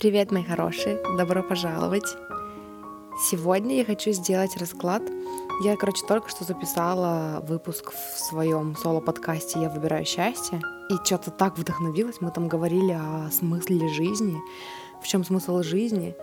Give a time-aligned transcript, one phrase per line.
[0.00, 2.16] Привет, мои хорошие, добро пожаловать.
[3.30, 5.02] Сегодня я хочу сделать расклад.
[5.62, 11.58] Я, короче, только что записала выпуск в своем соло-подкасте «Я выбираю счастье», и что-то так
[11.58, 12.22] вдохновилась.
[12.22, 14.40] Мы там говорили о смысле жизни,
[15.02, 16.16] в чем смысл жизни.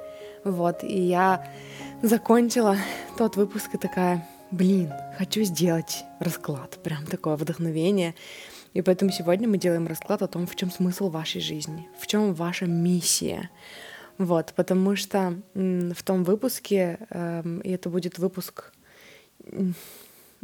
[0.43, 1.47] Вот, и я
[2.01, 2.77] закончила
[3.15, 6.79] тот выпуск и такая, блин, хочу сделать расклад.
[6.81, 8.15] Прям такое вдохновение.
[8.77, 12.35] И поэтому сегодня мы делаем расклад о том, в чем смысл вашей жизни, в чем
[12.35, 13.49] ваша миссия.
[14.19, 18.71] Вот, потому что в том выпуске, э, и это будет выпуск,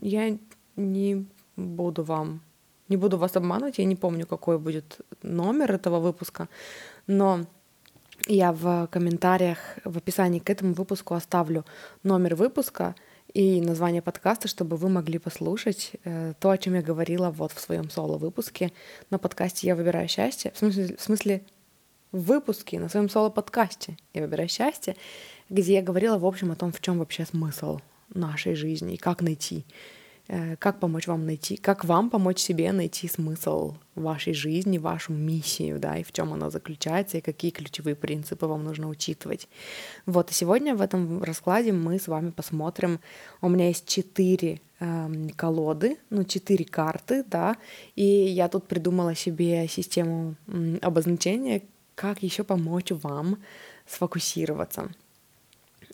[0.02, 0.36] я
[0.76, 2.42] не буду вам,
[2.90, 6.50] не буду вас обманывать, я не помню, какой будет номер этого выпуска,
[7.06, 7.46] но
[8.26, 11.66] я в комментариях, в описании к этому выпуску оставлю
[12.02, 12.96] номер выпуска,
[13.34, 17.60] и название подкаста, чтобы вы могли послушать э, то, о чем я говорила вот в
[17.60, 18.72] своем соло-выпуске
[19.10, 20.52] на подкасте «Я выбираю счастье».
[20.54, 21.44] В смысле, в смысле
[22.12, 24.96] выпуске на своем соло-подкасте «Я выбираю счастье»,
[25.50, 27.80] где я говорила, в общем, о том, в чем вообще смысл
[28.14, 29.66] нашей жизни и как найти
[30.60, 35.98] как помочь вам найти, как вам помочь себе найти смысл вашей жизни, вашу миссию, да,
[35.98, 39.48] и в чем она заключается, и какие ключевые принципы вам нужно учитывать.
[40.06, 43.00] Вот, и сегодня в этом раскладе мы с вами посмотрим,
[43.42, 47.58] у меня есть четыре э, колоды, ну, четыре карты, да,
[47.96, 51.64] и я тут придумала себе систему э, обозначения,
[51.96, 53.38] как еще помочь вам
[53.86, 54.90] сфокусироваться,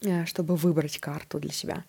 [0.02, 1.84] э, чтобы выбрать карту для себя.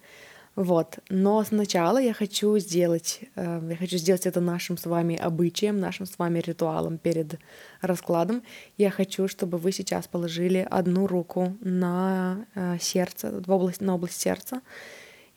[0.57, 0.99] Вот.
[1.09, 6.07] Но сначала я хочу сделать, э, я хочу сделать это нашим с вами обычаем, нашим
[6.07, 7.39] с вами ритуалом перед
[7.81, 8.43] раскладом.
[8.77, 14.21] Я хочу, чтобы вы сейчас положили одну руку на э, сердце, в область, на область
[14.21, 14.61] сердца,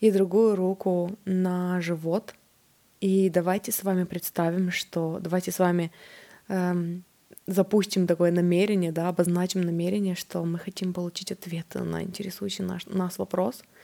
[0.00, 2.34] и другую руку на живот.
[3.00, 5.92] И давайте с вами представим, что давайте с вами
[6.48, 7.04] эм,
[7.46, 13.18] запустим такое намерение, да, обозначим намерение, что мы хотим получить ответы на интересующий наш, нас
[13.18, 13.62] вопрос—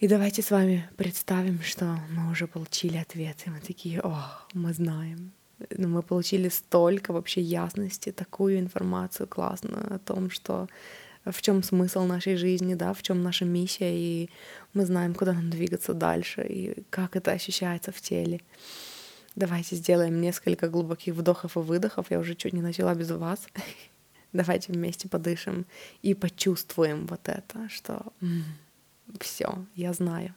[0.00, 3.50] и давайте с вами представим, что мы уже получили ответы.
[3.50, 5.32] Мы такие, о, мы знаем.
[5.70, 10.68] Ну, мы получили столько вообще ясности, такую информацию классную о том, что
[11.24, 14.30] в чем смысл нашей жизни, да, в чем наша миссия, и
[14.72, 18.40] мы знаем, куда нам двигаться дальше, и как это ощущается в теле.
[19.34, 22.06] Давайте сделаем несколько глубоких вдохов и выдохов.
[22.10, 23.48] Я уже чуть не начала без вас.
[24.32, 25.66] Давайте вместе подышим
[26.02, 28.12] и почувствуем вот это, что
[29.20, 30.34] все, я знаю.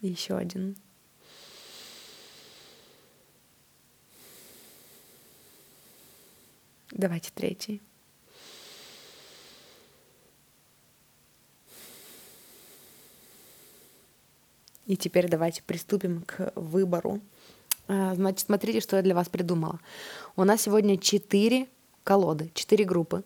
[0.00, 0.76] Еще один.
[6.90, 7.80] Давайте третий.
[14.86, 17.20] И теперь давайте приступим к выбору.
[17.88, 19.80] А, значит, смотрите, что я для вас придумала.
[20.36, 21.68] У нас сегодня четыре
[22.04, 23.22] колоды, четыре группы.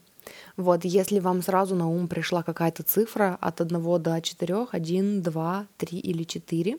[0.57, 5.67] Вот, если вам сразу на ум пришла какая-то цифра от 1 до 4, 1, 2,
[5.77, 6.79] 3 или 4,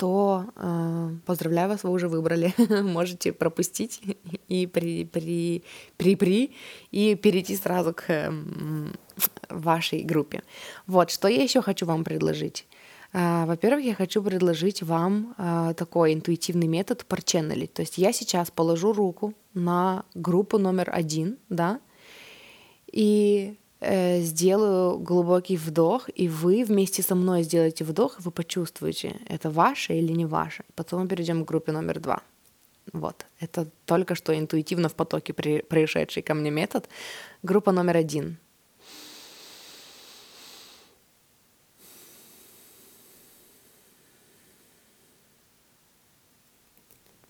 [0.00, 2.54] то э, поздравляю вас, вы уже выбрали.
[2.82, 4.00] Можете пропустить
[4.48, 5.62] и при, при,
[5.98, 6.50] при, при
[6.90, 8.32] и перейти сразу к э,
[9.50, 10.42] вашей группе.
[10.86, 12.66] Вот, что я еще хочу вам предложить.
[13.12, 17.72] А, во-первых, я хочу предложить вам а, такой интуитивный метод парченнелить.
[17.74, 21.80] То есть я сейчас положу руку на группу номер один, да,
[22.92, 29.16] и э, сделаю глубокий вдох, и вы вместе со мной сделаете вдох, и вы почувствуете,
[29.26, 30.64] это ваше или не ваше.
[30.74, 32.22] Потом мы перейдем к группе номер два.
[32.92, 35.62] Вот, это только что интуитивно в потоке при,
[36.22, 36.88] ко мне метод.
[37.42, 38.38] Группа номер один—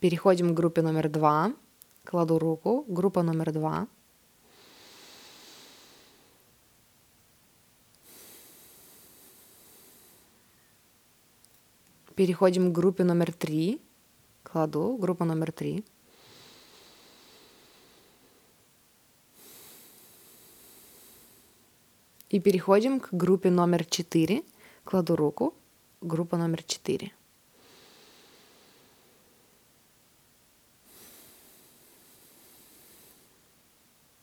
[0.01, 1.53] Переходим к группе номер два.
[2.05, 2.83] Кладу руку.
[2.87, 3.87] Группа номер два.
[12.15, 13.79] Переходим к группе номер три.
[14.41, 14.97] Кладу.
[14.97, 15.85] Группа номер три.
[22.31, 24.41] И переходим к группе номер четыре.
[24.83, 25.53] Кладу руку.
[26.01, 27.11] Группа номер четыре.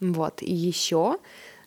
[0.01, 1.19] Вот, и еще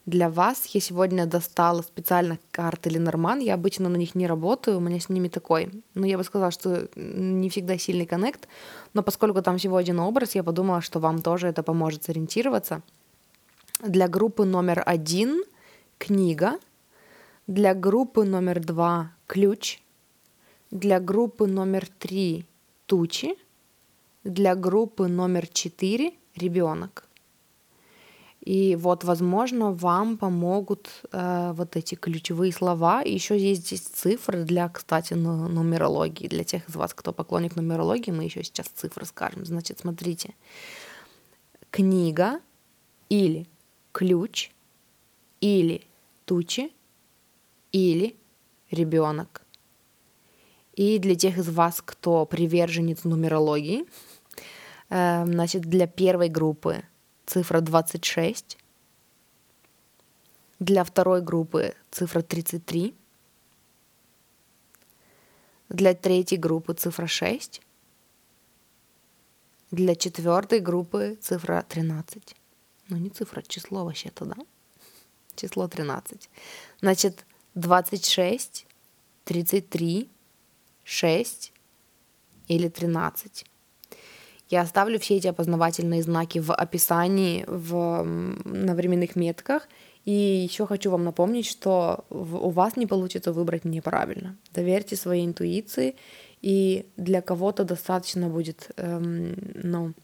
[0.06, 3.38] для вас я сегодня достала специально карты Ленорман.
[3.38, 6.50] Я обычно на них не работаю, у меня с ними такой, ну, я бы сказала,
[6.50, 8.48] что не всегда сильный коннект,
[8.94, 12.82] но поскольку там всего один образ, я подумала, что вам тоже это поможет сориентироваться.
[13.80, 15.44] Для группы номер один—
[15.98, 16.58] книга,
[17.46, 19.80] для группы номер два— ключ,
[20.70, 22.44] для группы номер три—
[22.86, 23.36] тучи,
[24.24, 27.08] для группы номер 4 ребенок.
[28.42, 33.02] И вот, возможно, вам помогут э, вот эти ключевые слова.
[33.02, 36.26] И еще есть здесь цифры для, кстати, нумерологии.
[36.26, 39.44] Для тех из вас, кто поклонник нумерологии, мы еще сейчас цифры скажем.
[39.44, 40.34] Значит, смотрите.
[41.70, 42.40] Книга
[43.08, 43.46] или
[43.92, 44.50] ключ
[45.40, 45.86] или
[46.24, 46.72] тучи
[47.70, 48.16] или
[48.72, 49.42] ребенок.
[50.74, 53.84] И для тех из вас, кто приверженец нумерологии,
[54.90, 56.82] э, значит, для первой группы
[57.26, 58.58] цифра 26,
[60.58, 62.94] для второй группы цифра 33,
[65.68, 67.60] для третьей группы цифра 6,
[69.70, 72.36] для четвертой группы цифра 13.
[72.88, 74.36] Ну, не цифра, число вообще-то, да?
[75.34, 76.28] Число 13.
[76.80, 78.66] Значит, 26,
[79.24, 80.10] 33,
[80.84, 81.52] 6
[82.48, 83.46] или 13.
[84.52, 89.66] Я оставлю все эти опознавательные знаки в описании, в, на временных метках.
[90.04, 94.36] И еще хочу вам напомнить, что у вас не получится выбрать неправильно.
[94.52, 95.94] Доверьте своей интуиции,
[96.42, 99.94] и для кого-то достаточно будет, эм, ну,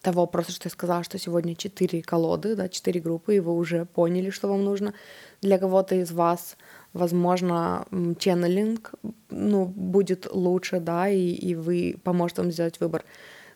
[0.00, 3.84] того просто, что я сказала, что сегодня четыре колоды, да, четыре группы, и вы уже
[3.84, 4.94] поняли, что вам нужно.
[5.42, 6.56] Для кого-то из вас,
[6.92, 7.86] возможно,
[8.18, 8.94] ченнелинг,
[9.28, 13.04] ну, будет лучше, да, и, и вы поможет вам сделать выбор.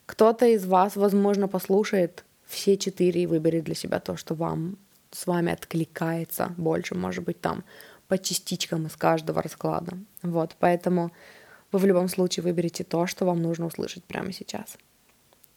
[0.07, 4.77] Кто-то из вас, возможно, послушает все четыре и выберет для себя то, что вам
[5.11, 7.65] с вами откликается больше, может быть, там
[8.09, 9.97] по частичкам из каждого расклада.
[10.23, 11.13] Вот, поэтому
[11.73, 14.77] вы в любом случае выберете то, что вам нужно услышать прямо сейчас.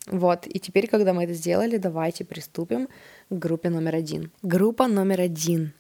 [0.08, 2.88] Вот, и теперь, когда мы это сделали, давайте приступим
[3.30, 4.32] к группе номер один.
[4.42, 5.74] Группа номер один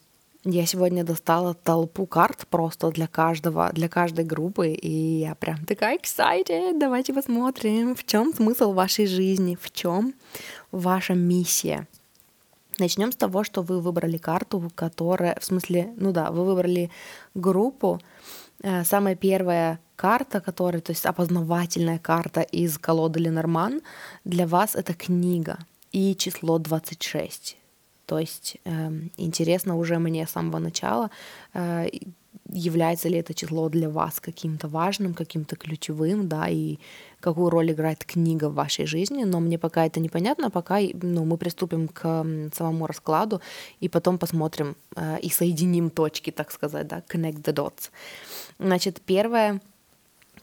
[0.49, 5.97] я сегодня достала толпу карт просто для каждого, для каждой группы, и я прям такая
[5.97, 6.79] excited.
[6.79, 10.13] Давайте посмотрим, в чем смысл вашей жизни, в чем
[10.71, 11.87] ваша миссия.
[12.79, 16.91] Начнем с того, что вы выбрали карту, которая, в смысле, ну да, вы выбрали
[17.33, 17.99] группу.
[18.63, 23.81] Э, самая первая карта, которая, то есть опознавательная карта из колоды Ленорман,
[24.23, 25.57] для вас это книга
[25.91, 27.57] и число 26.
[28.07, 31.11] То есть э, интересно уже мне с самого начала,
[31.53, 31.87] э,
[32.49, 36.77] является ли это число для вас каким-то важным, каким-то ключевым, да, и
[37.19, 41.37] какую роль играет книга в вашей жизни, но мне пока это непонятно, пока ну, мы
[41.37, 42.25] приступим к
[42.55, 43.41] самому раскладу
[43.81, 47.89] и потом посмотрим э, и соединим точки, так сказать, да, connect the dots.
[48.59, 49.59] Значит, первое,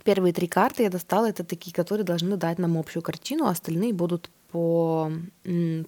[0.04, 3.94] первые три карты я достала, это такие, которые должны дать нам общую картину, а остальные
[3.94, 5.10] будут по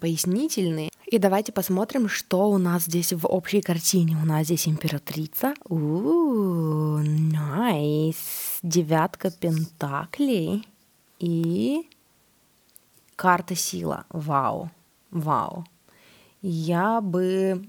[0.01, 0.89] пояснительные.
[1.05, 4.17] И давайте посмотрим, что у нас здесь в общей картине.
[4.21, 5.53] У нас здесь императрица.
[5.69, 8.59] Ууу, найс.
[8.61, 10.67] Девятка пентаклей.
[11.19, 11.87] И
[13.15, 14.03] карта сила.
[14.09, 14.69] Вау.
[15.11, 15.65] Вау.
[16.41, 17.65] Я бы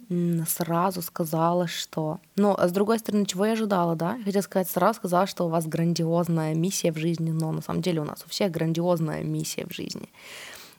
[0.49, 2.19] сразу сказала, что...
[2.35, 4.17] Ну, а с другой стороны, чего я ожидала, да?
[4.17, 7.83] Я хотела сказать, сразу сказала, что у вас грандиозная миссия в жизни, но на самом
[7.83, 10.09] деле у нас у всех грандиозная миссия в жизни.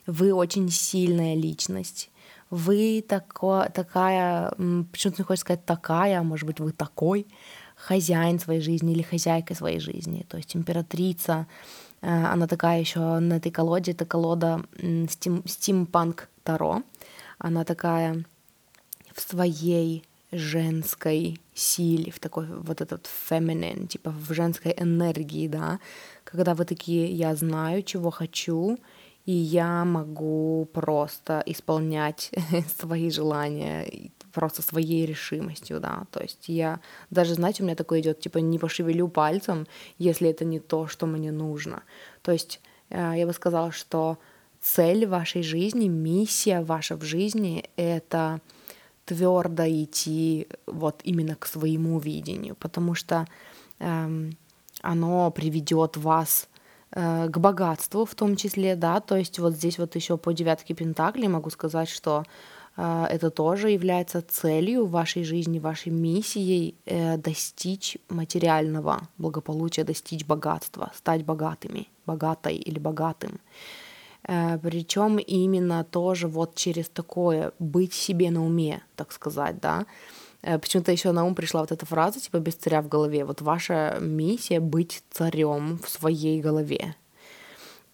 [0.10, 2.10] Вы очень сильная личность
[2.50, 4.52] вы тако, такая,
[4.92, 7.28] почему-то не хочется сказать такая, а может быть, вы такой
[7.76, 10.26] хозяин своей жизни или хозяйка своей жизни.
[10.28, 11.48] То есть императрица,
[12.02, 16.84] э, она такая еще на этой колоде, это колода Steam, Steampunk Таро.
[17.38, 18.26] Она такая
[19.14, 25.80] в своей женской силе, в такой вот этот feminine, типа в женской энергии, да,
[26.24, 28.78] когда вы такие, я знаю, чего хочу,
[29.30, 32.32] и я могу просто исполнять
[32.80, 36.80] свои желания просто своей решимостью, да, то есть я
[37.12, 39.68] даже, знаете, у меня такое идет, типа, не пошевелю пальцем,
[40.00, 41.84] если это не то, что мне нужно.
[42.24, 42.60] То есть
[42.90, 44.18] э, я бы сказала, что
[44.62, 48.42] цель вашей жизни, миссия ваша в жизни— это
[49.06, 53.28] твердо идти вот именно к своему видению, потому что
[53.80, 54.38] эм,
[54.82, 56.49] оно приведет вас
[56.92, 61.28] к богатству в том числе, да, то есть вот здесь вот еще по девятке Пентаклей
[61.28, 62.24] могу сказать, что
[62.78, 70.92] э, это тоже является целью вашей жизни, вашей миссией э, достичь материального благополучия, достичь богатства,
[70.96, 73.40] стать богатыми, богатой или богатым.
[74.62, 80.92] Причем именно тоже вот через такое быть себе на уме, так сказать, да, Э, почему-то
[80.92, 83.26] еще на ум пришла вот эта фраза, типа без царя в голове.
[83.26, 86.96] Вот ваша миссия быть царем в своей голове.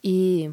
[0.03, 0.51] И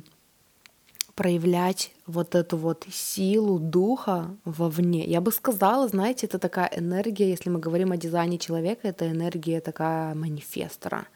[1.15, 5.05] проявлять вот эту вот силу духа вовне.
[5.05, 9.61] Я бы сказала, знаете, это такая энергия, если мы говорим о дизайне человека, это энергия
[9.61, 11.07] такая манифестора.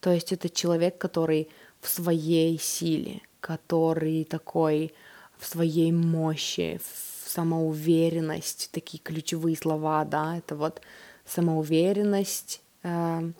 [0.00, 1.48] То есть это человек, который
[1.80, 4.94] в своей силе, который такой
[5.38, 10.82] в своей мощи, в самоуверенность, такие ключевые слова, да, это вот
[11.26, 13.30] самоуверенность, э,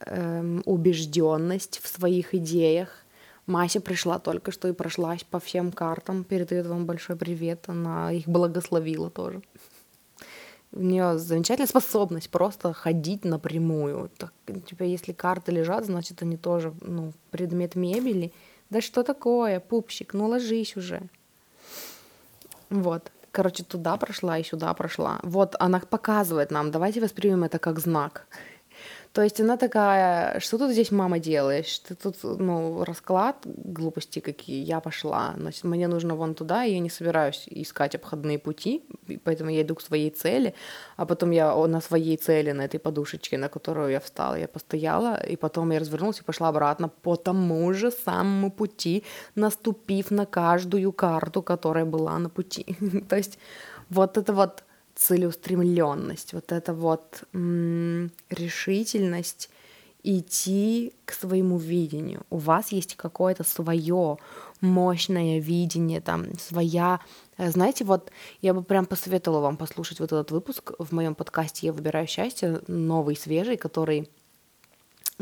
[0.00, 2.88] э, убежденность в своих идеях.
[3.46, 8.28] Мася пришла только что и прошлась по всем картам, передает вам большой привет, она их
[8.28, 9.42] благословила тоже.
[10.72, 14.08] У нее замечательная способность просто ходить напрямую.
[14.16, 14.32] Так,
[14.66, 18.32] типа, если карты лежат, значит, они тоже, ну, предмет мебели.
[18.70, 21.02] Да что такое, пупщик, ну ложись уже.
[22.70, 23.12] Вот.
[23.32, 25.20] Короче, туда прошла и сюда прошла.
[25.22, 28.26] Вот она показывает нам, давайте воспримем это как знак.
[29.12, 31.80] То есть она такая, что тут здесь мама делаешь?
[31.80, 35.34] Ты тут, ну, расклад, глупости какие, я пошла.
[35.36, 38.84] Значит, мне нужно вон туда, и я не собираюсь искать обходные пути,
[39.24, 40.54] поэтому я иду к своей цели,
[40.96, 45.20] а потом я на своей цели, на этой подушечке, на которую я встала, я постояла,
[45.26, 49.02] и потом я развернулась и пошла обратно по тому же самому пути,
[49.34, 52.76] наступив на каждую карту, которая была на пути.
[53.08, 53.38] То есть
[53.88, 54.62] вот это вот
[55.00, 59.48] целеустремленность, вот эта вот м- решительность
[60.02, 62.22] идти к своему видению.
[62.28, 64.18] У вас есть какое-то свое
[64.60, 67.00] мощное видение, там своя,
[67.38, 68.10] э, знаете, вот
[68.42, 72.60] я бы прям посоветовала вам послушать вот этот выпуск в моем подкасте «Я выбираю счастье»,
[72.66, 74.10] новый, свежий, который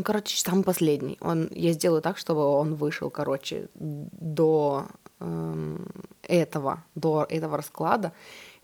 [0.05, 1.19] Короче, самый последний.
[1.21, 4.87] Он, я сделаю так, чтобы он вышел, короче, до
[5.19, 5.89] эм,
[6.23, 8.13] этого, до этого расклада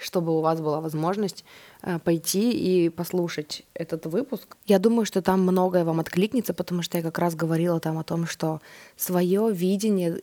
[0.04, 1.44] чтобы у вас была возможность
[1.82, 4.56] э, пойти и послушать этот выпуск.
[4.66, 8.04] Я думаю, что там многое вам откликнется, потому что я как раз говорила там о
[8.04, 8.60] том, что
[8.96, 10.20] свое видение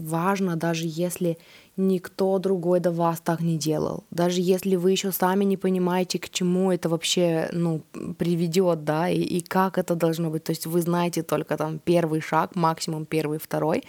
[0.00, 1.38] важно, даже если
[1.76, 4.04] никто другой до вас так не делал.
[4.10, 7.82] Даже если вы еще сами не понимаете, к чему это вообще ну,
[8.18, 10.44] приведет, да, и, и как это должно быть.
[10.44, 13.84] То есть вы знаете только там первый шаг, максимум первый, второй.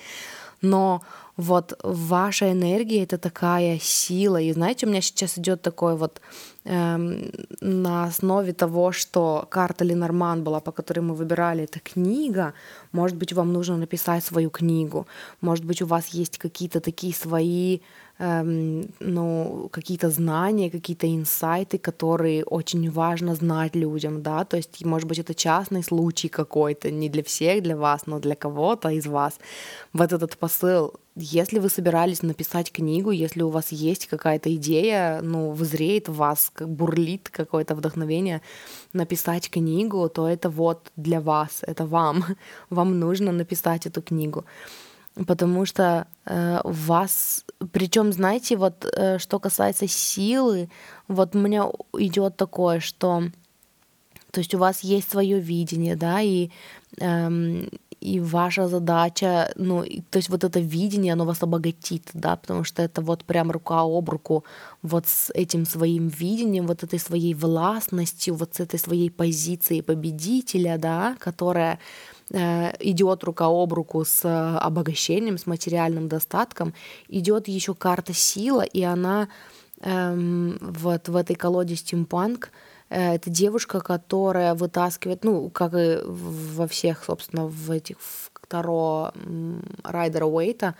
[0.62, 1.02] Но
[1.38, 4.42] вот ваша энергия это такая сила.
[4.42, 6.22] И знаете, у меня сейчас идет такой вот
[6.66, 12.54] эм, на основе того, что карта Ленорман была, по которой мы выбирали, это книга.
[12.92, 15.08] Может быть, вам нужно написать свою книгу.
[15.42, 17.80] Может быть, у вас есть какие-то такие свои
[18.22, 25.20] ну, какие-то знания, какие-то инсайты, которые очень важно знать людям, да, то есть, может быть,
[25.20, 29.40] это частный случай какой-то, не для всех, для вас, но для кого-то из вас.
[29.94, 35.52] Вот этот посыл если вы собирались написать книгу, если у вас есть какая-то идея, ну,
[35.52, 38.42] вызреет в вас, как бурлит какое-то вдохновение
[38.94, 42.24] написать книгу, то это вот для вас, это вам.
[42.70, 44.46] Вам нужно написать эту книгу
[45.16, 50.70] потому что э, вас, причем, знаете, вот э, что касается силы,
[51.08, 53.24] вот у меня идет такое, что,
[54.32, 56.50] то есть у вас есть свое видение, да, и
[57.00, 57.70] эм,
[58.02, 62.82] и ваша задача, ну, то есть вот это видение, оно вас обогатит, да, потому что
[62.82, 64.44] это вот прям рука об руку
[64.82, 70.80] вот с этим своим видением, вот этой своей властностью, вот с этой своей позицией победителя,
[70.80, 71.78] да, которая
[72.32, 76.74] идет рука об руку с э, обогащением, с материальным достатком,
[77.10, 79.28] идет еще карта сила, и она
[79.82, 82.52] эм, вот в этой колоде стимпанк
[82.90, 89.12] э, это девушка, которая вытаскивает, ну, как и во всех, собственно, в этих в Таро
[89.84, 90.76] Райдера Уэйта,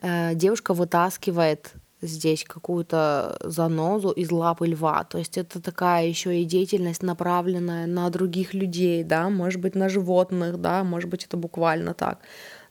[0.00, 1.72] э, девушка вытаскивает
[2.06, 5.04] здесь какую-то занозу из лапы льва.
[5.04, 9.88] То есть это такая еще и деятельность, направленная на других людей, да, может быть, на
[9.88, 12.20] животных, да, может быть, это буквально так,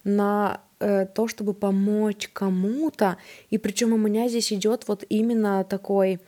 [0.04, 3.16] на э, то, чтобы помочь кому-то.
[3.50, 6.20] И причем у меня здесь идет вот именно такой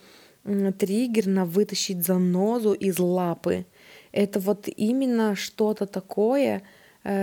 [0.44, 3.66] э, триггер на вытащить занозу из лапы.
[4.12, 6.62] Это вот именно что-то такое,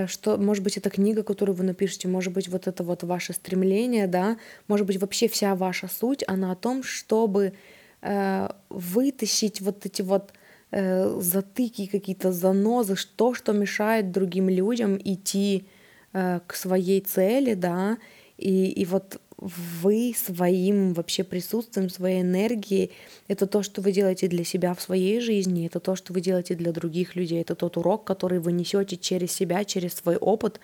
[0.08, 4.08] что, может быть, это книга, которую вы напишете, может быть, вот это вот ваше стремление,
[4.08, 4.38] да,
[4.68, 7.54] может быть, вообще вся ваша суть, она о том, чтобы
[8.02, 10.34] э, вытащить вот эти вот
[10.72, 15.68] э, затыки, какие-то занозы, то, что мешает другим людям идти
[16.14, 17.98] э, к своей цели, да,
[18.38, 22.92] и, и вот вы своим вообще присутствием, своей энергией,
[23.28, 26.56] это то, что вы делаете для себя в своей жизни, это то, что вы делаете
[26.56, 30.60] для других людей, это тот урок, который вы несете через себя, через свой опыт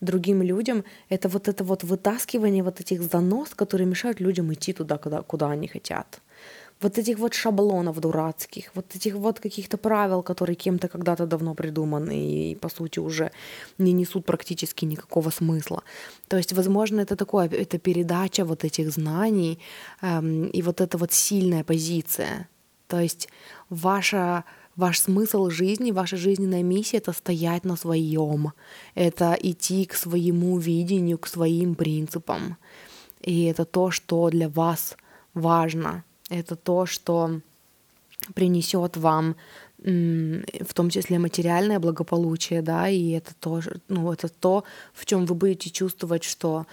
[0.00, 0.84] другим людям.
[1.08, 5.50] Это вот это вот вытаскивание вот этих занос, которые мешают людям идти туда, куда, куда
[5.50, 6.20] они хотят
[6.80, 12.50] вот этих вот шаблонов дурацких, вот этих вот каких-то правил, которые кем-то когда-то давно придуманы
[12.50, 13.30] и, по сути, уже
[13.78, 15.82] не несут практически никакого смысла.
[16.28, 19.58] То есть, возможно, это такое, это передача вот этих знаний
[20.02, 22.48] эм, и вот эта вот сильная позиция.
[22.86, 23.28] То есть
[23.70, 24.44] ваша
[24.76, 28.52] Ваш смысл жизни, ваша жизненная миссия— это стоять на своем,
[28.96, 32.56] это идти к своему видению, к своим принципам.
[33.20, 34.96] И это то, что для вас
[35.32, 36.04] важно.
[36.30, 37.40] Это то, что
[38.34, 39.36] принесет вам
[39.84, 44.64] в том числе материальное благополучие, да, и это тоже, ну, это то,
[44.94, 46.66] в чем вы будете чувствовать, что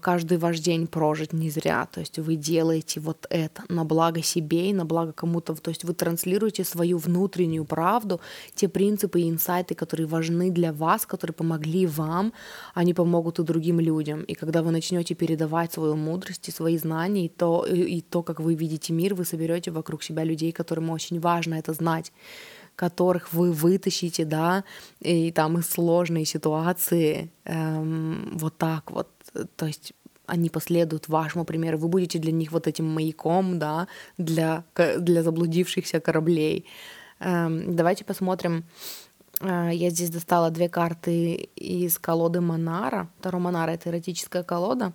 [0.00, 1.88] каждый ваш день прожить не зря.
[1.90, 5.54] То есть вы делаете вот это на благо себе и на благо кому-то.
[5.54, 8.20] То есть вы транслируете свою внутреннюю правду,
[8.54, 12.32] те принципы и инсайты, которые важны для вас, которые помогли вам,
[12.74, 14.22] они помогут и другим людям.
[14.22, 18.40] И когда вы начнете передавать свою мудрость и свои знания, и то, и то, как
[18.40, 22.12] вы видите мир, вы соберете вокруг себя людей, которым очень важно это знать
[22.76, 24.62] которых вы вытащите, да,
[25.00, 29.08] и там из сложной ситуации эм, вот так вот,
[29.56, 29.92] то есть
[30.26, 33.86] они последуют вашему примеру, вы будете для них вот этим маяком, да,
[34.18, 36.66] для, для заблудившихся кораблей.
[37.20, 38.64] Эм, давайте посмотрим.
[39.40, 43.08] Э, я здесь достала две карты из колоды Монара.
[43.20, 44.92] Таро Монара— это эротическая колода.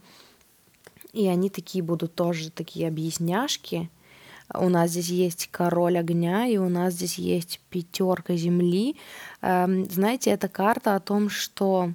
[1.13, 3.89] И они такие будут тоже такие объясняшки—
[4.53, 8.97] у нас здесь есть король огня, и у нас здесь есть пятерка земли.
[9.41, 11.93] Эм, знаете, эта карта о том, что,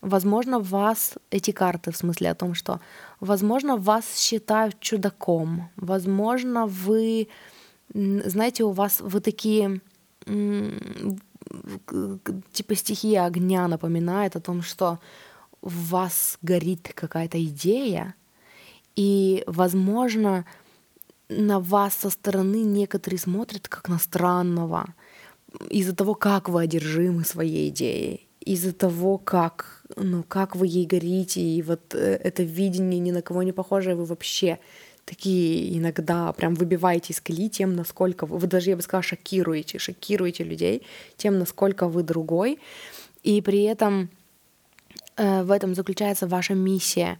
[0.00, 2.80] возможно, вас, эти карты в смысле о том, что,
[3.20, 7.28] возможно, вас считают чудаком, возможно, вы,
[7.94, 9.80] знаете, у вас вы такие
[12.52, 14.98] типа стихия огня напоминает о том, что
[15.62, 18.14] в вас горит какая-то идея,
[18.96, 20.44] и, возможно,
[21.28, 24.94] на вас со стороны некоторые смотрят как на странного
[25.70, 31.40] из-за того, как вы одержимы своей идеей, из-за того, как, ну, как вы ей горите,
[31.40, 34.58] и вот э, это видение ни на кого не похожее, вы вообще
[35.04, 39.78] такие иногда прям выбиваете из колеи тем, насколько вы, вы даже, я бы сказала, шокируете,
[39.78, 40.82] шокируете людей
[41.16, 42.58] тем, насколько вы другой,
[43.22, 44.10] и при этом
[45.16, 47.18] э, в этом заключается ваша миссия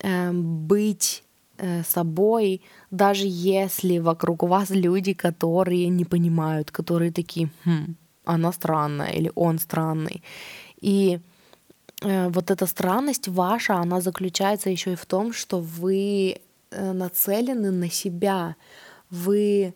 [0.00, 1.24] э, быть
[1.56, 9.12] Э, собой, даже если вокруг вас люди, которые не понимают, которые такие, хм, она странная
[9.12, 10.24] или он странный.
[10.80, 11.20] И
[12.04, 16.36] вот эта странность ваша, она заключается еще и в том, что вы
[16.70, 18.56] э, нацелены на себя,
[19.10, 19.74] вы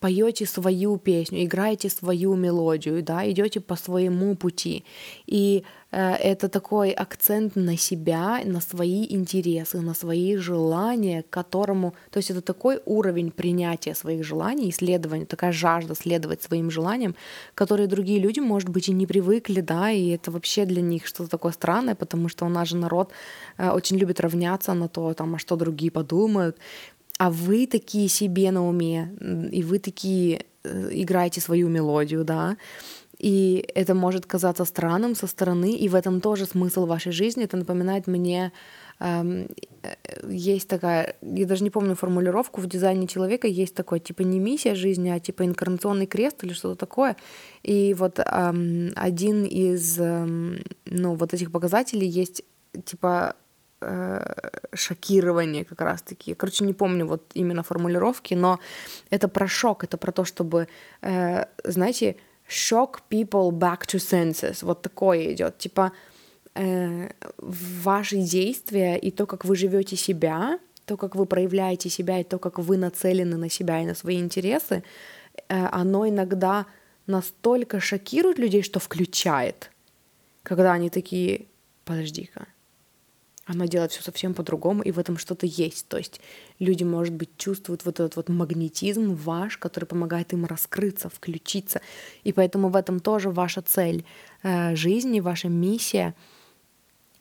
[0.00, 4.84] поете свою песню, играете свою мелодию, да, идете по своему пути.
[5.26, 11.94] И э, это такой акцент на себя, на свои интересы, на свои желания, к которому,
[12.10, 17.14] то есть это такой уровень принятия своих желаний, исследования, такая жажда следовать своим желаниям,
[17.54, 21.30] которые другие люди, может быть, и не привыкли, да, и это вообще для них что-то
[21.30, 23.12] такое странное, потому что у нас же народ
[23.58, 26.56] э, очень любит равняться на то, там, а что другие подумают
[27.22, 29.08] а вы такие себе на уме,
[29.52, 32.56] и вы такие э, играете свою мелодию, да,
[33.16, 37.44] и это может казаться странным со стороны, и в этом тоже смысл вашей жизни.
[37.44, 38.50] Это напоминает мне,
[38.98, 39.46] эм,
[39.84, 39.94] э,
[40.28, 44.74] есть такая, я даже не помню формулировку, в дизайне человека есть такое, типа не миссия
[44.74, 47.16] жизни, а типа инкарнационный крест или что-то такое.
[47.62, 52.42] И вот эм, один из, эм, ну, вот этих показателей есть
[52.84, 53.36] типа
[54.74, 56.34] шокирование как раз-таки.
[56.34, 58.58] Короче, не помню вот именно формулировки, но
[59.10, 60.66] это про шок, это про то, чтобы,
[61.02, 62.16] э, знаете,
[62.48, 64.64] shock people back to senses.
[64.64, 65.58] Вот такое идет.
[65.58, 65.92] Типа
[66.54, 72.24] э, ваши действия и то, как вы живете себя, то, как вы проявляете себя, и
[72.24, 74.82] то, как вы нацелены на себя и на свои интересы,
[75.48, 76.66] э, оно иногда
[77.06, 79.70] настолько шокирует людей, что включает,
[80.42, 81.46] когда они такие,
[81.84, 82.46] подожди-ка,
[83.46, 85.88] оно делает все совсем по-другому, и в этом что-то есть.
[85.88, 86.20] То есть
[86.60, 91.80] люди, может быть, чувствуют вот этот вот магнетизм ваш, который помогает им раскрыться, включиться.
[92.24, 94.04] И поэтому в этом тоже ваша цель
[94.42, 96.14] э, жизни, ваша миссия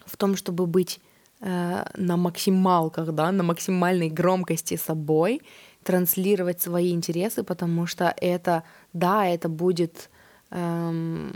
[0.05, 0.99] в том, чтобы быть
[1.41, 5.41] э, на максималках, да, на максимальной громкости собой,
[5.83, 10.11] транслировать свои интересы, потому что это, да, это будет
[10.51, 11.33] эм,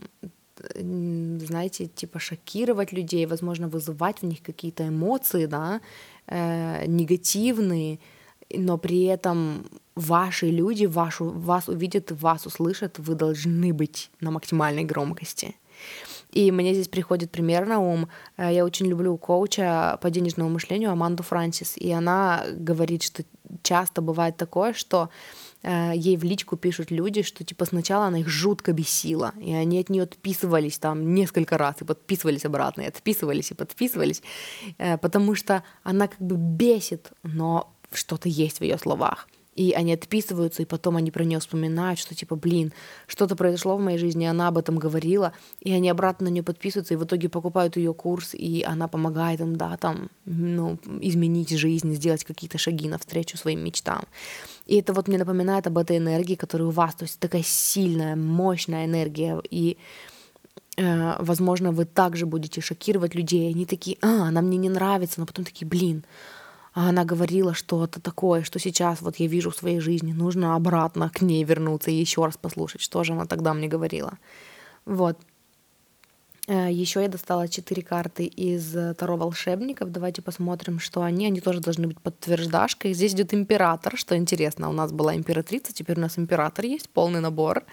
[0.76, 5.82] знаете, типа шокировать людей, возможно, вызывать в них какие-то эмоции, да,
[6.28, 8.00] э, негативные,
[8.54, 14.84] но при этом ваши люди вашу, вас увидят, вас услышат, вы должны быть на максимальной
[14.84, 15.56] громкости.
[16.32, 18.08] И мне здесь приходит пример на ум.
[18.38, 23.24] Э, я очень люблю коуча по денежному мышлению Аманду Франсис, и она говорит, что
[23.64, 25.45] часто бывает такое, что Э,
[25.96, 29.90] ей в личку пишут люди, что типа сначала она их жутко бесила, и они от
[29.90, 34.22] нее отписывались там несколько раз, и подписывались обратно, и отписывались, и подписывались,
[34.78, 39.28] э, потому что она как бы бесит, но что-то есть в ее словах.
[39.56, 42.74] и они отписываются, и потом они про нее вспоминают, что типа, блин,
[43.08, 46.94] что-то произошло в моей жизни, она об этом говорила, и они обратно на нее подписываются,
[46.94, 51.94] и в итоге покупают ее курс, и она помогает им, да, там, ну, изменить жизнь,
[51.94, 54.04] сделать какие-то шаги навстречу своим мечтам.
[54.66, 58.16] И это вот мне напоминает об этой энергии, которая у вас, то есть такая сильная,
[58.16, 59.78] мощная энергия, и
[60.78, 65.26] э, возможно, вы также будете шокировать людей, они такие, а, она мне не нравится, но
[65.26, 66.04] потом такие, блин,
[66.74, 71.10] а она говорила что-то такое, что сейчас вот я вижу в своей жизни, нужно обратно
[71.10, 74.18] к ней вернуться и еще раз послушать, что же она тогда мне говорила.
[74.86, 75.18] Вот.
[76.48, 79.92] Э, еще я достала четыре карты из э, Таро волшебников.
[79.92, 81.26] Давайте посмотрим, что они.
[81.26, 82.94] Они тоже должны быть подтверждашкой.
[82.94, 84.70] Здесь идет император, что интересно.
[84.70, 87.64] У нас была императрица, теперь у нас император есть, полный набор.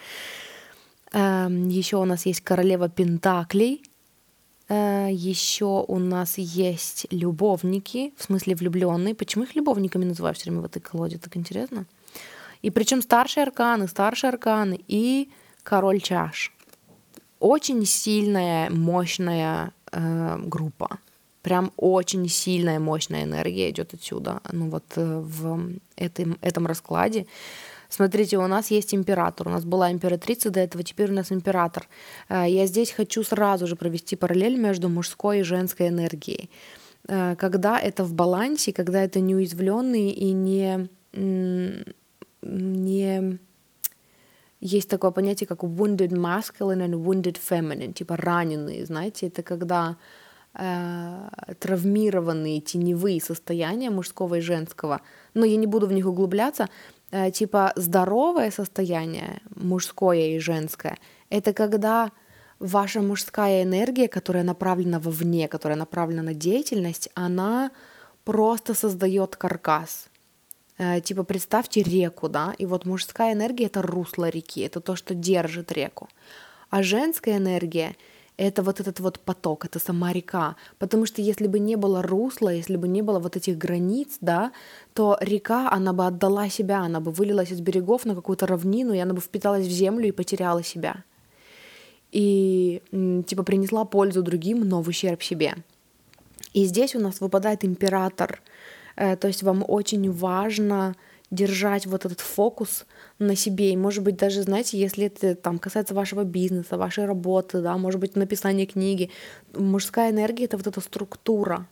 [1.13, 3.83] Эм, еще у нас есть королева Пентаклей.
[4.69, 9.15] Э, Еще у нас есть любовники, в смысле влюбленные.
[9.15, 11.19] Почему их любовниками называю все время в этой колоде?
[11.19, 11.85] Так интересно.
[12.63, 15.29] И причем старшие арканы, старшие арканы и
[15.63, 16.53] король чаш.
[17.43, 21.01] Очень сильная, мощная э, группа.
[21.43, 24.41] Прям очень сильная, мощная энергия идет отсюда.
[24.53, 27.27] Ну вот э, в этом, этом раскладе.
[27.89, 29.49] Смотрите, у нас есть император.
[29.49, 31.89] У нас была императрица до этого, теперь у нас император.
[32.29, 36.49] Э, я здесь хочу сразу же провести параллель между мужской и женской энергией.
[37.09, 40.89] Э, когда это в балансе, когда это неуязвленный и не,
[42.43, 43.39] не
[44.63, 49.97] есть такое понятие, как wounded masculine and wounded feminine, типа раненые, знаете, это когда
[50.55, 55.01] э, травмированные теневые состояния мужского и женского,
[55.35, 56.69] но я не буду в них углубляться,
[57.13, 60.97] Э, типа здоровое состояние, мужское и женское,
[61.29, 62.11] это когда
[62.59, 67.71] ваша мужская энергия, которая направлена вовне, которая направлена на деятельность, она
[68.25, 70.09] просто создает каркас.
[70.83, 75.15] Э, типа представьте реку, да, и вот мужская энергия это русло реки, это то, что
[75.15, 76.09] держит реку.
[76.71, 77.95] А женская энергия
[78.37, 80.57] это вот этот вот поток, это сама река.
[80.79, 84.53] Потому что если бы не было русла, если бы не было вот этих границ, да,
[84.95, 88.99] то река, она бы отдала себя, она бы вылилась из берегов на какую-то равнину, и
[88.99, 91.05] она бы впиталась в землю и потеряла себя.
[92.11, 92.83] И
[93.27, 95.55] типа принесла пользу другим, но в ущерб себе.
[96.55, 98.41] И здесь у нас выпадает император.
[98.97, 100.95] Э, то есть вам очень важно
[101.31, 102.85] держать вот этот фокус
[103.19, 103.73] на себе.
[103.73, 108.01] И, может быть, даже, знаете, если это там касается вашего бизнеса, вашей работы, да, может
[108.01, 109.11] быть, написания книги,
[109.55, 111.67] мужская энергия— это вот эта структура.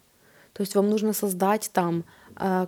[0.53, 2.03] То есть вам нужно создать там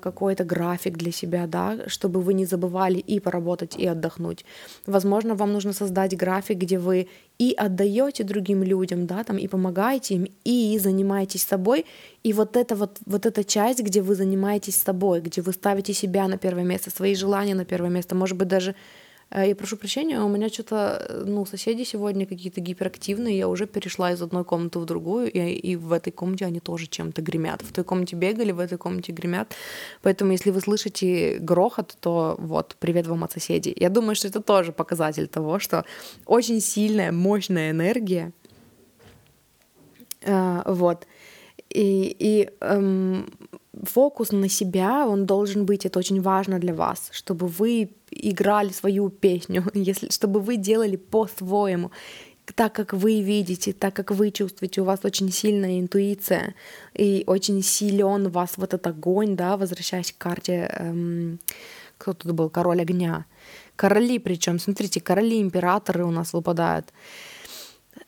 [0.02, 4.46] какой-то график для себя, да, чтобы вы не забывали и поработать, и отдохнуть.
[4.86, 7.08] Возможно, вам нужно создать график, где вы
[7.40, 11.86] и отдаете другим людям, да, там, и помогаете им, и занимаетесь собой.
[12.24, 16.28] И вот это вот, вот эта часть, где вы занимаетесь собой, где вы ставите себя
[16.28, 18.76] на первое место, свои желания на первое место, может быть, даже
[19.34, 23.66] Э, я прошу прощения, у меня что-то, э, ну, соседи сегодня какие-то гиперактивные, я уже
[23.66, 27.62] перешла из одной комнаты в другую, и, и в этой комнате они тоже чем-то гремят.
[27.62, 29.56] В той комнате бегали, в этой комнате гремят.
[30.04, 33.76] Поэтому, если вы слышите грохот, то вот, привет вам от соседей.
[33.76, 35.84] Я думаю, что это тоже показатель того, что
[36.26, 38.32] очень сильная, мощная энергия,
[40.22, 41.08] э, вот,
[41.70, 43.26] и, и эм,
[43.82, 49.10] фокус на себя, он должен быть, это очень важно для вас, чтобы вы играли свою
[49.10, 51.92] песню, если, чтобы вы делали по-своему,
[52.56, 56.56] так, как вы видите, так, как вы чувствуете, у вас очень сильная интуиция,
[56.94, 61.40] и очень силен у вас вот этот огонь, да, возвращаясь к карте, эм,
[61.98, 63.26] кто тут был, король огня.
[63.76, 66.94] Короли причем, смотрите, короли, императоры у нас выпадают.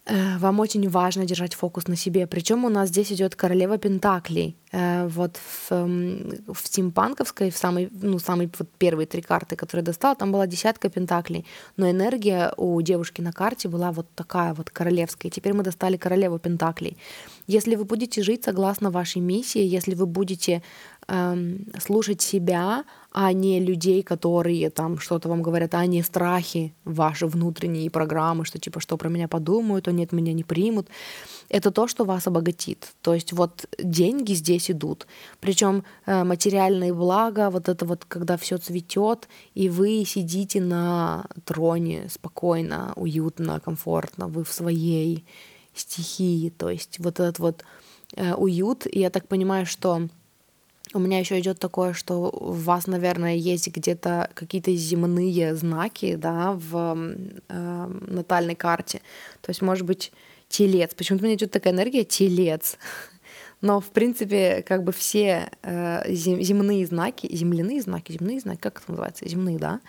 [0.08, 2.28] Э, вам очень важно держать фокус на себе.
[2.28, 4.56] Причем у нас здесь идет королева Пентаклей.
[4.72, 9.84] Э, вот в, эм, в стимпанковской, в самой, ну, самые вот первые три карты, которые
[9.84, 11.46] достала, там была десятка Пентаклей.
[11.78, 15.32] Но энергия у девушки на карте была вот такая вот королевская.
[15.32, 16.98] Теперь мы достали королеву Пентаклей.
[17.48, 20.62] Если вы будете жить согласно вашей миссии, если вы будете
[21.08, 27.28] эм, слушать себя, а не людей, которые там что-то вам говорят, а не страхи ваши
[27.28, 30.90] внутренние программы, что типа, что про меня подумают, они от меня не примут.
[31.48, 32.94] Это то, что вас обогатит.
[33.02, 35.08] То есть вот деньги здесь идут.
[35.40, 42.08] Причем э, материальные блага, вот это вот, когда все цветет, и вы сидите на троне
[42.10, 45.24] спокойно, уютно, комфортно, вы в своей
[45.74, 46.50] стихии.
[46.50, 47.64] То есть вот этот вот
[48.16, 48.86] э, уют.
[48.88, 50.10] И я так понимаю, что
[50.94, 56.54] у меня еще идет такое, что у вас, наверное, есть где-то какие-то земные знаки, да,
[56.54, 56.98] в
[57.50, 59.02] э, натальной карте.
[59.42, 60.12] То есть, может быть,
[60.48, 60.94] телец.
[60.94, 62.78] Почему-то у меня идет такая энергия телец.
[63.62, 68.92] Но, в принципе, как бы все э, земные знаки, земляные знаки, земные знаки, как это
[68.92, 69.28] называется?
[69.28, 69.80] Земные, да?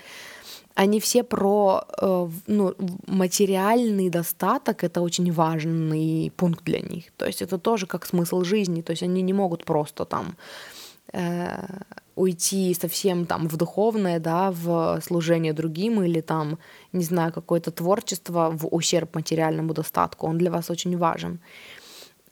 [0.74, 2.74] Они все про э, ну,
[3.06, 7.06] материальный достаток, это очень важный пункт для них.
[7.16, 8.82] То есть это тоже как смысл жизни.
[8.82, 10.36] То есть они не могут просто там
[12.16, 16.58] уйти совсем там в духовное, да, в служение другим или там,
[16.92, 20.26] не знаю, какое-то творчество в ущерб материальному достатку.
[20.26, 21.38] Он для вас очень важен.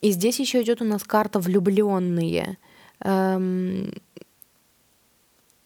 [0.00, 2.58] И здесь еще идет у нас карта влюбленные.
[3.00, 3.92] Эм,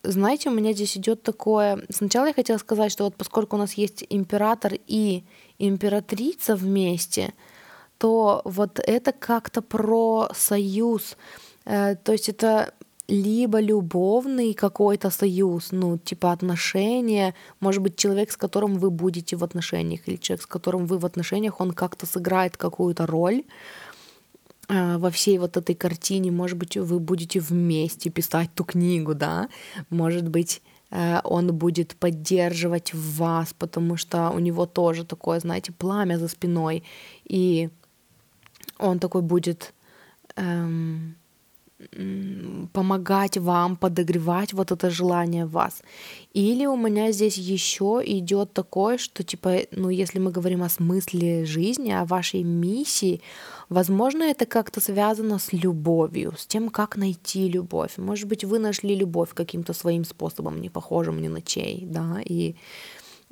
[0.02, 1.84] знаете, у меня здесь идет такое.
[1.90, 5.24] Сначала я хотела сказать, что вот поскольку у нас есть император и
[5.58, 7.34] императрица вместе,
[7.98, 11.16] то вот это как-то про союз.
[11.64, 12.72] Э, то есть это
[13.08, 19.44] либо любовный какой-то союз, ну, типа отношения, может быть, человек, с которым вы будете в
[19.44, 23.44] отношениях, или человек, с которым вы в отношениях, он как-то сыграет какую-то роль,
[24.68, 29.48] а, во всей вот этой картине, может быть, вы будете вместе писать ту книгу, да,
[29.88, 36.18] может быть, э, он будет поддерживать вас, потому что у него тоже такое, знаете, пламя
[36.18, 36.84] за спиной,
[37.24, 37.70] и
[38.78, 39.72] он такой будет
[40.36, 41.16] эм,
[42.72, 45.82] помогать вам, подогревать вот это желание вас.
[46.34, 51.44] Или у меня здесь еще идет такое, что типа, ну, если мы говорим о смысле
[51.44, 53.20] жизни, о вашей миссии,
[53.68, 57.96] возможно, это как-то связано с любовью, с тем, как найти любовь.
[57.96, 62.56] Может быть, вы нашли любовь каким-то своим способом, не похожим ни на чей, да, и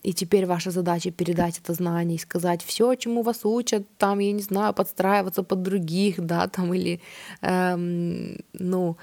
[0.02, 4.32] и теперь ваша задача передать это знание и сказать все, чему вас учат, там, я
[4.32, 7.00] не знаю, подстраиваться под других, да, там, или,
[7.42, 8.96] эм, ну,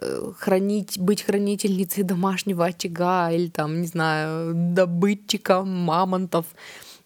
[0.00, 6.46] э, хранить, быть хранительницей домашнего очага или там, не знаю, добытчиком мамонтов.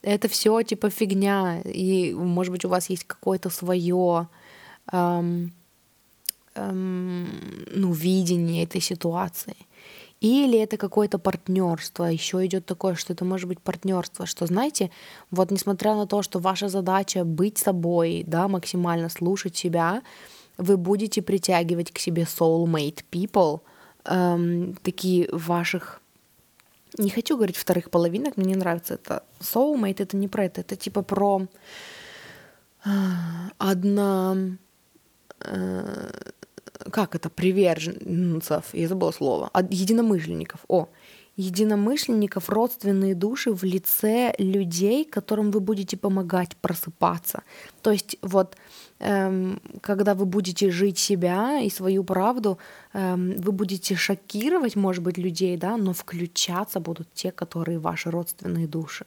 [0.03, 1.61] Это все типа фигня.
[1.63, 4.29] И, может быть, у вас есть какое-то свое
[4.93, 5.53] эм,
[6.55, 7.29] эм,
[7.73, 9.57] ну, видение этой ситуации.
[10.25, 12.05] Или это какое-то партнерство.
[12.05, 14.25] Еще идет такое, что это может быть партнерство.
[14.25, 14.91] Что, знаете,
[15.31, 20.03] вот несмотря на то, что ваша задача быть собой, да, максимально слушать себя,
[20.57, 23.61] вы будете притягивать к себе soulmate people,
[24.07, 26.01] эм, такие ваших
[26.97, 29.25] не хочу говорить вторых половинок, мне не нравится это.
[29.41, 31.47] Soulmate это не про это, это типа про
[32.87, 32.91] э,
[33.59, 34.37] одна
[35.41, 36.11] э,
[36.91, 40.61] как это, приверженцев, я забыла слово, единомышленников.
[40.69, 40.89] О,
[41.37, 47.43] единомышленников, родственные души в лице людей, которым вы будете помогать просыпаться.
[47.83, 48.57] То есть вот
[49.01, 52.59] эм, когда вы будете жить себя и свою правду,
[52.93, 58.69] эм, вы будете шокировать, может быть, людей, да, но включаться будут те, которые ваши родственные
[58.69, 59.07] души.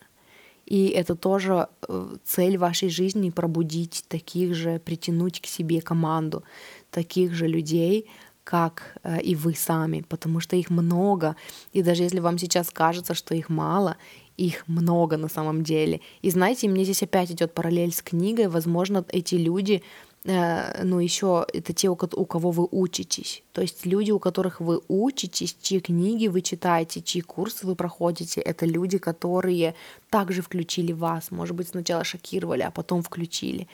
[0.66, 6.44] И это тоже э, цель вашей жизни пробудить таких же, притянуть к себе команду
[6.92, 8.08] таких же людей,
[8.48, 11.36] как э, и вы сами, потому что их много.
[11.74, 13.98] И даже если вам сейчас кажется, что их мало,
[14.38, 16.00] их много на самом деле.
[16.22, 18.48] И знаете, мне здесь опять идет параллель с книгой.
[18.48, 19.84] Возможно, эти люди,
[20.24, 21.96] э, ну еще это те, у
[22.26, 23.44] кого вы учитесь.
[23.52, 28.40] То есть люди, у которых вы учитесь, чьи книги вы читаете, чьи курсы вы проходите,
[28.40, 29.74] это люди, которые
[30.10, 31.32] также включили вас.
[31.32, 33.68] Может быть, сначала шокировали, а потом включили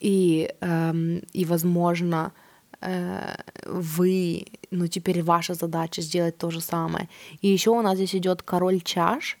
[0.00, 2.32] и, эм, и возможно,
[2.80, 7.08] э, вы, ну теперь ваша задача сделать то же самое.
[7.40, 9.38] И еще у нас здесь идет король чаш,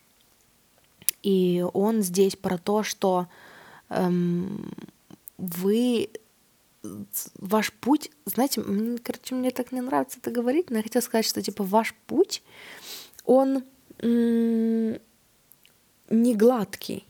[1.22, 3.26] и он здесь про то, что
[3.90, 4.72] эм,
[5.38, 6.08] вы
[7.38, 8.62] ваш путь, знаете,
[9.02, 12.42] короче, мне так не нравится это говорить, но я хотела сказать, что типа ваш путь,
[13.24, 13.64] он
[14.02, 14.98] м-
[16.10, 17.04] не гладкий.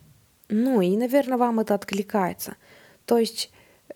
[0.48, 2.56] Ну, и, наверное, вам это откликается.
[3.06, 3.50] То есть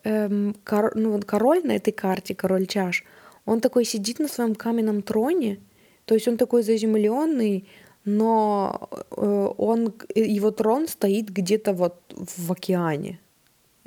[0.04, 3.04] эм, кор, ну, король на этой карте, король чаш,
[3.44, 5.58] он такой сидит на своем каменном троне,
[6.04, 7.68] то есть он такой заземленный,
[8.04, 13.20] но э, он, его трон стоит где-то вот в океане.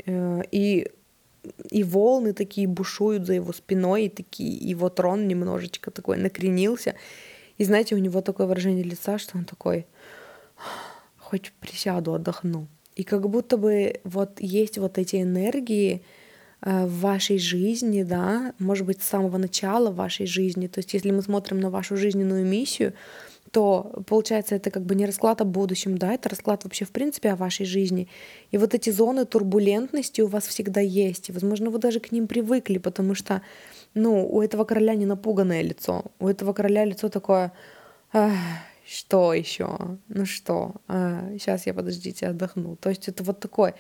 [0.06, 0.88] Э, и,
[1.72, 6.96] и волны такие бушуют за его спиной, и такие, его трон немножечко такой накренился.
[7.58, 9.86] И знаете, у него такое выражение лица, что он такой,
[11.18, 12.68] хоть присяду, отдохну.
[12.96, 16.04] И как будто бы вот есть вот эти энергии
[16.62, 20.68] э, в вашей жизни, да, может быть, с самого начала вашей жизни.
[20.68, 22.94] То есть если мы смотрим на вашу жизненную миссию,
[23.54, 27.30] то получается это как бы не расклад о будущем, да, это расклад вообще в принципе
[27.30, 28.08] о вашей жизни.
[28.50, 31.30] И вот эти зоны турбулентности у вас всегда есть.
[31.30, 33.44] Возможно, вы даже к ним привыкли, потому что,
[33.94, 36.06] ну, у этого короля не напуганное лицо.
[36.20, 37.52] У этого короля лицо такое,
[38.86, 39.98] что еще?
[40.08, 40.76] Ну что?
[40.88, 42.76] А, сейчас я, подождите, отдохну.
[42.76, 43.76] То есть это вот такое.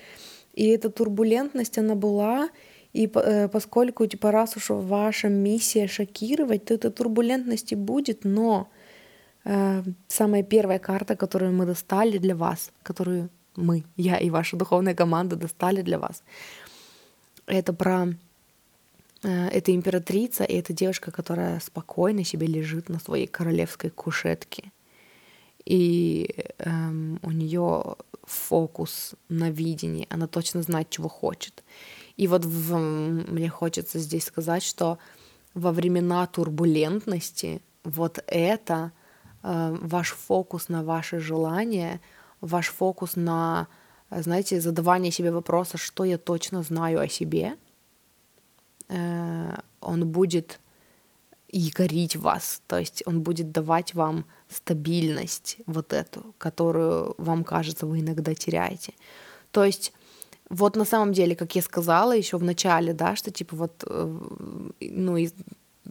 [0.53, 2.49] И эта турбулентность, она была,
[2.93, 8.69] И э, поскольку, типа, раз уж ваша миссия шокировать, то этой турбулентности будет, но
[9.45, 14.93] э, самая первая карта, которую мы достали для вас, которую мы, я и ваша духовная
[14.95, 16.23] команда достали для вас,
[17.47, 18.07] это про
[19.23, 24.72] э, это императрица, и это девушка, которая спокойно себе лежит на своей королевской кушетке.
[25.65, 31.63] И эм, у нее фокус на видении, она точно знает, чего хочет.
[32.17, 34.97] И вот в, мне хочется здесь сказать, что
[35.54, 38.91] во времена турбулентности вот это
[39.43, 42.02] э, ваш фокус на ваши желания,
[42.41, 43.67] ваш фокус на,
[44.10, 47.56] знаете, задавание себе вопроса, что я точно знаю о себе,
[48.89, 50.60] э, он будет
[51.59, 57.99] якорить вас, то есть он будет давать вам стабильность вот эту, которую вам кажется вы
[57.99, 58.93] иногда теряете.
[59.51, 59.93] То есть
[60.49, 64.19] вот на самом деле, как я сказала еще в начале, да, что типа вот, э,
[64.81, 65.29] ну, и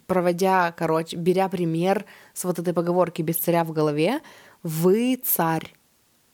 [0.06, 4.20] проводя, короче, беря пример с вот этой поговорки «без царя в голове»,
[4.62, 5.74] вы царь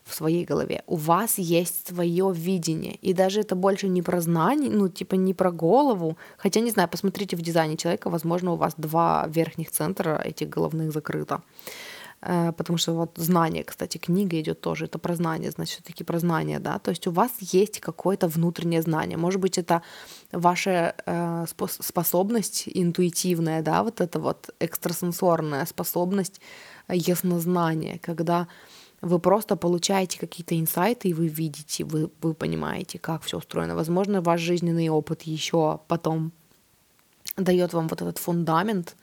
[0.08, 0.82] в своей голове.
[0.86, 2.94] У вас есть свое видение.
[3.02, 6.16] И даже это больше не про знание, ну, типа не про голову.
[6.38, 10.92] Хотя, не знаю, посмотрите в дизайне человека, возможно, у вас два верхних центра этих головных
[10.92, 11.42] закрыто.
[12.20, 16.18] Э, потому что вот знание, кстати, книга идет тоже, это про знание, значит, все-таки про
[16.18, 19.82] знание, да, то есть у вас есть какое-то внутреннее знание, может быть, это
[20.32, 21.46] ваша э,
[21.80, 26.40] способность интуитивная, да, вот это вот экстрасенсорная способность
[26.88, 28.48] э, яснознания, когда
[29.00, 33.74] вы просто получаете какие-то инсайты, и вы видите, вы, вы понимаете, как все устроено.
[33.74, 36.32] Возможно, ваш жизненный опыт еще потом
[37.36, 38.96] дает вам вот этот фундамент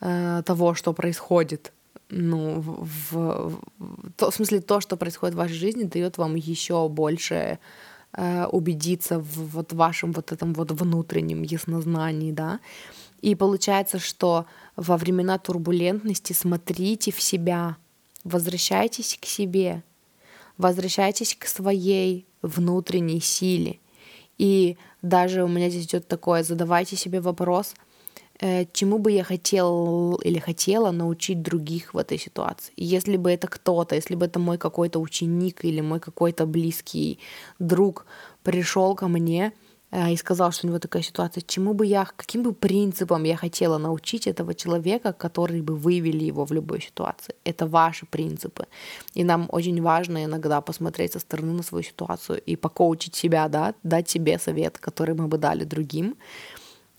[0.00, 1.72] э, того, что происходит
[2.08, 6.88] ну, в, в, в, в смысле, то, что происходит в вашей жизни, дает вам еще
[6.88, 7.58] больше
[8.12, 12.60] э, убедиться в вот вашем вот этом вот внутреннем яснознании, да.
[13.22, 17.76] И получается, что во времена турбулентности смотрите в себя,
[18.24, 19.82] возвращайтесь к себе,
[20.58, 23.78] возвращайтесь к своей внутренней силе.
[24.38, 27.74] И даже у меня здесь идет такое, задавайте себе вопрос—
[28.44, 32.72] Э, чему бы я хотел или хотела научить других в этой ситуации.
[32.76, 37.20] Если бы это кто-то, если бы это мой какой-то ученик или мой какой-то близкий
[37.60, 38.04] друг
[38.42, 39.52] пришел ко мне
[39.92, 43.78] и сказал, что у него такая ситуация, чему бы я, каким бы принципом я хотела
[43.78, 47.34] научить этого человека, который бы вывели его в любой ситуации.
[47.44, 48.66] Это ваши принципы.
[49.12, 53.74] И нам очень важно иногда посмотреть со стороны на свою ситуацию и покоучить себя, да,
[53.82, 56.16] дать себе совет, который мы бы дали другим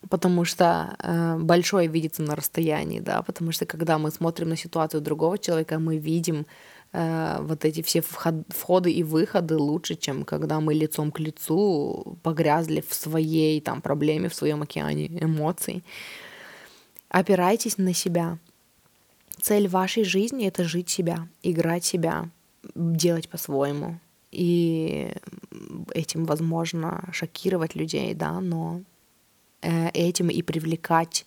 [0.10, 5.02] потому что э, большое видится на расстоянии, да, потому что когда мы смотрим на ситуацию
[5.02, 6.46] другого человека, мы видим
[6.92, 12.18] э, вот эти все вход, входы и выходы лучше, чем когда мы лицом к лицу
[12.24, 15.84] погрязли в своей там проблеме, в своем океане эмоций.
[17.10, 18.38] Опирайтесь на себя.
[19.42, 22.30] Цель вашей жизни— это жить себя, играть себя,
[22.76, 24.00] делать по-своему.
[24.32, 25.14] И
[25.94, 28.82] этим, возможно, шокировать людей, да, но
[29.94, 31.26] этим и привлекать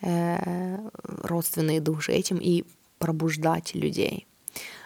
[0.00, 0.78] э,
[1.22, 2.64] родственные души, этим и
[2.98, 4.26] пробуждать людей.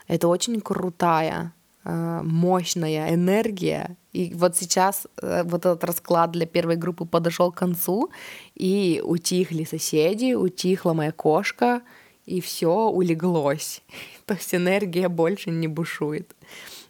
[0.08, 1.52] Это очень крутая,
[1.84, 3.96] э, мощная энергия.
[4.12, 8.10] И вот сейчас вот этот расклад для первой группы подошел к концу,
[8.54, 11.82] и утихли соседи, утихла моя кошка,
[12.26, 13.82] и все улеглось.
[14.26, 16.34] То есть энергия больше не бушует.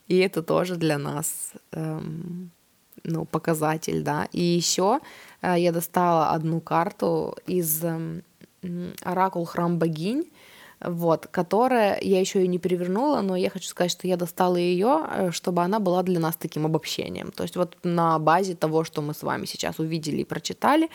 [0.09, 2.51] И это тоже для нас эм,
[3.05, 4.29] ну, показатель, да.
[4.33, 5.01] И еще
[5.36, 7.85] э, я достала одну карту из
[9.03, 10.31] Оракул Храм Богинь,
[10.81, 15.07] вот, которая я еще и не перевернула, но я хочу сказать, что я достала ее,
[15.11, 17.31] э, чтобы она была для нас таким обобщением.
[17.31, 20.91] То есть вот на базе того, что мы с вами сейчас увидели и прочитали,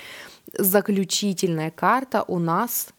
[0.53, 2.93] заключительная карта у нас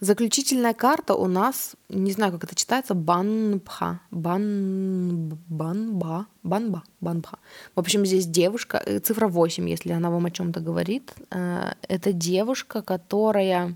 [0.00, 7.38] Заключительная карта у нас, не знаю, как это читается, банбха, бан, банба, банба, банбха.
[7.74, 11.14] В общем, здесь девушка, э, цифра 8, если она вам о чем-то говорит.
[11.30, 13.74] Э, это девушка, которая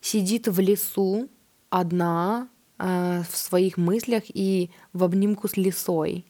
[0.00, 1.28] сидит в лесу
[1.70, 2.48] одна
[2.78, 6.24] э, в своих мыслях и в обнимку с лесой.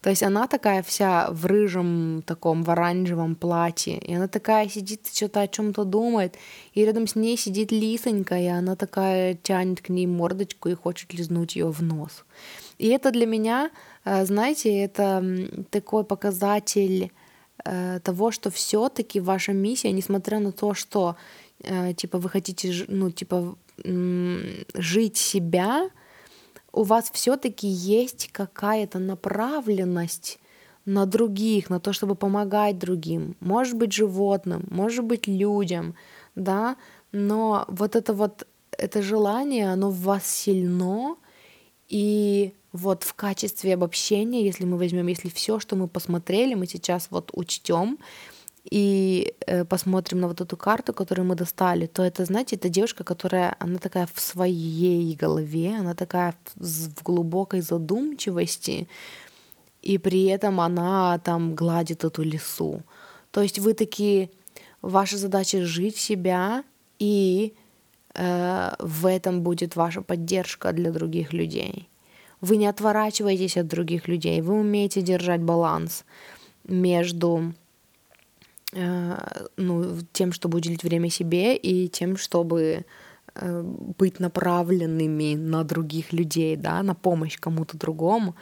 [0.00, 3.98] То есть она такая вся в рыжем таком, в оранжевом платье.
[3.98, 6.36] И она такая сидит, что-то о чем-то думает.
[6.72, 11.12] И рядом с ней сидит лисонька, и она такая тянет к ней мордочку и хочет
[11.14, 12.24] лизнуть ее в нос.
[12.78, 13.70] И это для меня,
[14.04, 15.24] э, знаете, это
[15.70, 17.10] такой показатель
[17.64, 21.16] э, того, что все-таки ваша миссия, несмотря на то, что
[21.64, 23.56] э, типа вы хотите, ну типа
[24.74, 25.88] жить себя,
[26.72, 30.38] у вас все-таки есть какая-то направленность
[30.84, 35.94] на других, на то, чтобы помогать другим, может быть животным, может быть людям,
[36.34, 36.76] да,
[37.12, 41.16] но вот это вот это желание, оно в вас сильно,
[41.88, 47.08] и вот в качестве обобщения, если мы возьмем, если все, что мы посмотрели, мы сейчас
[47.10, 47.98] вот учтем
[48.70, 53.04] и э, посмотрим на вот эту карту, которую мы достали, то это, знаете, это девушка,
[53.04, 58.88] которая, она такая в своей голове, она такая в, глубокой задумчивости,
[59.82, 62.82] и при этом она там гладит эту лесу.
[63.30, 64.30] То есть вы такие,
[64.82, 66.64] ваша задача жить себя
[66.98, 67.54] и
[68.18, 71.88] Э, в этом будет ваша поддержка для других людей.
[72.40, 76.04] Вы не отворачиваетесь от других людей, вы умеете держать баланс
[76.64, 77.54] между
[78.72, 82.84] ну, тем, чтобы уделить время себе, и тем, чтобы
[83.34, 88.34] э, быть направленными на других людей, да, на помощь кому-то другому.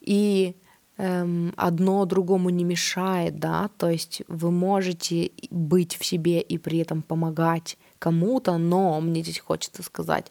[0.00, 0.54] И
[0.96, 6.78] эм, одно другому не мешает, да, то есть вы можете быть в себе и при
[6.78, 10.30] этом помогать кому-то, но мне здесь хочется сказать,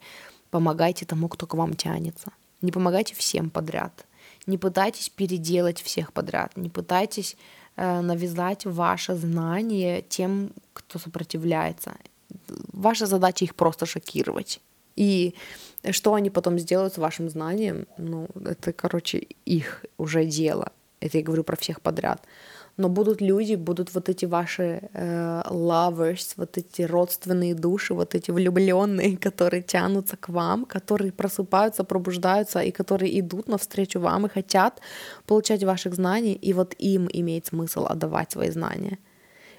[0.52, 2.32] помогайте тому, кто к вам тянется.
[2.62, 4.06] Не помогайте всем подряд.
[4.46, 6.56] Не пытайтесь переделать всех подряд.
[6.56, 11.96] Не пытайтесь э, навязать ваше знание тем, кто сопротивляется.
[12.74, 14.62] Ваша задача их просто шокировать.
[14.96, 15.34] И
[15.92, 20.72] что они потом сделают с вашим знанием, ну, это, короче, их уже дело.
[21.00, 22.22] Это я говорю про всех подряд
[22.78, 28.32] но будут люди, будут вот эти ваши э, lovers, вот эти родственные души, вот эти
[28.32, 34.82] влюбленные, которые тянутся к вам, которые просыпаются, пробуждаются и которые идут навстречу вам и хотят
[35.28, 38.98] получать ваших знаний, и вот им имеет смысл отдавать свои знания.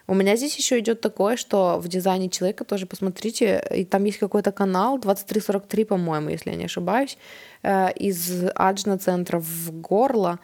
[0.07, 4.19] У меня здесь еще идет такое, что в дизайне человека тоже посмотрите, и там есть
[4.19, 7.17] какой-то канал 2343, по-моему, если я не ошибаюсь,
[7.63, 10.41] э, из Аджна центра в горло,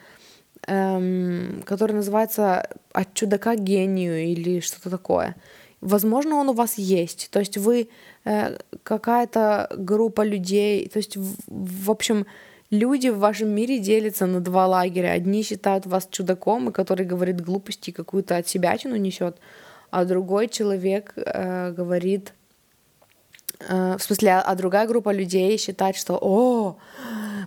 [0.67, 5.35] эм, который называется «От чудака к гению» или что-то такое.
[5.81, 7.29] Возможно, он у вас есть.
[7.31, 7.89] То есть вы
[8.23, 12.27] э, какая-то группа людей, то есть, в, в общем,
[12.69, 15.09] люди в вашем мире делятся на два лагеря.
[15.09, 19.37] Одни считают вас чудаком, и который говорит глупости, какую-то от себя тяну несет,
[19.89, 22.33] а другой человек э, говорит,
[23.67, 26.77] э, в смысле, а, а другая группа людей считает, что «О,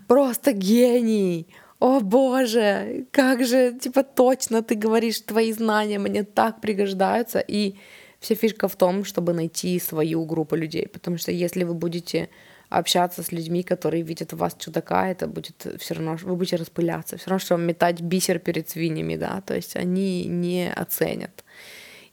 [0.08, 1.46] просто гений!»
[1.84, 7.40] О боже, как же, типа, точно ты говоришь, твои знания мне так пригождаются.
[7.40, 7.74] И
[8.20, 12.30] вся фишка в том, чтобы найти свою группу людей, потому что если вы будете
[12.70, 17.18] общаться с людьми, которые видят в вас чудака, это будет все равно, вы будете распыляться,
[17.18, 21.44] все равно, что метать бисер перед свиньями, да, то есть они не оценят.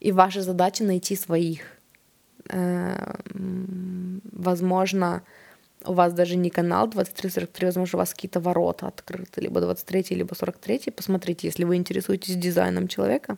[0.02, 1.62] И ваша задача найти своих.
[2.50, 5.22] Эм, возможно,
[5.86, 10.36] у вас даже не канал 2343, возможно, у вас какие-то ворота открыты, либо 23, либо
[10.36, 10.92] 43.
[10.96, 13.36] Посмотрите, если вы интересуетесь дизайном человека.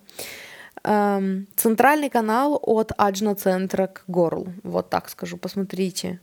[0.83, 4.53] Эм, центральный канал от Аджна центра к горлу.
[4.63, 5.37] Вот так скажу.
[5.37, 6.19] Посмотрите,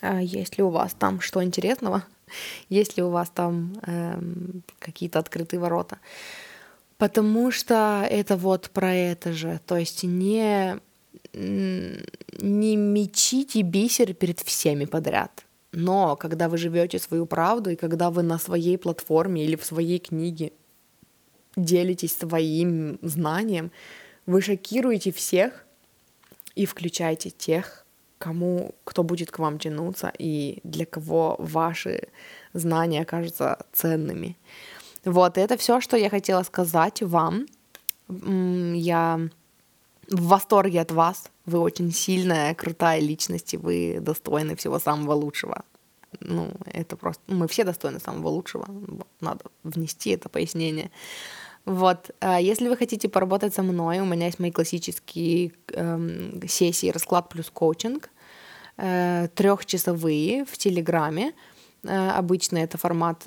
[0.00, 2.04] а есть ли у вас там что интересного,
[2.68, 5.98] есть ли у вас там эм, какие-то открытые ворота.
[6.98, 9.60] Потому что это вот про это же.
[9.66, 10.78] То есть не
[11.34, 15.44] не мечите бисер перед всеми подряд.
[15.72, 19.98] Но когда вы живете свою правду, и когда вы на своей платформе или в своей
[19.98, 20.52] книге
[21.56, 23.70] делитесь своим знанием,
[24.26, 25.66] вы шокируете всех
[26.54, 27.84] и включаете тех,
[28.18, 32.08] кому, кто будет к вам тянуться и для кого ваши
[32.52, 34.36] знания окажутся ценными.
[35.04, 37.46] Вот, это все, что я хотела сказать вам.
[38.08, 39.28] Я
[40.10, 41.30] в восторге от вас.
[41.46, 45.64] Вы очень сильная, крутая личность, и вы достойны всего самого лучшего.
[46.20, 47.22] Ну, это просто...
[47.26, 48.66] Мы все достойны самого лучшего.
[49.20, 50.90] Надо внести это пояснение.
[51.64, 56.90] Вот, а если вы хотите поработать со мной, у меня есть мои классические эм, сессии
[56.90, 58.10] расклад плюс коучинг,
[58.76, 61.32] э, трехчасовые в Телеграме.
[61.84, 63.26] Э, обычно это формат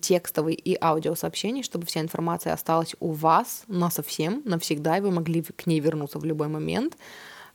[0.00, 5.42] текстовый и аудиосообщений, чтобы вся информация осталась у вас на совсем, навсегда, и вы могли
[5.42, 6.96] к ней вернуться в любой момент.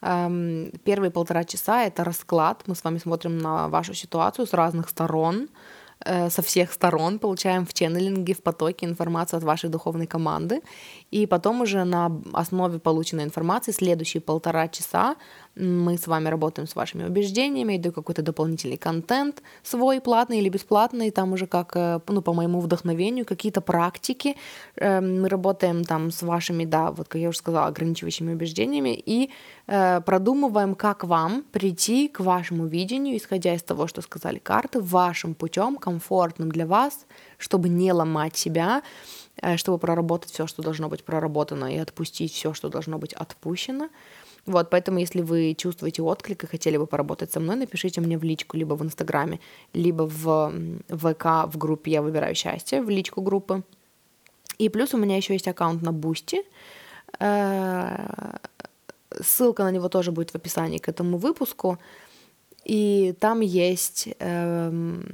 [0.02, 2.64] Эм, первые полтора часа— это расклад.
[2.68, 5.50] Мы с вами смотрим на вашу ситуацию с разных сторон,
[6.06, 10.62] э, со всех сторон, получаем в ченнелинге, в потоке информацию от вашей духовной команды.
[11.12, 15.16] И потом уже на основе полученной информации следующие полтора часа
[15.56, 21.12] мы с вами работаем с вашими убеждениями, идет какой-то дополнительный контент, свой платный или бесплатный,
[21.12, 24.36] там уже как, э, ну, по моему вдохновению, какие-то практики.
[24.76, 29.32] Эм, мы работаем там с вашими, да, вот как я уже сказала, ограничивающими убеждениями и
[29.68, 35.34] э, продумываем, как вам прийти к вашему видению, исходя из того, что сказали карты, вашим
[35.34, 37.06] путем, комфортным для вас,
[37.38, 38.82] чтобы не ломать себя,
[39.42, 43.90] э, чтобы проработать все, что должно быть проработано, и отпустить все, что должно быть отпущено.
[44.46, 48.24] Вот, поэтому если вы чувствуете отклик и хотели бы поработать со мной, напишите мне в
[48.24, 49.40] личку либо в Инстаграме,
[49.74, 50.54] либо в
[50.90, 53.64] ВК в группе «Я выбираю счастье», в личку группы.
[54.58, 56.44] И плюс у меня еще есть аккаунт на Бусти.
[57.20, 58.38] Э,
[59.22, 61.78] ссылка на него тоже будет в описании к этому выпуску.
[62.66, 65.06] И там есть эм,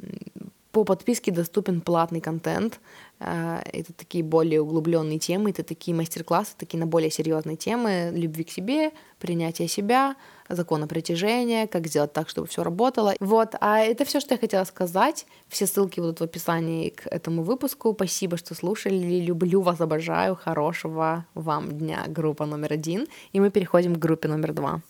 [0.76, 2.82] по подписке доступен платный контент.
[3.22, 8.44] Э, это такие более углубленные темы, это такие мастер-классы, такие на более серьезные темы любви
[8.44, 10.18] к себе, принятия себя,
[10.50, 13.14] закона притяжения, как сделать так, чтобы все работало.
[13.22, 15.26] Вот, а это все, что я хотела сказать.
[15.48, 17.94] Все ссылки будут в описании к этому выпуску.
[17.94, 19.22] Спасибо, что слушали.
[19.22, 20.36] Люблю вас, обожаю.
[20.36, 22.04] Хорошего вам дня.
[22.10, 23.08] Группа номер один.
[23.32, 24.82] И мы переходим к группе номер два.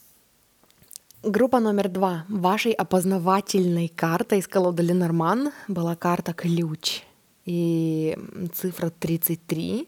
[1.27, 2.23] Группа номер два.
[2.29, 7.01] Вашей опознавательной картой из колоды Ленорман была карта «Ключ»
[7.45, 8.15] и
[8.53, 9.87] цифра 33.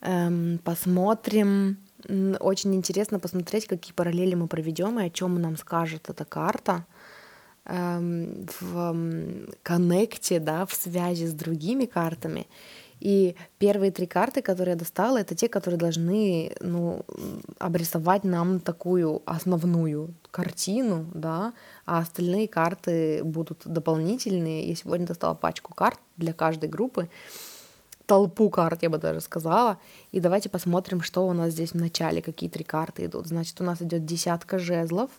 [0.00, 1.76] Эм, посмотрим.
[2.40, 6.84] Очень интересно посмотреть, какие параллели мы проведем и о чем нам скажет эта карта
[7.64, 8.96] эм, в
[9.62, 12.48] коннекте, да, в связи с другими картами.
[13.02, 17.04] И первые три карты, которые я достала, это те, которые должны ну,
[17.58, 21.52] обрисовать нам такую основную картину, да,
[21.84, 24.68] а остальные карты будут дополнительные.
[24.68, 27.08] Я сегодня достала пачку карт для каждой группы,
[28.06, 29.80] толпу карт, я бы даже сказала.
[30.12, 33.26] И давайте посмотрим, что у нас здесь в начале, какие три карты идут.
[33.26, 35.10] Значит, у нас идет десятка жезлов,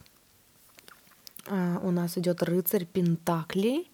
[1.49, 3.91] а, у нас идет рыцарь Пентаклей,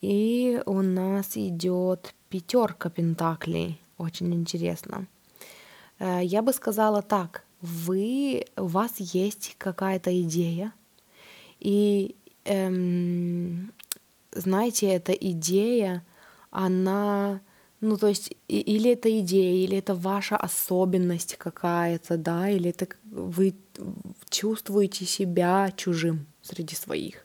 [0.00, 3.80] и у нас идет пятерка пентаклей.
[3.96, 5.06] Очень интересно.
[6.00, 7.44] Э, я бы сказала так.
[7.60, 10.72] Вы, у вас есть какая-то идея,
[11.60, 13.72] и эм,
[14.32, 16.04] знаете, эта идея,
[16.50, 17.40] она,
[17.80, 23.54] ну то есть, или это идея, или это ваша особенность какая-то, да, или это вы
[24.28, 27.23] чувствуете себя чужим среди своих.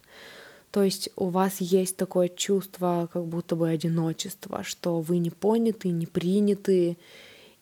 [0.72, 5.90] То есть у вас есть такое чувство как будто бы одиночества, что вы не поняты,
[5.90, 6.98] не приняты.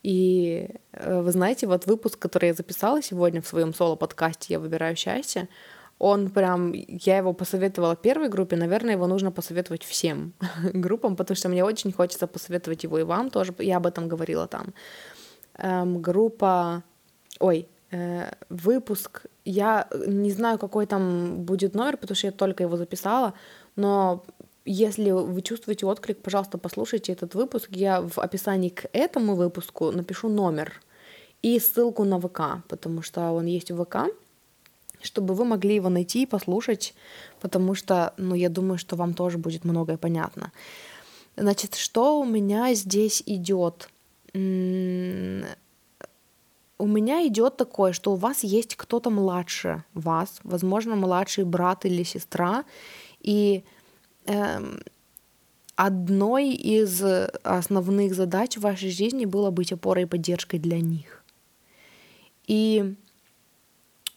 [0.04, 4.96] И э, вы знаете, вот выпуск, который я записала сегодня в своем соло-подкасте «Я выбираю
[4.96, 5.48] счастье»,
[6.00, 10.34] он прям, я его посоветовала первой группе, наверное, его нужно посоветовать всем
[10.74, 14.48] группам, потому что мне очень хочется посоветовать его и вам тоже, я об этом говорила
[14.48, 14.74] там.
[15.58, 16.84] Эм, группа,
[17.40, 17.68] ой,
[18.50, 23.34] выпуск я не знаю, какой там будет номер, потому что я только его записала,
[23.76, 24.26] но
[24.66, 27.70] если вы чувствуете отклик, пожалуйста, послушайте этот выпуск.
[27.72, 30.82] Я в описании к этому выпуску напишу номер
[31.42, 33.98] и ссылку на ВК, потому что он есть в ВК,
[35.02, 36.94] чтобы вы могли его найти и послушать,
[37.40, 40.52] потому что, ну, я думаю, что вам тоже будет многое понятно.
[41.38, 43.90] Значит, что у меня здесь идет?
[46.80, 52.04] У меня идет такое, что у вас есть кто-то младше вас, возможно, младший брат или
[52.04, 52.66] сестра,
[53.20, 53.64] и
[54.26, 54.80] эм,
[55.76, 57.04] одной из
[57.44, 61.24] основных задач в вашей жизни было быть опорой и поддержкой для них.
[62.48, 62.96] И,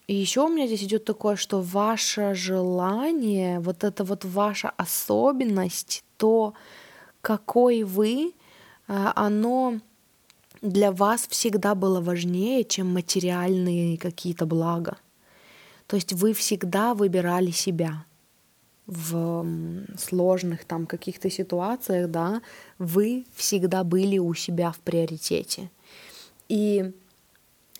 [0.07, 6.05] и еще у меня здесь идет такое, что ваше желание, вот это вот ваша особенность,
[6.17, 6.55] то,
[7.21, 8.33] какой вы,
[8.89, 9.81] э, оно
[10.63, 14.99] для вас всегда было важнее, чем материальные какие-то блага.
[15.87, 18.05] То есть вы всегда выбирали себя
[18.87, 19.47] в
[19.99, 22.43] сложных там каких-то ситуациях, да,
[22.79, 25.71] вы всегда были у себя в приоритете.
[26.49, 26.93] И,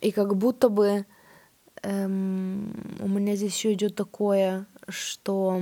[0.01, 1.05] и как будто бы
[1.83, 5.61] эм, у меня здесь еще идет такое, что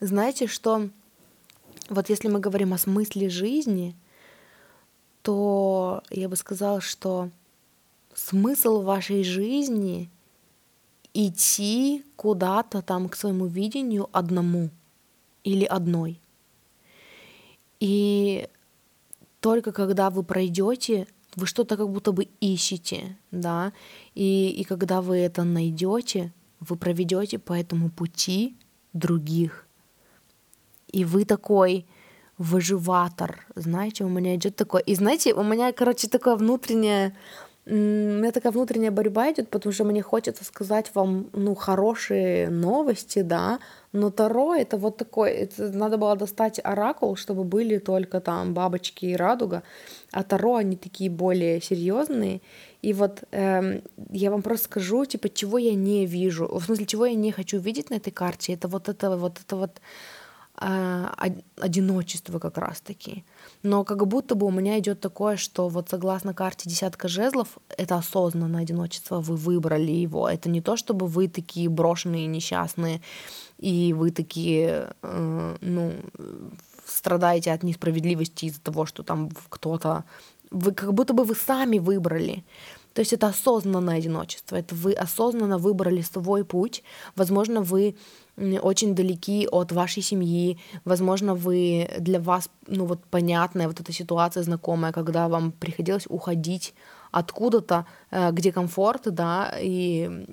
[0.00, 0.90] знаете, что
[1.90, 3.94] вот если мы говорим о смысле жизни,
[5.22, 7.30] то я бы сказала, что
[8.14, 10.08] смысл вашей жизни
[11.12, 14.70] идти куда-то там к своему видению одному
[15.42, 16.20] или одной.
[17.80, 18.48] И
[19.40, 23.72] только когда вы пройдете, вы что-то как будто бы ищете, да,
[24.14, 28.56] и, и когда вы это найдете, вы проведете по этому пути
[28.92, 29.66] других
[30.92, 31.86] и вы такой
[32.40, 37.14] выживатор, знаете, у меня идет такое, и знаете, у меня, короче, такое внутреннее,
[37.66, 43.20] у меня такая внутренняя борьба идет, потому что мне хочется сказать вам, ну, хорошие новости,
[43.20, 43.58] да,
[43.92, 49.04] но Таро это вот такой, это надо было достать оракул, чтобы были только там бабочки
[49.04, 49.62] и радуга,
[50.10, 52.40] а Таро они такие более серьезные,
[52.80, 57.04] и вот эм, я вам просто скажу, типа, чего я не вижу, в смысле, чего
[57.04, 59.80] я не хочу видеть на этой карте, это вот это вот это вот
[60.60, 63.24] одиночество как раз-таки.
[63.62, 67.96] Но как будто бы у меня идет такое, что вот согласно карте десятка жезлов, это
[67.96, 70.28] осознанное одиночество, вы выбрали его.
[70.28, 73.00] Это не то, чтобы вы такие брошенные, несчастные,
[73.58, 75.92] и вы такие, э, ну,
[76.84, 80.04] страдаете от несправедливости из-за того, что там кто-то...
[80.50, 82.44] Вы как будто бы вы сами выбрали.
[82.92, 86.82] То есть это осознанное одиночество, это вы осознанно выбрали свой путь.
[87.14, 87.94] Возможно, вы
[88.62, 94.42] очень далеки от вашей семьи, возможно, вы для вас, ну вот понятная вот эта ситуация
[94.42, 96.74] знакомая, когда вам приходилось уходить
[97.10, 100.24] откуда-то, э, где комфорт, да, и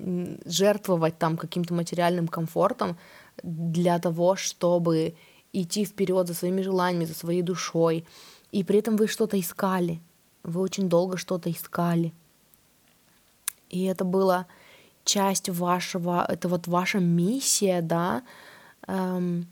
[0.46, 2.98] жертвовать там каким-то материальным комфортом
[3.44, 5.16] для того, чтобы
[5.54, 8.06] идти вперед за своими желаниями, за своей душой.
[8.52, 10.00] И при этом вы что-то искали.
[10.44, 12.14] Вы очень долго что-то искали.
[13.70, 14.46] И это была
[15.08, 18.22] часть вашего, это вот ваша миссия, да,
[18.88, 19.48] эм,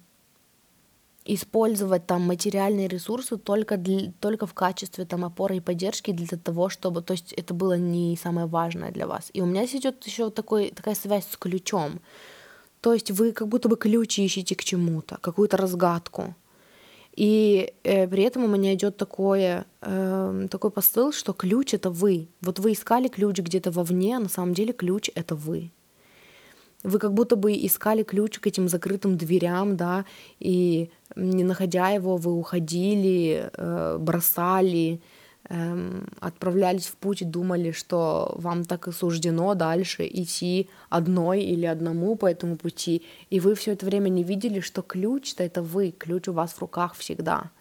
[1.26, 6.70] использовать там материальные ресурсы только, для, только в качестве там опоры и поддержки для того,
[6.70, 9.32] чтобы, то есть это было не самое важное для вас.
[9.34, 12.00] И у меня здесь идет еще такой, такая связь с ключом.
[12.82, 16.36] То есть вы как будто бы ключ ищете к чему-то, какую-то разгадку.
[17.16, 22.28] И э, при этом у меня идет такое, э, такой посыл, что ключ это вы.
[22.42, 25.72] Вот вы искали ключ где-то вовне, а на самом деле ключ это вы.
[26.84, 30.06] Вы как будто бы искали ключ к этим закрытым дверям, да,
[30.40, 35.00] и не находя его, вы уходили, э, бросали,
[35.50, 42.16] эм, отправлялись в путь думали, что вам так и суждено дальше идти одной или одному
[42.16, 46.28] по этому пути, и вы все это время не видели, что ключ-то это вы, ключ
[46.28, 47.52] у вас в руках всегда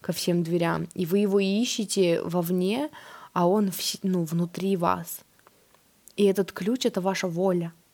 [0.00, 2.90] ко всем дверям, и вы его ищете вовне,
[3.32, 3.70] а он
[4.02, 5.20] ну, внутри вас.
[6.16, 7.72] И этот ключ— это ваша воля—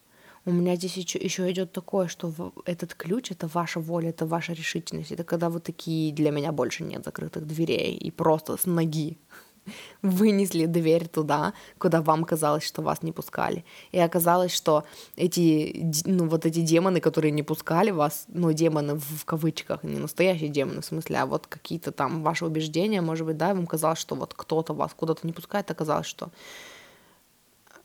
[0.45, 4.53] у меня здесь еще, еще идет такое, что этот ключ это ваша воля, это ваша
[4.53, 5.12] решительность.
[5.12, 9.18] Это когда вы такие, для меня больше нет закрытых дверей, и просто с ноги
[10.03, 13.64] вынесли дверь туда, куда вам казалось, что вас не пускали.
[13.93, 14.84] И оказалось, что
[15.16, 20.49] эти, ну, вот эти демоны, которые не пускали вас, ну, демоны в кавычках, не настоящие
[20.49, 24.16] демоны, в смысле, а вот какие-то там ваши убеждения, может быть, да, вам казалось, что
[24.16, 26.30] вот кто-то вас куда-то не пускает, оказалось, что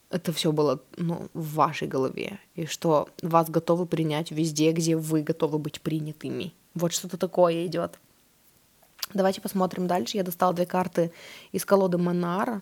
[0.10, 5.22] это все было ну, в вашей голове, и что вас готовы принять везде, где вы
[5.22, 6.53] готовы быть принятыми.
[6.74, 7.99] Вот что-то такое идет.
[9.14, 10.18] Давайте посмотрим дальше.
[10.18, 11.12] Я достала две карты
[11.51, 12.62] из колоды Монара,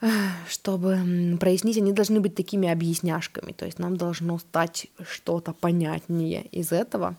[0.48, 6.72] чтобы прояснить, они должны быть такими объясняшками, то есть нам должно стать что-то понятнее из
[6.72, 7.16] этого.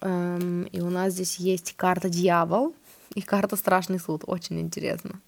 [0.00, 2.74] Эм, и у нас здесь есть карта Дьявол
[3.14, 4.22] и карта Страшный суд.
[4.26, 5.20] Очень интересно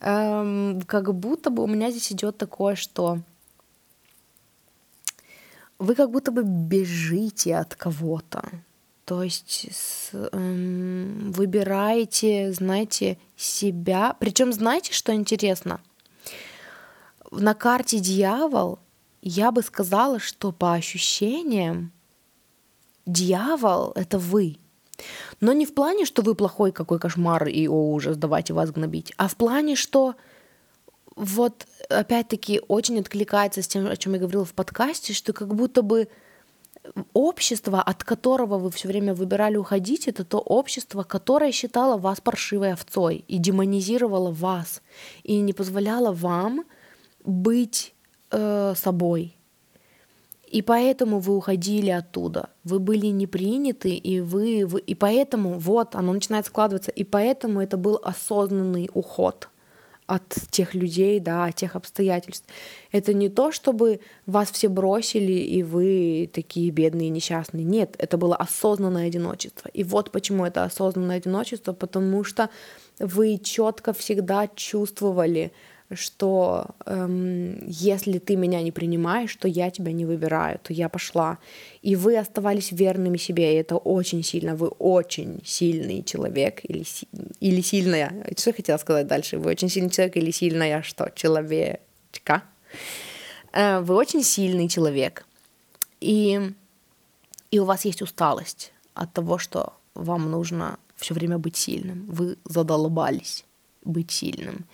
[0.00, 3.20] эм, как будто бы у меня здесь идет такое, что
[5.78, 8.42] вы как будто бы бежите от кого-то.
[9.04, 14.14] То есть с, эм, выбираете, знаете, себя.
[14.18, 15.80] Причем знаете, что интересно?
[17.30, 18.78] На карте дьявол
[19.22, 21.92] я бы сказала, что по ощущениям
[23.06, 24.58] дьявол это вы.
[25.40, 29.12] Но не в плане, что вы плохой, какой кошмар и о ужас, давайте вас гнобить,
[29.16, 30.14] а в плане, что
[31.16, 35.82] вот опять-таки очень откликается с тем, о чем я говорила в подкасте, что как будто
[35.82, 36.08] бы
[37.12, 42.72] общество, от которого вы все время выбирали уходить, это то общество, которое считало вас паршивой
[42.72, 44.82] овцой и демонизировало вас
[45.22, 46.64] и не позволяло вам
[47.24, 47.94] быть
[48.30, 49.36] э, собой,
[50.52, 52.50] и поэтому вы уходили оттуда.
[52.64, 57.60] Вы были не приняты, и вы, вы и поэтому вот оно начинает складываться, и поэтому
[57.60, 59.48] это был осознанный уход
[60.08, 62.46] от тех людей, да, от тех обстоятельств.
[62.92, 67.64] Это не то, чтобы вас все бросили, и вы такие бедные, несчастные.
[67.64, 69.68] Нет, это было осознанное одиночество.
[69.74, 72.48] И вот почему это осознанное одиночество, потому что
[72.98, 75.52] вы четко всегда чувствовали,
[75.94, 81.38] что эм, если ты меня не принимаешь, то я тебя не выбираю, то я пошла.
[81.80, 86.84] И вы оставались верными себе, и это очень сильно, вы очень сильный человек или,
[87.40, 88.26] или сильная.
[88.36, 89.38] Что я хотела сказать дальше?
[89.38, 91.10] Вы очень сильный человек или сильная что?
[91.14, 92.42] Человечка.
[93.52, 95.24] Э, вы очень сильный человек.
[96.00, 96.52] И,
[97.50, 102.04] и у вас есть усталость от того, что вам нужно все время быть сильным.
[102.08, 103.44] Вы задолбались
[103.84, 104.66] быть сильным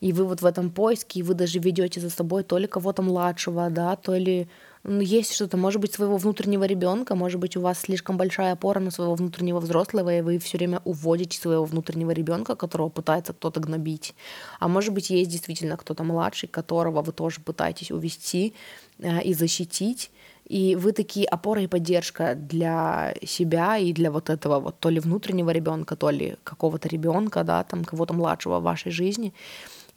[0.00, 3.02] и вы вот в этом поиске, и вы даже ведете за собой то ли кого-то
[3.02, 4.48] младшего, да, то ли
[4.88, 8.78] ну, есть что-то, может быть, своего внутреннего ребенка, может быть, у вас слишком большая опора
[8.78, 13.58] на своего внутреннего взрослого, и вы все время уводите своего внутреннего ребенка, которого пытается кто-то
[13.58, 14.14] гнобить.
[14.60, 18.54] А может быть, есть действительно кто-то младший, которого вы тоже пытаетесь увести
[19.00, 20.10] э, и защитить,
[20.48, 25.00] И вы такие опора и поддержка для себя и для вот этого вот то ли
[25.00, 29.32] внутреннего ребенка, то ли какого-то ребенка, да, там кого-то младшего в вашей жизни.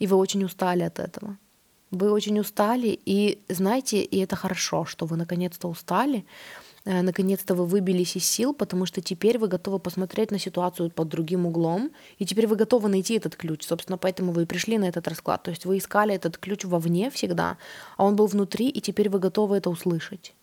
[0.00, 1.38] И вы очень устали от этого.
[1.92, 6.24] Вы очень устали, и знаете, и это хорошо, что вы наконец-то устали,
[6.84, 11.08] Э, наконец-то вы выбились из сил, потому что теперь вы готовы посмотреть на ситуацию под
[11.08, 13.66] другим углом, и теперь вы готовы найти этот ключ.
[13.66, 15.42] Собственно, поэтому вы и пришли на этот расклад.
[15.42, 17.58] То есть вы искали этот ключ вовне всегда,
[17.96, 20.34] а он был внутри, и теперь вы готовы это услышать.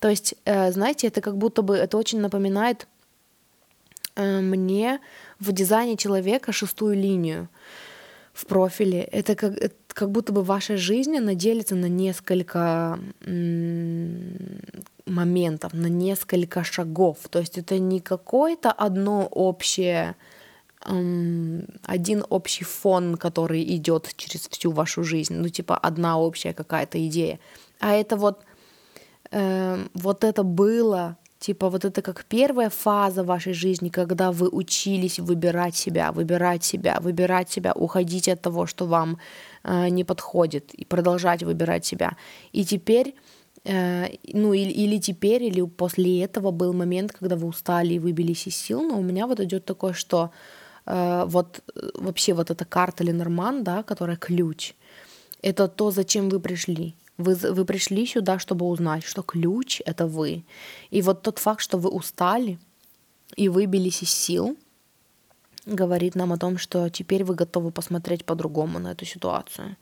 [0.00, 2.88] То есть, э, знаете, это как будто бы, это очень напоминает
[4.16, 4.98] э, мне
[5.38, 7.48] в дизайне человека шестую линию
[8.32, 9.02] в профиле.
[9.02, 9.54] Это как,
[9.88, 12.98] как будто бы ваша жизнь, она делится на несколько
[15.06, 17.18] моментов, на несколько шагов.
[17.30, 20.16] То есть это не какое-то одно общее,
[20.84, 27.38] один общий фон, который идет через всю вашу жизнь, ну типа одна общая какая-то идея,
[27.78, 28.42] а это вот
[29.30, 35.18] э, вот это было Типа вот это как первая фаза вашей жизни, когда вы учились
[35.18, 39.18] выбирать себя, выбирать себя, выбирать себя, уходить от того, что вам
[39.64, 42.16] э, не подходит, и продолжать выбирать себя.
[42.52, 43.14] И теперь
[43.64, 48.46] Э, ну или, или теперь, или после этого был момент, когда вы устали и выбились
[48.46, 50.30] из сил, но у меня вот идет такое, что
[50.86, 54.74] э, вот э, вообще вот эта карта Ленорман, да, которая ключ,
[55.42, 56.94] это то, зачем вы пришли.
[57.18, 60.44] Вы, вы пришли сюда, чтобы узнать, что ключ— это вы.
[60.90, 62.58] И вот тот факт, что вы устали
[63.36, 64.56] и выбились из сил,
[65.66, 69.76] говорит нам о том, что теперь вы готовы посмотреть по-другому на эту ситуацию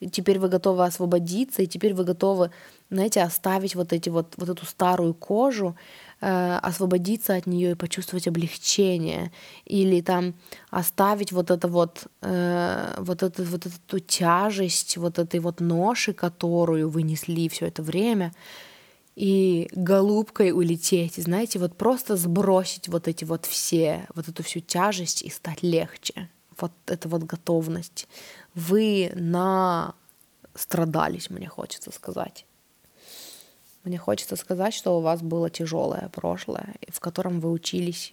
[0.00, 2.50] и теперь вы готовы освободиться, и теперь вы готовы,
[2.90, 5.76] знаете, оставить вот, эти вот, вот эту старую кожу,
[6.24, 9.30] э, освободиться от нее и почувствовать облегчение,
[9.66, 10.34] или там
[10.70, 16.88] оставить вот это вот, э, вот, это, вот эту тяжесть, вот этой вот ноши, которую
[16.88, 18.32] вы несли все это время,
[19.16, 25.22] и голубкой улететь, знаете, вот просто сбросить вот эти вот все, вот эту всю тяжесть
[25.22, 26.30] и стать легче.
[26.58, 28.08] Вот эта вот готовность
[28.54, 29.94] вы на
[30.54, 32.46] страдались, мне хочется сказать.
[33.84, 38.12] Мне хочется сказать, что у вас было тяжелое прошлое, в котором вы учились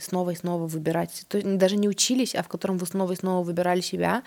[0.00, 1.24] снова и снова выбирать.
[1.28, 4.22] То есть даже не учились, а в котором вы снова и снова выбирали себя.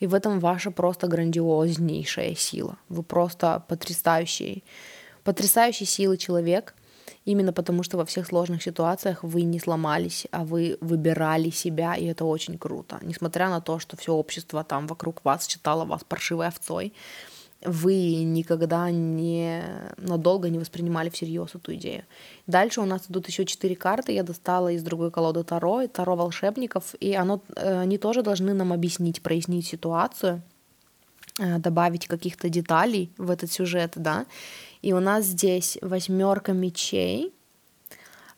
[0.00, 2.78] И в этом ваша просто грандиознейшая сила.
[2.88, 4.64] Вы просто потрясающий,
[5.24, 6.74] потрясающий силы человек—
[7.28, 12.06] именно потому что во всех сложных ситуациях вы не сломались, а вы выбирали себя, и
[12.06, 12.98] это очень круто.
[13.02, 16.92] Несмотря на то, что все общество там вокруг вас считало вас паршивой овцой,
[17.64, 19.62] вы никогда не
[19.96, 22.04] надолго не воспринимали всерьез эту идею.
[22.46, 24.12] Дальше у нас идут еще четыре карты.
[24.12, 28.72] Я достала из другой колоды Таро, Таро волшебников, и оно, э, они тоже должны нам
[28.72, 30.42] объяснить, прояснить ситуацию,
[31.38, 34.26] э, добавить каких-то деталей в этот сюжет, да.
[34.80, 37.34] И у нас здесь восьмерка мечей.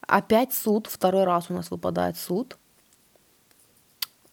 [0.00, 0.86] Опять суд.
[0.86, 2.56] Второй раз у нас выпадает суд.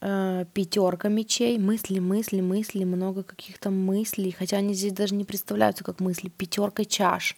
[0.02, 1.58] Э, пятерка мечей.
[1.58, 2.84] Мысли, мысли, мысли.
[2.84, 4.36] Много каких-то мыслей.
[4.38, 6.30] Хотя они здесь даже не представляются как мысли.
[6.30, 7.36] Пятерка чаш.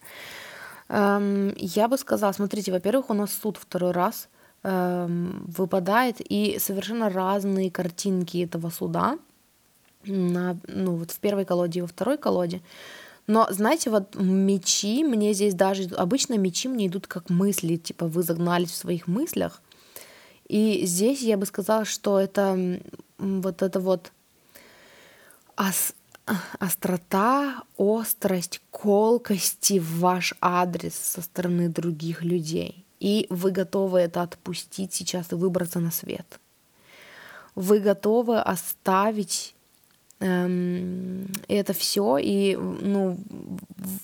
[0.89, 4.28] Эм, я бы сказала, смотрите, во-первых, у нас суд второй раз
[4.64, 9.18] эм, выпадает, и совершенно разные картинки этого суда
[10.05, 12.62] на, ну, вот в первой колоде и во второй колоде.
[13.28, 15.84] Но, знаете, вот мечи мне здесь даже...
[15.95, 19.62] Обычно мечи мне идут как мысли, типа вы загнались в своих мыслях.
[20.50, 22.80] И здесь я бы сказала, что это
[23.18, 24.12] вот это вот
[25.56, 25.93] ос,
[26.60, 32.84] острота, острость, колкости в ваш адрес со стороны других людей.
[33.00, 36.39] И вы готовы это отпустить сейчас и выбраться на свет.
[37.56, 39.56] Вы готовы оставить
[40.20, 42.18] Эм, это все.
[42.18, 43.18] И, ну,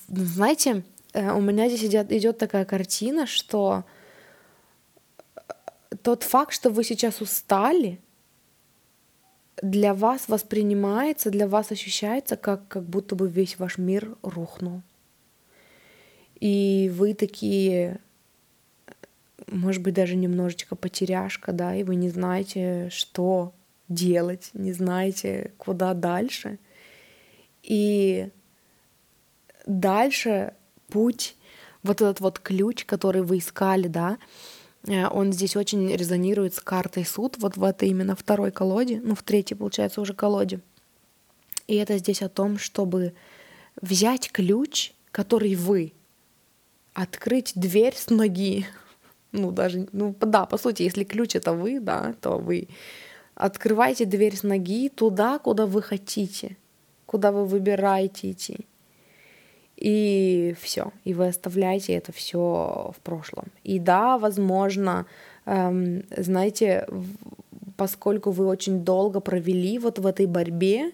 [0.08, 0.84] знаете,
[1.14, 3.84] э, у меня здесь идет, идет такая картина, что
[6.02, 8.00] тот факт, что вы сейчас устали,
[9.62, 14.82] для вас воспринимается, для вас ощущается, как, как будто бы весь ваш мир рухнул.
[16.40, 18.00] И вы такие,
[19.48, 23.54] может быть, даже немножечко потеряшка, да, и вы не знаете, что
[23.88, 26.60] делать, не знаете, куда дальше.
[27.64, 28.30] И
[29.66, 30.54] дальше
[30.90, 31.36] путь,
[31.84, 34.18] вот этот вот ключ, который вы искали, да,
[34.88, 39.24] он здесь очень резонирует с картой суд, вот в этой именно второй колоде, ну, в
[39.24, 40.60] третьей, получается, уже колоде.
[41.68, 43.14] И это здесь о том, чтобы
[43.82, 45.94] взять ключ, который вы,
[46.94, 48.68] открыть дверь с ноги,
[49.32, 52.68] ну, даже, ну, да, по сути, если ключ это вы, да, то вы
[53.36, 56.56] Открывайте дверь с ноги туда, куда вы хотите,
[57.06, 58.66] куда вы выбираете идти.
[59.78, 63.46] И все, и вы оставляете это все в прошлом.
[63.64, 65.06] И да, возможно,
[65.46, 66.88] эм, знаете,
[67.76, 70.92] поскольку вы очень долго провели вот в этой борьбе,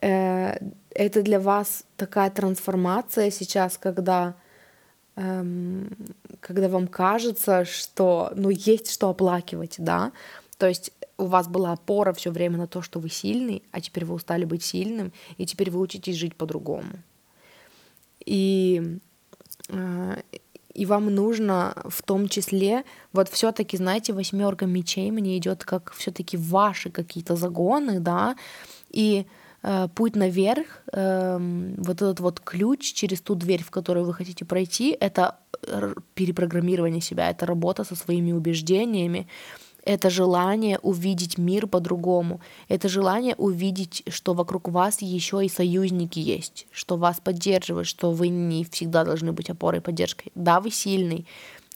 [0.00, 0.58] э,
[0.90, 4.34] это для вас такая трансформация сейчас, когда
[5.16, 5.88] эм,
[6.40, 10.12] когда вам кажется, что ну есть что оплакивать, да,
[10.58, 14.04] то есть у вас была опора все время на то, что вы сильный, а теперь
[14.04, 16.88] вы устали быть сильным, и теперь вы учитесь жить по-другому.
[18.26, 18.98] И,
[19.68, 20.16] э,
[20.74, 26.36] и вам нужно в том числе, вот все-таки, знаете, восьмерка мечей мне идет как все-таки
[26.36, 28.36] ваши какие-то загоны, да,
[28.90, 29.26] и
[29.62, 31.38] э, путь наверх, э,
[31.78, 35.36] вот этот вот ключ через ту дверь, в которую вы хотите пройти, это
[36.14, 39.26] перепрограммирование себя, это работа со своими убеждениями,
[39.86, 46.66] это желание увидеть мир по-другому, это желание увидеть, что вокруг вас еще и союзники есть,
[46.72, 50.32] что вас поддерживают, что вы не всегда должны быть опорой и поддержкой.
[50.34, 51.24] Да, вы сильный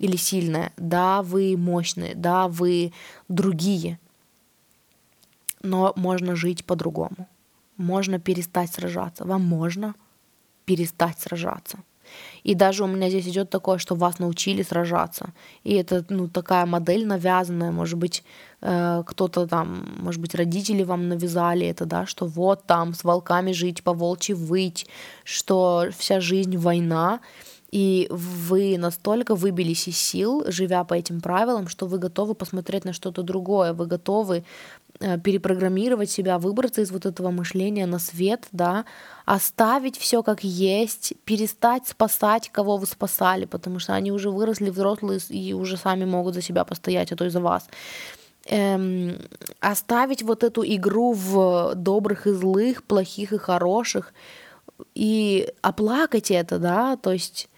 [0.00, 2.92] или сильная, да, вы мощные, да, вы
[3.28, 3.98] другие,
[5.62, 7.28] но можно жить по-другому.
[7.76, 9.24] Можно перестать сражаться.
[9.24, 9.94] Вам можно
[10.64, 11.78] перестать сражаться.
[12.43, 15.32] И даже у меня здесь идет такое, что вас научили сражаться.
[15.64, 18.24] И это ну, такая модель навязанная, может быть,
[18.61, 23.53] э, кто-то там, может быть, родители вам навязали это, да, что вот там с волками
[23.53, 24.86] жить, по волчьи выть,
[25.24, 27.20] что вся жизнь война.
[27.70, 32.93] И вы настолько выбились из сил, живя по этим правилам, что вы готовы посмотреть на
[32.93, 34.45] что-то другое, вы готовы
[35.01, 38.84] перепрограммировать себя, выбраться из вот этого мышления на свет, да,
[39.24, 45.20] оставить все как есть, перестать спасать, кого вы спасали, потому что они уже выросли, взрослые
[45.30, 47.66] и уже сами могут за себя постоять, а то и за вас.
[48.46, 49.16] Эм,
[49.61, 54.12] оставить вот эту игру в добрых и злых, плохих и хороших,
[54.94, 57.48] и оплакать это, да, то есть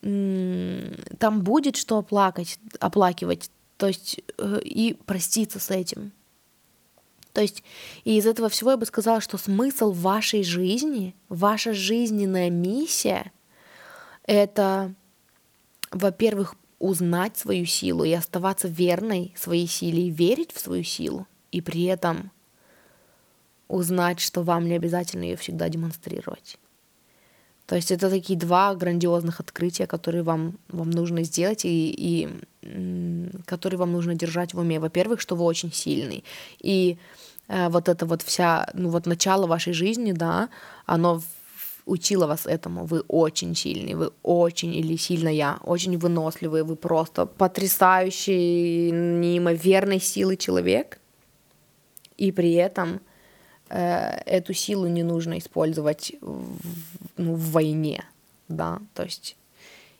[0.00, 6.12] там будет что оплакать, оплакивать, то есть э, и проститься с этим.
[7.32, 7.62] То есть
[8.04, 13.32] и из этого всего я бы сказала, что смысл вашей жизни, ваша жизненная миссия—
[14.24, 14.94] это,
[15.90, 21.60] во-первых, узнать свою силу и оставаться верной своей силе и верить в свою силу, и
[21.60, 22.32] при этом
[23.68, 26.58] узнать, что вам не обязательно ее всегда демонстрировать.
[27.66, 32.28] То есть это такие два грандиозных открытия, которые вам, вам нужно сделать и, и
[33.50, 34.78] которые вам нужно держать в уме.
[34.78, 36.24] Во-первых, что вы очень сильный.
[36.64, 36.96] И
[37.48, 40.48] э, вот это вот вся, ну вот начало вашей жизни, да,
[40.86, 41.20] оно
[41.86, 42.86] учило вас этому.
[42.86, 50.98] Вы очень сильный, вы очень или сильная, очень выносливый, вы просто потрясающий, неимоверной силы человек.
[52.18, 53.00] И при этом
[53.70, 56.58] Э, эту силу не нужно использовать в,
[57.16, 58.04] ну, в войне,
[58.48, 59.36] да, то есть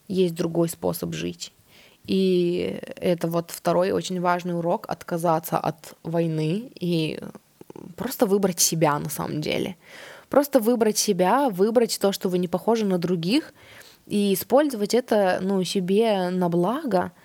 [0.09, 1.53] есть другой способ жить.
[2.11, 7.21] И это вот второй очень важный урок— отказаться от войны и
[7.97, 9.77] просто выбрать себя на самом деле.
[10.29, 13.55] Просто выбрать себя, выбрать то, что вы не похожи на других,
[14.09, 17.13] и использовать это ну, себе на благо—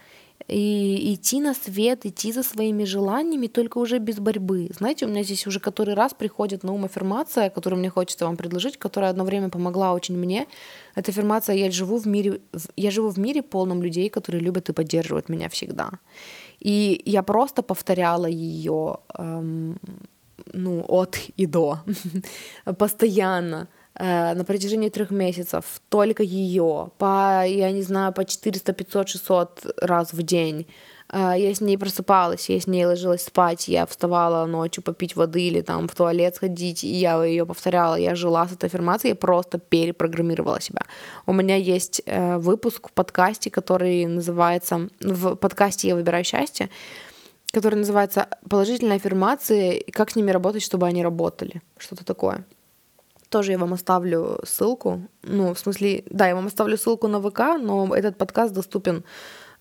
[0.47, 4.69] и идти на свет, идти за своими желаниями, только уже без борьбы.
[4.77, 8.37] Знаете, у меня здесь уже который раз приходит на ум аффирмация, которую мне хочется вам
[8.37, 10.45] предложить, которая одно время помогла очень мне.
[10.95, 12.41] Эта аффирмация «Я живу в мире,
[12.75, 15.89] я живу в мире полном людей, которые любят и поддерживают меня всегда».
[16.59, 19.77] И я просто повторяла ее эм,
[20.53, 21.79] ну, от и до,
[22.77, 23.67] постоянно.
[23.97, 29.65] Э, на протяжении трех месяцев только ее по, я не знаю, по 400, 500, 600
[29.81, 30.67] раз в день.
[31.09, 35.43] Э, я с ней просыпалась, я с ней ложилась спать, я вставала ночью попить воды
[35.43, 39.15] или там в туалет сходить, и я ее повторяла, я жила с этой аффирмацией, я
[39.15, 40.81] просто перепрограммировала себя.
[41.25, 46.69] У меня есть э, выпуск в подкасте, который называется, в подкасте «Я выбираю счастье»,
[47.53, 51.61] который называется «Положительные аффирмации и как с ними работать, чтобы они работали».
[51.77, 52.43] Что-то такое.
[53.29, 55.01] Тоже я вам оставлю ссылку.
[55.23, 59.03] Ну, в смысле, да, я вам оставлю ссылку на ВК, но этот подкаст доступен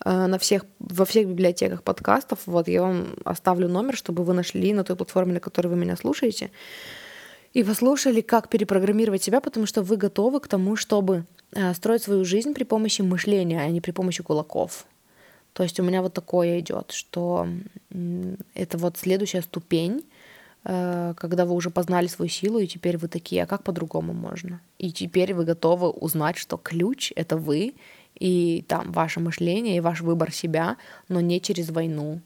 [0.04, 2.40] э, на всех, во всех библиотеках подкастов.
[2.46, 5.96] Вот я вам оставлю номер, чтобы вы нашли на той платформе, на которой вы меня
[5.96, 6.50] слушаете,
[7.54, 12.24] и послушали, как перепрограммировать себя, потому что вы готовы к тому, чтобы э, строить свою
[12.24, 14.86] жизнь при помощи мышления, а не при помощи кулаков.
[15.54, 17.46] То есть у меня вот такое идет, что
[18.54, 20.04] это вот следующая ступень
[20.64, 24.60] когда вы уже познали свою силу, и теперь вы такие, а как по-другому можно?
[24.78, 27.74] И теперь вы готовы узнать, что ключ— это вы,
[28.18, 32.20] и там ваше мышление, и ваш выбор себя, но не через войну.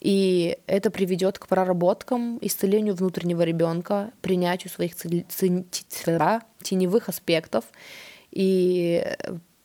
[0.00, 7.64] И это приведет к проработкам, исцелению внутреннего ребенка, принятию своих теневых аспектов
[8.30, 9.04] и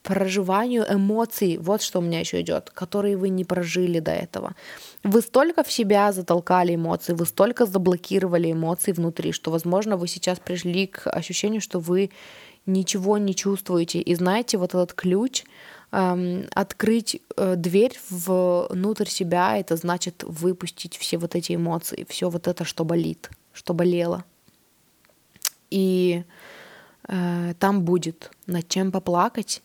[0.04, 4.54] проживанию эмоций, вот что у меня еще идет, которые вы не прожили до этого.
[5.04, 10.40] Вы столько в себя затолкали эмоции, вы столько заблокировали эмоции внутри, что, возможно, вы сейчас
[10.40, 12.12] пришли к ощущению, что вы
[12.66, 14.02] ничего не чувствуете.
[14.02, 15.44] И знаете, вот этот ключ
[15.92, 22.48] эм, открыть э, дверь внутрь себя, это значит выпустить все вот эти эмоции, все вот
[22.48, 24.26] это, что болит, что болело.
[25.70, 26.24] И
[27.08, 29.62] э, там будет над чем поплакать,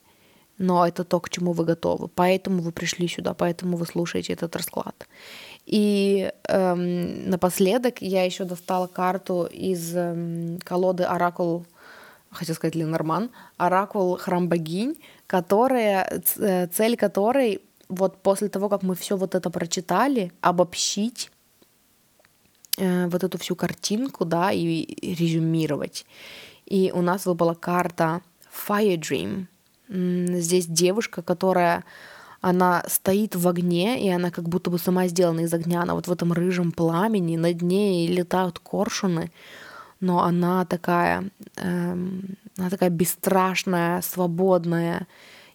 [0.59, 2.09] но это то, к чему вы готовы.
[2.09, 5.07] Поэтому вы пришли сюда, поэтому вы слушаете этот расклад.
[5.67, 11.65] И эм, напоследок я еще достала карту из эм, колоды Оракул,
[12.31, 14.97] хотел сказать Ленорман, Оракул Храм Богинь,
[15.27, 21.31] которая, э, цель которой вот после того, как мы все вот это прочитали, обобщить
[22.79, 26.05] э, вот эту всю картинку, да, и резюмировать.
[26.67, 28.23] И у нас выпала карта
[28.69, 29.47] Fire Dream—
[29.89, 31.84] Здесь девушка, которая
[32.41, 35.82] она стоит в огне, и она как будто бы сама сделана из огня.
[35.82, 39.30] Она вот в этом рыжем пламени, над ней летают коршуны,
[40.01, 45.09] но она такая, эм, она такая бесстрашная, свободная,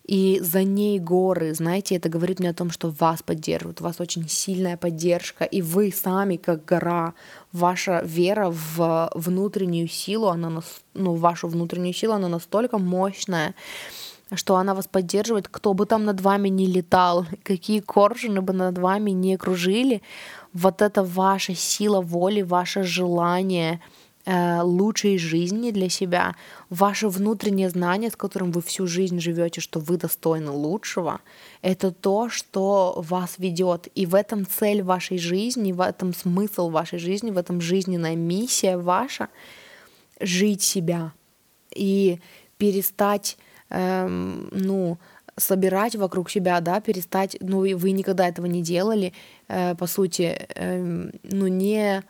[0.05, 4.01] и за ней горы, знаете, это говорит мне о том, что вас поддерживают, у вас
[4.01, 7.13] очень сильная поддержка, и вы сами как гора,
[7.53, 10.61] ваша вера в внутреннюю силу, она,
[10.93, 13.55] ну, вашу внутреннюю силу, она настолько мощная,
[14.35, 18.77] что она вас поддерживает, кто бы там над вами не летал, какие коржины бы над
[18.77, 20.01] вами не кружили,
[20.53, 23.79] вот это ваша сила воли, ваше желание
[24.25, 26.35] э, лучшей жизни для себя,
[26.69, 31.21] ваше внутреннее знание, с которым вы всю жизнь живете, что вы достойны лучшего,
[31.61, 33.87] это то, что вас ведет.
[33.95, 38.77] И в этом цель вашей жизни, в этом смысл вашей жизни, в этом жизненная миссия
[38.77, 39.29] ваша—
[40.19, 41.13] жить себя
[41.75, 42.19] и
[42.57, 43.37] перестать
[43.73, 44.97] эм, ну,
[45.37, 49.13] собирать вокруг себя, да, перестать, ну, вы никогда этого не делали,
[49.47, 52.03] э, по сути, э, ну, не,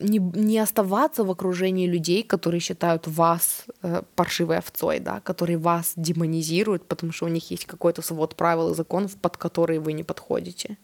[0.00, 5.92] не, не оставаться в окружении людей, которые считают вас э, паршивой овцой, да, которые вас
[5.96, 10.04] демонизируют, потому что у них есть какой-то свод правил и законов, под которые вы не
[10.04, 10.76] подходите.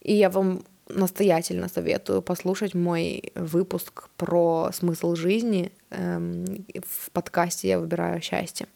[0.00, 7.80] И я вам настоятельно советую послушать мой выпуск про смысл жизни эм, в подкасте «Я
[7.80, 8.66] выбираю счастье».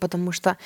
[0.00, 0.56] Потому что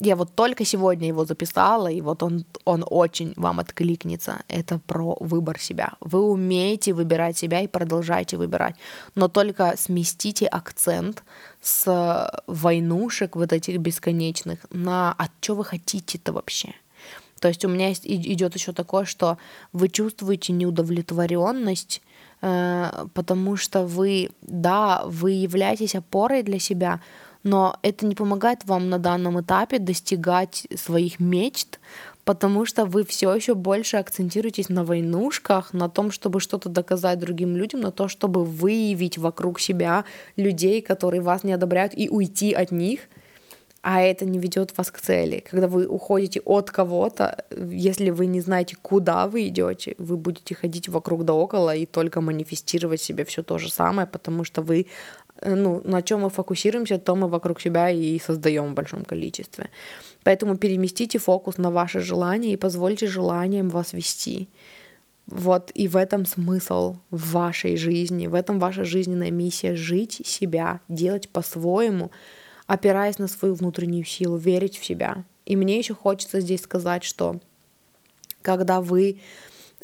[0.00, 4.42] я вот только сегодня его записала, и вот он, он очень вам откликнется.
[4.48, 5.94] Это про выбор себя.
[6.00, 8.76] Вы умеете выбирать себя и продолжайте выбирать.
[9.16, 11.24] Но только сместите акцент
[11.60, 16.74] с войнушек вот этих бесконечных на «а что вы хотите-то вообще?»
[17.40, 19.38] То есть у меня есть, идет еще такое, что
[19.72, 22.02] вы чувствуете неудовлетворенность,
[22.40, 27.00] э, потому что вы, да, вы являетесь опорой для себя,
[27.44, 31.78] но это не помогает вам на данном этапе достигать своих мечт,
[32.24, 37.56] потому что вы все еще больше акцентируетесь на войнушках, на том, чтобы что-то доказать другим
[37.56, 40.04] людям, на то, чтобы выявить вокруг себя
[40.36, 43.00] людей, которые вас не одобряют, и уйти от них—
[43.90, 45.42] а это не ведет вас к цели.
[45.50, 50.88] Когда вы уходите от кого-то, если вы не знаете, куда вы идете, вы будете ходить
[50.90, 54.86] вокруг да около и только манифестировать себе все то же самое, потому что вы,
[55.40, 59.70] э, ну, на чем мы фокусируемся, то мы вокруг себя и создаем в большом количестве.
[60.22, 64.48] Поэтому переместите фокус на ваши желания и позвольте желаниям вас вести.
[65.26, 70.80] Вот и в этом смысл в вашей жизни, в этом ваша жизненная миссия— жить себя,
[70.88, 72.10] делать по-своему—
[72.68, 75.24] опираясь на свою внутреннюю силу, верить в себя.
[75.46, 77.40] И мне еще хочется здесь сказать, что
[78.42, 79.18] когда вы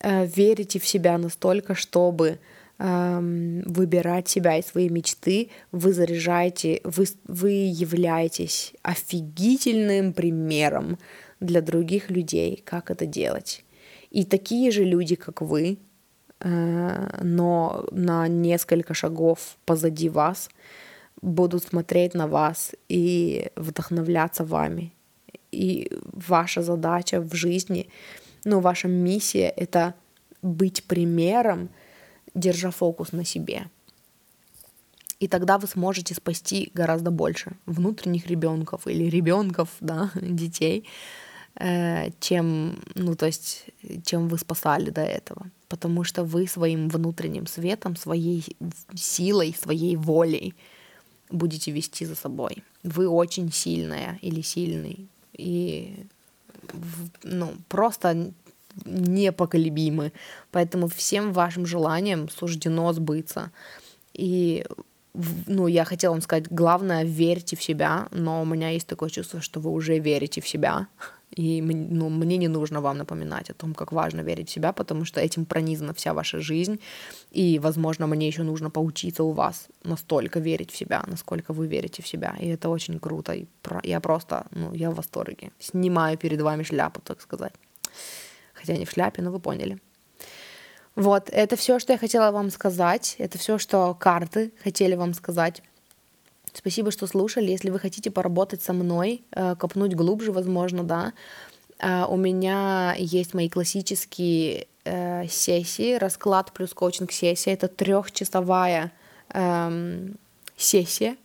[0.00, 2.38] э, верите в себя настолько, чтобы
[2.78, 10.98] э, выбирать себя и свои мечты, вы заряжаете, вы, вы являетесь офигительным примером
[11.40, 13.64] для других людей, как это делать.
[14.10, 15.78] И такие же люди, как вы,
[16.40, 20.50] э, но на несколько шагов позади вас,
[21.22, 24.92] будут смотреть на вас и вдохновляться вами.
[25.52, 27.88] И ваша задача в жизни,
[28.44, 29.94] ну, ваша миссия— это
[30.42, 31.68] быть примером,
[32.34, 33.66] держа фокус на себе.
[35.20, 40.84] И тогда вы сможете спасти гораздо больше внутренних ребенков или ребенков, да, детей,
[41.60, 43.66] э, чем, ну, то есть,
[44.04, 45.46] чем вы спасали до этого.
[45.68, 48.44] Потому что вы своим внутренним светом, своей
[48.94, 50.54] силой, своей волей—
[51.34, 52.62] будете вести за собой.
[52.82, 55.08] Вы очень сильная или сильный.
[55.32, 56.06] И
[57.22, 58.32] ну, просто
[58.84, 60.12] непоколебимы.
[60.50, 63.50] Поэтому всем вашим желаниям суждено сбыться.
[64.12, 64.64] И
[65.46, 69.40] ну, я хотела вам сказать, главное, верьте в себя, но у меня есть такое чувство,
[69.40, 70.88] что вы уже верите в себя,
[71.36, 75.04] и ну, мне не нужно вам напоминать о том, как важно верить в себя, потому
[75.04, 76.78] что этим пронизана вся ваша жизнь,
[77.30, 82.02] и, возможно, мне еще нужно поучиться у вас настолько верить в себя, насколько вы верите
[82.02, 83.46] в себя, и это очень круто, и
[83.82, 87.52] я просто, ну, я в восторге, снимаю перед вами шляпу, так сказать,
[88.54, 89.78] хотя не в шляпе, но вы поняли.
[90.96, 93.16] Вот, это все, что я хотела вам сказать.
[93.18, 95.60] Это все, что карты хотели вам сказать.
[96.54, 97.50] Спасибо, что слушали.
[97.50, 101.12] Если вы хотите поработать со мной, э, копнуть глубже, возможно, да,
[101.80, 107.52] э, у меня есть мои классические э, сессии, расклад плюс коучинг сессия.
[107.54, 108.92] Это трехчасовая
[109.30, 110.16] эм,
[110.56, 111.16] сессия,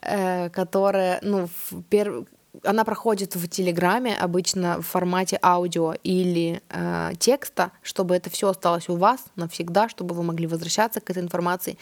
[0.50, 2.26] которая, ну, в
[2.64, 6.60] она проходит в Телеграме обычно в формате аудио или
[7.18, 11.78] текста, чтобы это все осталось у вас навсегда, чтобы вы могли возвращаться к этой информации.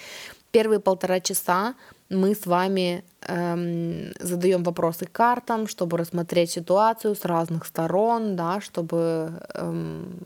[0.52, 1.74] Первые полтора часа
[2.11, 9.40] мы с вами эм, задаем вопросы картам, чтобы рассмотреть ситуацию с разных сторон, да, чтобы
[9.54, 10.18] эм,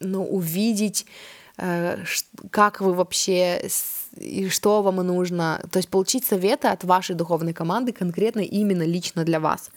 [0.00, 1.06] ну, увидеть,
[1.56, 1.98] э,
[2.50, 3.62] как вы вообще
[4.16, 5.62] и что вам нужно.
[5.70, 9.70] То есть получить советы от вашей духовной команды конкретно именно лично для вас.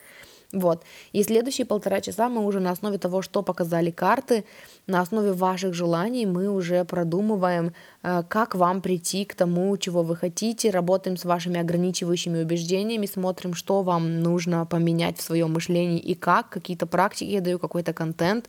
[0.54, 0.84] Вот.
[1.14, 4.46] И следующие полтора часа мы уже на основе того, что показали карты,
[4.86, 7.74] на основе ваших желаний мы уже продумываем,
[8.04, 13.56] э, как вам прийти к тому, чего вы хотите, работаем с вашими ограничивающими убеждениями, смотрим,
[13.56, 18.48] что вам нужно поменять в своем мышлении и как, какие-то практики я даю, какой-то контент,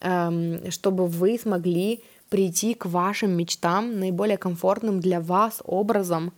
[0.00, 6.32] эм, чтобы вы смогли прийти к вашим мечтам наиболее комфортным для вас образом,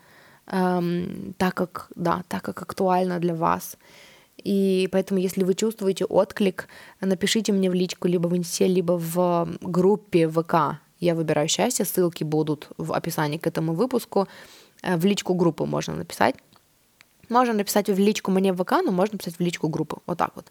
[0.49, 3.78] эм, так как, да, так как актуально для вас.
[4.45, 6.68] И поэтому, если вы чувствуете отклик,
[7.01, 10.80] напишите мне в личку либо в инсте, либо в группе ВК.
[11.01, 14.28] Я выбираю счастье, ссылки будут в описании к этому выпуску.
[14.82, 16.36] Э, в личку группы можно написать.
[17.28, 19.97] Можно написать в личку мне в ВК, но можно написать в личку группы.
[20.07, 20.47] Вот так вот.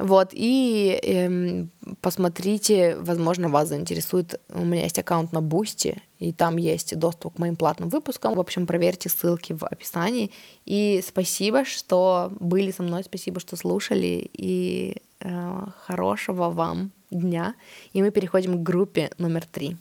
[0.00, 1.70] Вот, и эм,
[2.00, 4.40] посмотрите, возможно, вас заинтересует.
[4.48, 8.34] У меня есть аккаунт на Бусти, и там есть доступ к моим платным выпускам.
[8.34, 10.30] В общем, проверьте ссылки в описании.
[10.64, 17.54] И спасибо, что были со мной, спасибо, что слушали, и э, хорошего вам дня.
[17.92, 19.76] И мы переходим к группе номер три.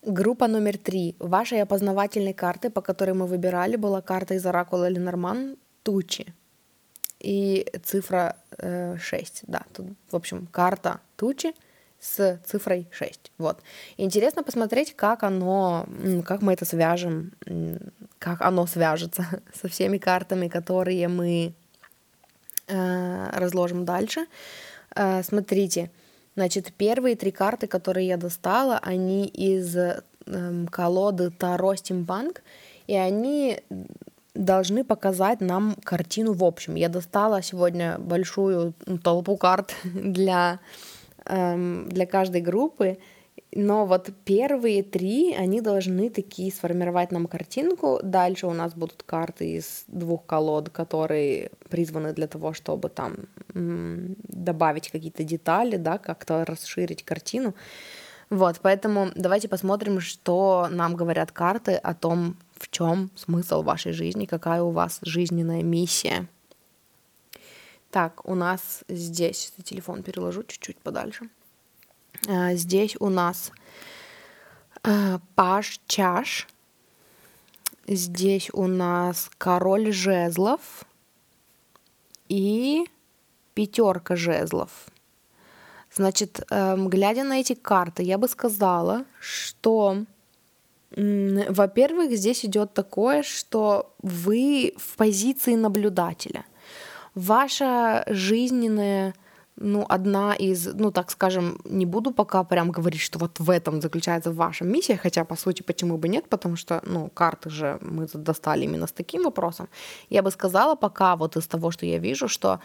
[0.00, 1.14] Группа номер три.
[1.18, 6.32] Вашей опознавательной карты, по которой мы выбирали, была карта из Оракула Ленорман «Тучи»
[7.26, 9.42] и цифра э, 6.
[9.48, 11.54] Да, тут, в общем, карта тучи
[11.98, 13.32] с цифрой 6.
[13.38, 13.58] Вот.
[13.96, 15.88] интересно посмотреть, как оно,
[16.24, 17.32] как мы это свяжем,
[18.20, 19.26] как оно свяжется
[19.60, 21.52] со всеми картами, которые мы
[22.68, 24.26] э, разложим дальше.
[24.94, 25.90] Э, смотрите,
[26.36, 30.00] значит, первые три карты, которые я достала, они из э,
[30.70, 32.42] колоды Таро Стимпанк,
[32.86, 33.60] и они
[34.36, 36.74] должны показать нам картину в общем.
[36.74, 40.60] Я достала сегодня большую толпу карт для,
[41.24, 42.98] эм, для каждой группы,
[43.52, 48.00] но вот первые три, они должны такие сформировать нам картинку.
[48.02, 53.14] Дальше у нас будут карты из двух колод, которые призваны для того, чтобы там
[53.54, 57.54] добавить какие-то детали, да, как-то расширить картину.
[58.28, 64.26] Вот, поэтому давайте посмотрим, что нам говорят карты о том, в чем смысл вашей жизни,
[64.26, 66.28] какая у вас жизненная миссия.
[67.90, 71.28] Так, у нас здесь, телефон переложу чуть-чуть подальше.
[72.28, 73.52] А, здесь у нас
[74.82, 76.48] а, паш чаш.
[77.86, 80.84] Здесь у нас король жезлов
[82.28, 82.84] и
[83.54, 84.70] пятерка жезлов.
[85.94, 90.04] Значит, эм, глядя на эти карты, я бы сказала, что
[90.90, 96.44] во-первых, здесь идет такое, что вы в позиции наблюдателя.
[97.14, 99.14] Ваша жизненная
[99.58, 103.80] ну, одна из, ну, так скажем, не буду пока прям говорить, что вот в этом
[103.80, 108.06] заключается ваша миссия, хотя, по сути, почему бы нет, потому что, ну, карты же мы
[108.12, 109.68] достали именно с таким вопросом.
[110.10, 112.60] Я бы сказала пока вот из того, что я вижу, что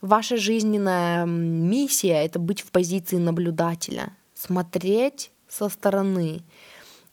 [0.00, 6.42] ваша жизненная миссия— это быть в позиции наблюдателя, смотреть со стороны,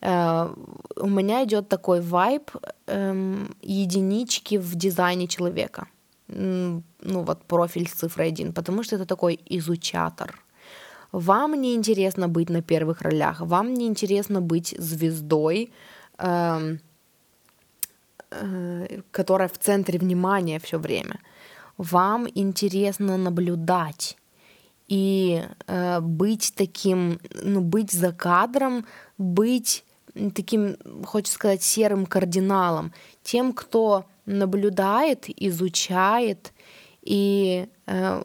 [0.01, 2.51] у меня идет такой вайб
[2.85, 5.87] эм, единички в дизайне человека.
[6.27, 10.39] Ну вот профиль с цифрой один, потому что это такой изучатор.
[11.11, 15.71] Вам не интересно быть на первых ролях, вам не интересно быть звездой,
[16.17, 16.79] эм,
[18.29, 21.19] э, которая в центре внимания все время.
[21.77, 24.17] Вам интересно наблюдать
[24.87, 28.85] и э, быть таким, ну, быть за кадром,
[29.17, 29.85] быть
[30.33, 36.53] таким, хочется сказать, серым кардиналом, тем, кто наблюдает, изучает,
[37.01, 38.21] и э,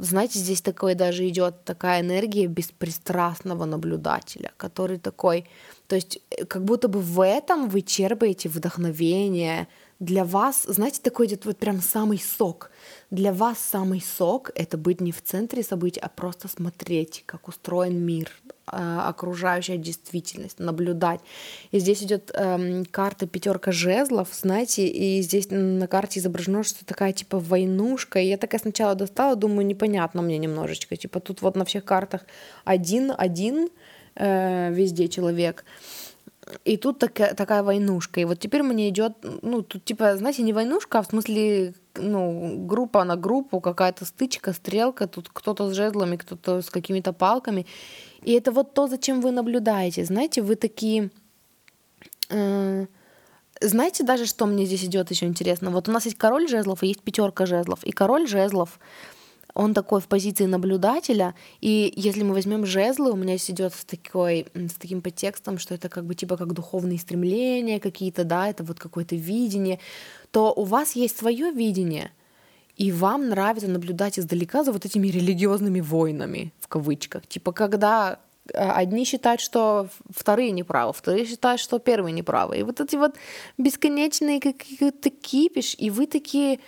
[0.00, 5.46] знаете, здесь такой даже идет такая энергия беспристрастного наблюдателя, который такой,
[5.86, 9.68] то есть э, как будто бы в этом вы черпаете вдохновение,
[10.00, 12.70] для вас, знаете, такой идет вот прям самый сок.
[13.10, 18.02] Для вас самый сок— это быть не в центре событий, а просто смотреть, как устроен
[18.02, 18.30] мир,
[18.66, 21.20] а, окружающая действительность, наблюдать.
[21.70, 27.12] И здесь идет эм, карта пятерка жезлов, знаете, и здесь на карте изображено, что такая
[27.12, 28.20] типа войнушка.
[28.20, 30.96] И я такая сначала достала, думаю, непонятно мне немножечко.
[30.96, 32.22] Типа тут вот на всех картах
[32.64, 33.68] один-один
[34.14, 35.64] э, везде человек.
[36.64, 38.20] И тут такая, такая войнушка.
[38.20, 39.12] И вот теперь мне идет,
[39.42, 44.52] ну, тут типа, знаете, не войнушка, а в смысле, ну, группа на группу, какая-то стычка,
[44.52, 47.66] стрелка, тут кто-то с жезлами, кто-то с какими-то палками.
[48.22, 50.04] И это вот то, зачем вы наблюдаете.
[50.04, 51.10] Знаете, вы такие...
[52.28, 52.86] Э,
[53.60, 55.70] знаете даже, что мне здесь идет еще интересно?
[55.70, 57.84] Вот у нас есть король жезлов и есть пятерка жезлов.
[57.84, 58.78] И король жезлов
[59.54, 63.84] он такой в позиции наблюдателя, и если мы возьмем жезлы, у меня здесь идет с,
[63.84, 68.64] такой, с таким подтекстом, что это как бы типа как духовные стремления какие-то, да, это
[68.64, 69.78] вот какое-то видение,
[70.30, 72.12] то у вас есть свое видение,
[72.76, 77.26] и вам нравится наблюдать издалека за вот этими религиозными войнами, в кавычках.
[77.26, 78.20] Типа, когда
[78.54, 82.58] а, одни считают, что вторые неправы, вторые считают, что первые неправы.
[82.58, 83.16] И вот эти вот
[83.58, 86.60] бесконечные какие-то кипиш, и вы такие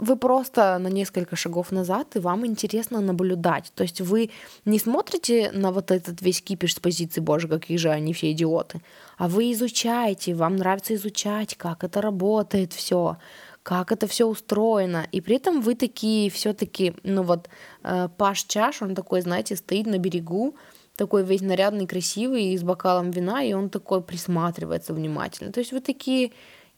[0.00, 3.72] вы просто на несколько шагов назад, и вам интересно наблюдать.
[3.74, 4.30] То есть вы
[4.64, 8.80] не смотрите на вот этот весь кипиш с позиции «Боже, какие же они все идиоты»,
[9.18, 13.18] а вы изучаете, вам нравится изучать, как это работает все,
[13.62, 15.06] как это все устроено.
[15.12, 17.48] И при этом вы такие все-таки, ну вот
[17.82, 20.54] э, Паш Чаш, он такой, знаете, стоит на берегу,
[20.96, 25.52] такой весь нарядный, красивый, с бокалом вина, и он такой присматривается внимательно.
[25.52, 26.30] То есть вы такие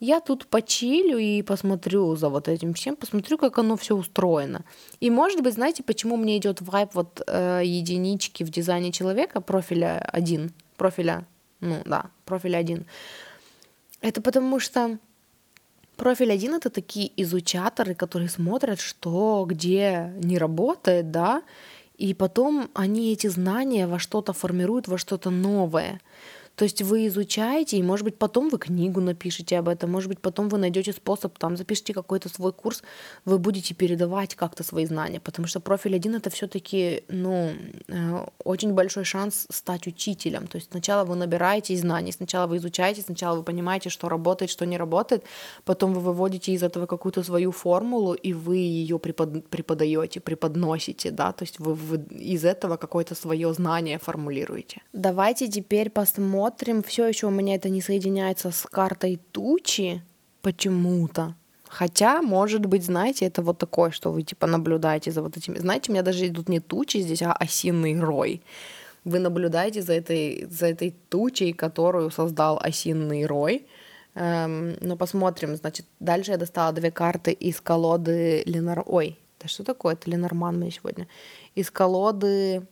[0.02, 4.64] я тут почилю и посмотрю за вот этим всем, посмотрю, как оно все устроено.
[4.98, 9.98] И может быть, знаете, почему мне идет вайп вот э, единички в дизайне человека, профиля
[10.12, 11.24] один, профиля,
[11.60, 12.84] ну да, профиля один.
[14.00, 14.98] Это потому что
[15.96, 21.42] профиль один это такие изучаторы, которые смотрят, что где не работает, да,
[21.96, 26.00] и потом они эти знания во что-то формируют, во что-то новое.
[26.56, 30.20] То есть вы изучаете, и, может быть, потом вы книгу напишите об этом, может быть,
[30.20, 32.82] потом вы найдете способ, там, запишите какой-то свой курс,
[33.24, 37.52] вы будете передавать как-то свои знания, потому что профиль один это все-таки, ну,
[37.88, 40.46] э, очень большой шанс стать учителем.
[40.46, 44.66] То есть сначала вы набираете знаний, сначала вы изучаете, сначала вы понимаете, что работает, что
[44.66, 45.24] не работает,
[45.64, 49.48] потом вы выводите из этого какую-то свою формулу, и вы ее препод...
[49.48, 54.82] преподаете, преподносите, да, то есть вы, вы из этого какое-то свое знание формулируете.
[54.92, 60.02] Давайте теперь посмотрим смотрим, все еще у меня это не соединяется с картой тучи
[60.40, 61.34] почему-то.
[61.68, 65.58] Хотя, может быть, знаете, это вот такое, что вы типа наблюдаете за вот этими.
[65.58, 68.42] Знаете, у меня даже идут не тучи здесь, а осиный рой.
[69.04, 73.64] Вы наблюдаете за этой, за этой тучей, которую создал осиный рой.
[74.14, 75.56] Эм, ну, посмотрим.
[75.56, 78.82] Значит, дальше я достала две карты из колоды Ленар...
[78.86, 79.94] Ой, да что такое?
[79.94, 81.06] Это Ленорман мне сегодня.
[81.54, 82.66] Из колоды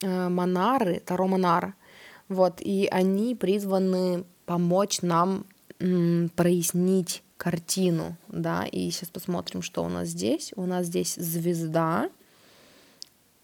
[0.00, 1.74] э, Монары, Таро Монара.
[2.28, 5.46] Вот, и они призваны помочь нам
[5.78, 10.52] прояснить картину, да, и сейчас посмотрим, что у нас здесь.
[10.56, 12.08] У нас здесь звезда,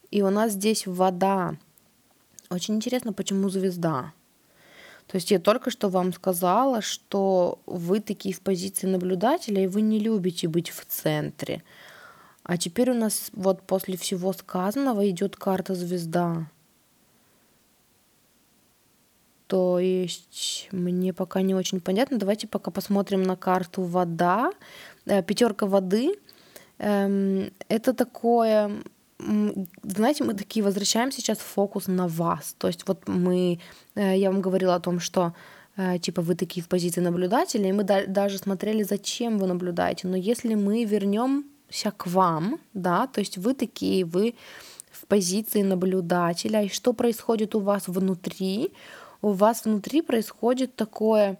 [0.09, 1.55] и у нас здесь вода.
[2.49, 4.13] Очень интересно, почему звезда.
[5.07, 9.81] То есть я только что вам сказала, что вы такие в позиции наблюдателя, и вы
[9.81, 11.61] не любите быть в центре.
[12.43, 16.47] А теперь у нас вот после всего сказанного идет карта звезда.
[19.53, 22.17] То есть мне пока не очень понятно.
[22.17, 24.51] Давайте пока посмотрим на карту вода.
[25.05, 26.15] Э, Пятерка воды.
[26.79, 28.71] Эм, это такое
[29.83, 32.55] знаете, мы такие возвращаем сейчас фокус на вас.
[32.57, 33.59] То есть вот мы,
[33.95, 35.33] э, я вам говорила о том, что
[35.77, 40.07] э, типа вы такие в позиции наблюдателя, и мы даже смотрели, зачем вы наблюдаете.
[40.07, 44.33] Но если мы вернемся к вам, да, то есть вы такие, вы
[44.91, 48.71] в позиции наблюдателя, и что происходит у вас внутри,
[49.23, 51.37] у вас внутри происходит такое,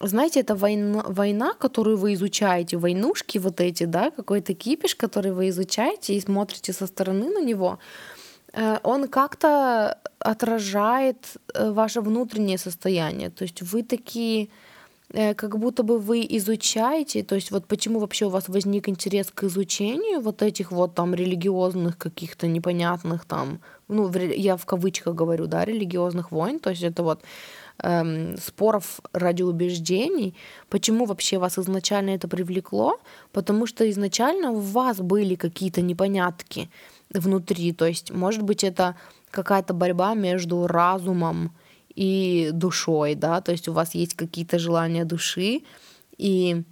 [0.00, 5.48] знаете, это война, война, которую вы изучаете, войнушки вот эти, да, какой-то кипиш, который вы
[5.48, 7.78] изучаете и смотрите со стороны на него,
[8.52, 11.16] э, он как-то отражает
[11.54, 13.30] э, ваше внутреннее состояние.
[13.30, 14.48] То есть вы такие,
[15.14, 19.30] э, как будто бы вы изучаете, то есть вот почему вообще у вас возник интерес
[19.34, 25.46] к изучению вот этих вот там религиозных каких-то непонятных там, ну, я в кавычках говорю,
[25.46, 27.22] да, религиозных войн, то есть это вот
[27.82, 30.34] эм, споров ради убеждений.
[30.68, 32.98] Почему вообще вас изначально это привлекло?
[33.32, 36.70] Потому что изначально у вас были какие-то непонятки
[37.10, 37.72] внутри.
[37.72, 38.96] То есть, может быть, это
[39.30, 41.52] какая-то борьба между разумом
[41.94, 45.62] и душой, да, то есть у вас есть какие-то желания души,
[46.18, 46.62] и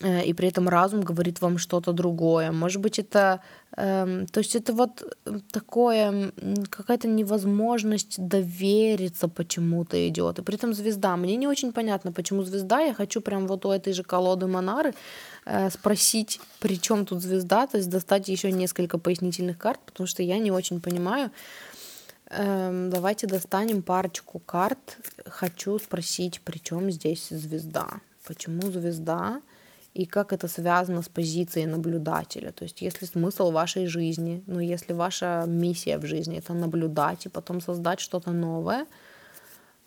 [0.00, 2.52] и при этом разум говорит вам что-то другое.
[2.52, 3.40] Может быть, это,
[3.76, 5.02] э, то есть это вот
[5.50, 6.32] такое,
[6.70, 10.38] какая-то невозможность довериться почему-то идет.
[10.38, 11.16] И при этом звезда.
[11.16, 12.80] Мне не очень понятно, почему звезда.
[12.80, 14.94] Я хочу прям вот у этой же колоды Монары
[15.46, 20.22] э, спросить, при чем тут звезда, то есть достать еще несколько пояснительных карт, потому что
[20.22, 21.30] я не очень понимаю.
[22.30, 24.98] Эм, давайте достанем парочку карт.
[25.26, 27.88] Хочу спросить, при чем здесь звезда?
[28.26, 29.40] Почему звезда?
[29.94, 32.52] И как это связано с позицией наблюдателя.
[32.52, 37.28] То есть если смысл вашей жизни, ну если ваша миссия в жизни это наблюдать и
[37.28, 38.86] потом создать что-то новое,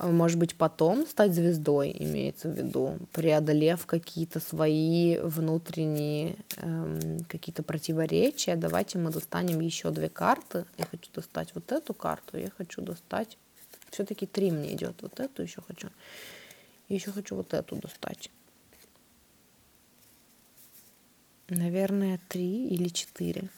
[0.02, 7.62] а, может быть, потом стать звездой, имеется в виду, преодолев какие-то свои внутренние эм, какие-то
[7.62, 8.56] противоречия.
[8.56, 10.66] Давайте мы достанем еще две карты.
[10.80, 13.38] Я хочу достать вот эту карту, я хочу достать...
[13.92, 14.96] Все-таки три мне идет.
[15.02, 15.90] Вот эту еще хочу.
[16.90, 18.32] Еще хочу вот эту достать.
[21.52, 23.50] Наверное, три или четыре.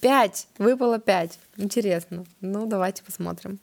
[0.00, 0.46] Пять!
[0.56, 1.40] Выпало пять.
[1.56, 2.24] Интересно.
[2.40, 3.58] Ну, давайте посмотрим.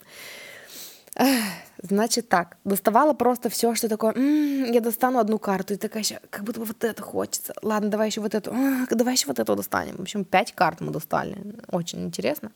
[1.81, 6.43] Значит так, доставала просто все, что такое, м-м, я достану одну карту, и такая, как
[6.43, 7.53] будто бы вот это хочется.
[7.61, 8.51] Ладно, давай еще вот эту,
[8.91, 9.95] давай еще вот эту достанем.
[9.95, 11.37] В общем, пять карт мы достали.
[11.71, 12.51] Очень интересно.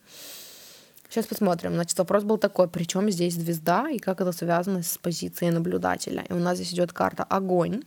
[1.10, 1.74] Сейчас посмотрим.
[1.74, 6.26] Значит, вопрос был такой, при чем здесь звезда и как это связано с позицией наблюдателя.
[6.28, 7.84] И у нас здесь идет карта огонь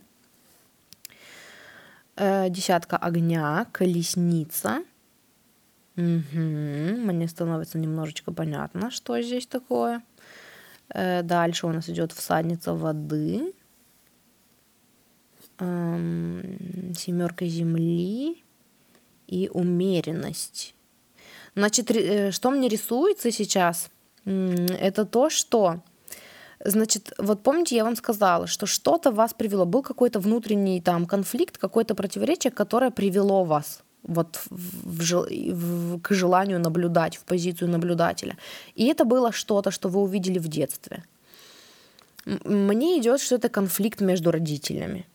[2.16, 4.82] десятка огня, колесница.
[5.97, 6.38] Угу.
[6.38, 10.02] Мне становится немножечко понятно, что здесь такое.
[10.94, 13.52] Э, дальше у нас идет всадница воды.
[15.59, 18.44] Эм, семерка земли
[19.26, 20.74] и умеренность.
[21.55, 23.90] Значит, э, что мне рисуется сейчас?
[24.26, 25.82] Это то, что
[26.64, 31.58] Значит, вот помните, я вам сказала, что что-то вас привело, был какой-то внутренний там конфликт,
[31.58, 38.36] какое-то противоречие, которое привело вас вот в, в, к желанию наблюдать, в позицию наблюдателя.
[38.74, 41.04] И это было что-то, что вы увидели в детстве.
[42.44, 45.06] Мне идет, что это конфликт между родителями.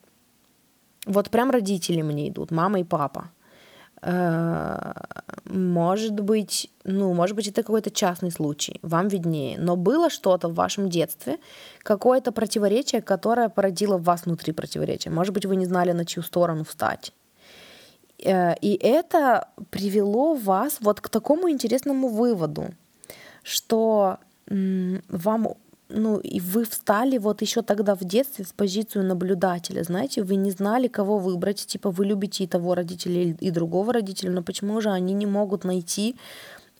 [1.06, 3.32] Вот прям родители мне идут, мама и папа.
[4.02, 4.94] Э,
[5.46, 9.60] может быть, ну, может быть, это какой-то частный случай, вам виднее.
[9.60, 11.38] Но было что-то в вашем детстве,
[11.84, 15.10] какое-то противоречие, которое породило в вас внутри противоречия.
[15.10, 17.14] Может быть, вы не знали, на чью сторону встать.
[18.24, 22.70] Э, и это привело вас вот к такому интересному выводу,
[23.44, 24.18] что
[24.48, 25.56] вам
[25.94, 30.52] ну, и вы встали вот еще тогда в детстве в позицию наблюдателя, знаете, вы не
[30.52, 34.90] знали, кого выбрать, типа вы любите и того родителя, и другого родителя, но почему же
[34.90, 36.16] они не могут найти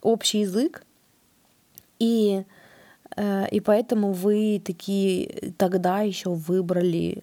[0.02, 0.84] общий язык?
[1.98, 2.44] И,
[3.16, 7.22] э, и поэтому вы такие тогда еще выбрали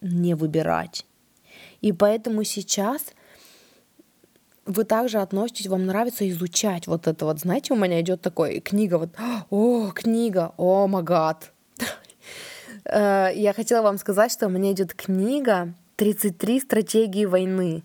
[0.00, 1.06] не выбирать.
[1.80, 3.12] И поэтому сейчас
[4.66, 8.98] вы также относитесь, вам нравится изучать вот это вот, знаете, у меня идет такой книга,
[8.98, 9.10] вот,
[9.50, 11.52] о, книга, о, магад.
[12.86, 17.82] Э, я хотела вам сказать, что у меня идет книга «33 стратегии войны».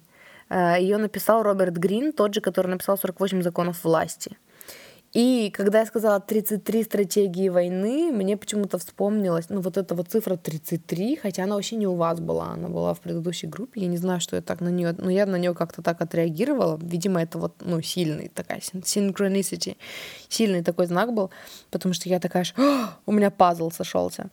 [0.49, 4.37] Э, Ее написал Роберт Грин, тот же, который написал «48 законов власти».
[5.13, 10.37] И когда я сказала 33 стратегии войны, мне почему-то вспомнилось, ну, вот эта вот цифра
[10.37, 13.81] 33, хотя она вообще не у вас была, она была в предыдущей группе.
[13.81, 16.77] Я не знаю, что я так на нее, но я на нее как-то так отреагировала.
[16.81, 19.77] Видимо, это вот, ну, сильный такая synchronicity,
[20.27, 21.31] сильный такой знак был,
[21.71, 22.45] потому что я такая,
[23.05, 24.29] у меня пазл сошелся.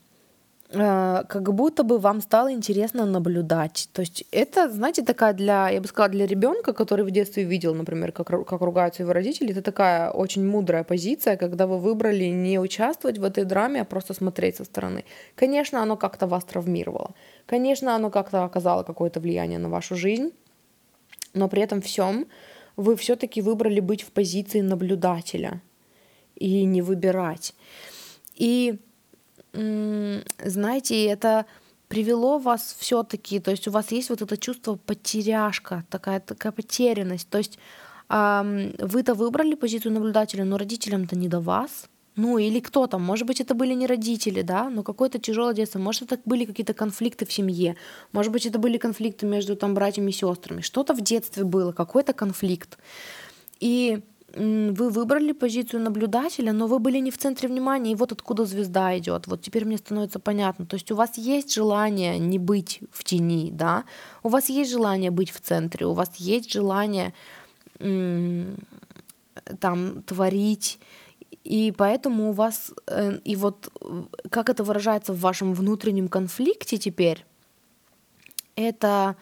[0.70, 3.88] Э, как будто бы вам стало интересно наблюдать.
[3.92, 7.74] То есть это, знаете, такая для, я бы сказала, для ребенка, который в детстве видел,
[7.74, 12.58] например, как, как ругаются его родители, это такая очень мудрая позиция, когда вы выбрали не
[12.58, 15.04] участвовать в этой драме, а просто смотреть со стороны.
[15.36, 17.14] Конечно, оно как-то вас травмировало.
[17.46, 20.32] Конечно, оно как-то оказало какое-то влияние на вашу жизнь,
[21.32, 22.26] но при этом всем
[22.76, 25.62] вы все-таки выбрали быть в позиции наблюдателя
[26.34, 27.54] и не выбирать.
[28.34, 28.80] И
[30.44, 31.46] знаете, это
[31.88, 37.28] привело вас все-таки, то есть у вас есть вот это чувство потеряшка, такая, такая потерянность,
[37.28, 37.58] то есть
[38.08, 43.40] вы-то выбрали позицию наблюдателя, но родителям-то не до вас, ну или кто там, может быть,
[43.40, 47.32] это были не родители, да, но какое-то тяжелое детство, может, это были какие-то конфликты в
[47.32, 47.76] семье,
[48.12, 52.12] может быть, это были конфликты между там братьями и сестрами, что-то в детстве было, какой-то
[52.12, 52.78] конфликт.
[53.60, 54.00] И
[54.36, 58.96] вы выбрали позицию наблюдателя, но вы были не в центре внимания, и вот откуда звезда
[58.98, 59.26] идет.
[59.26, 60.66] Вот теперь мне становится понятно.
[60.66, 63.84] То есть у вас есть желание не быть в тени, да,
[64.22, 67.14] у вас есть желание быть в центре, у вас есть желание
[69.60, 70.78] там творить,
[71.44, 73.70] и поэтому у вас, э, и вот
[74.30, 77.24] как это выражается в вашем внутреннем конфликте теперь,
[78.56, 79.16] это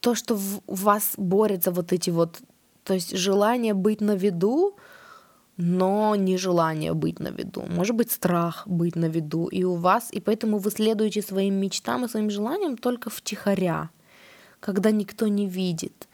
[0.00, 2.40] то, что в вас борются вот эти вот,
[2.84, 4.76] то есть желание быть на виду,
[5.56, 7.64] но не желание быть на виду.
[7.68, 12.04] Может быть, страх быть на виду и у вас, и поэтому вы следуете своим мечтам
[12.04, 13.90] и своим желаниям только втихаря,
[14.60, 16.08] когда никто не видит.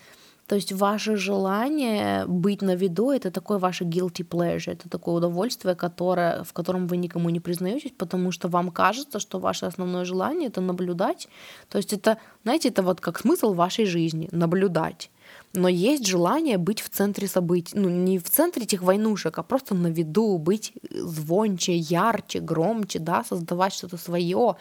[0.49, 5.75] То есть ваше желание быть на виду— это такое ваше guilty pleasure, это такое удовольствие,
[5.75, 10.49] которое, в котором вы никому не признаетесь, потому что вам кажется, что ваше основное желание—
[10.51, 11.29] это наблюдать.
[11.69, 15.11] То есть это, знаете, это вот как смысл вашей жизни— наблюдать.
[15.55, 19.75] Но есть желание быть в центре событий, ну не в центре этих войнушек, а просто
[19.75, 24.57] на виду, быть звонче, ярче, громче, да, создавать что-то свое.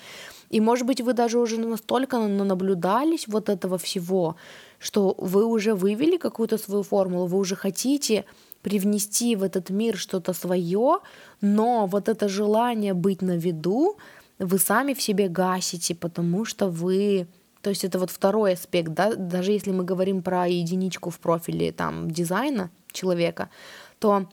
[0.49, 4.38] И может быть вы даже уже настолько наблюдались вот этого всего,
[4.80, 8.23] что вы уже вывели какую-то свою формулу, вы уже хотите
[8.61, 10.99] привнести в этот мир что-то свое,
[11.41, 13.97] но вот это желание быть на виду
[14.39, 17.27] вы сами в себе гасите, потому что вы
[17.68, 21.73] то есть это вот второй аспект, да, даже если мы говорим про единичку в профиле
[21.73, 23.49] там дизайна человека,
[23.99, 24.30] то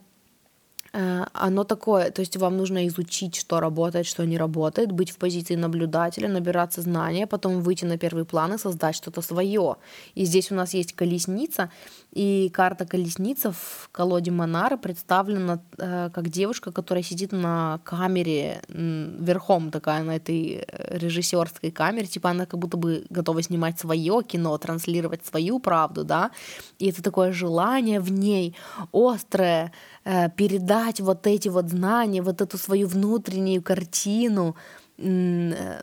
[1.33, 5.57] оно такое, то есть вам нужно изучить, что работает, что не работает, быть в позиции
[5.57, 9.77] наблюдателя, набираться знания, потом выйти на первый план и создать что-то свое.
[10.15, 11.71] И здесь у нас есть колесница,
[12.12, 19.73] и карта колесница в колоде Монара представлена э, как девушка, которая сидит на камере верхом
[19.73, 24.57] такая на этой э, режиссерской камере, типа она как будто бы готова снимать свое кино,
[24.59, 26.31] транслировать свою правду, да,
[26.79, 28.55] и это такое желание в ней
[28.93, 29.94] острое, Э,
[30.36, 34.55] передать вот эти вот знания, вот эту свою внутреннюю картину
[34.98, 35.81] э,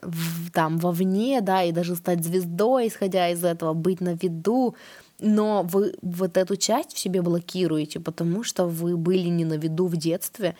[0.52, 4.76] там вовне, да, и даже стать звездой, исходя из этого, быть на виду,
[5.18, 9.86] но вы вот эту часть в себе блокируете, потому что вы были не на виду
[9.86, 10.54] в детстве,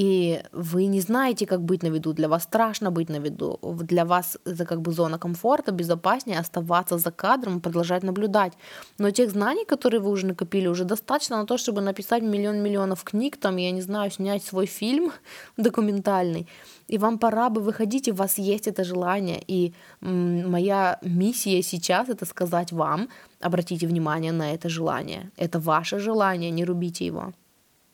[0.00, 2.12] и вы не знаете, как быть на виду.
[2.12, 3.58] Для вас страшно быть на виду.
[3.62, 8.52] Для вас это как бы зона комфорта, безопаснее оставаться за кадром продолжать наблюдать.
[8.98, 13.04] Но тех знаний, которые вы уже накопили, уже достаточно на то, чтобы написать миллион миллионов
[13.04, 15.12] книг, там, я не знаю, снять свой фильм
[15.58, 16.46] документальный.
[16.88, 19.42] И вам пора бы выходить, и у вас есть это желание.
[19.50, 23.08] И моя миссия сейчас это сказать вам,
[23.40, 25.30] обратите внимание на это желание.
[25.36, 27.32] Это ваше желание, не рубите его.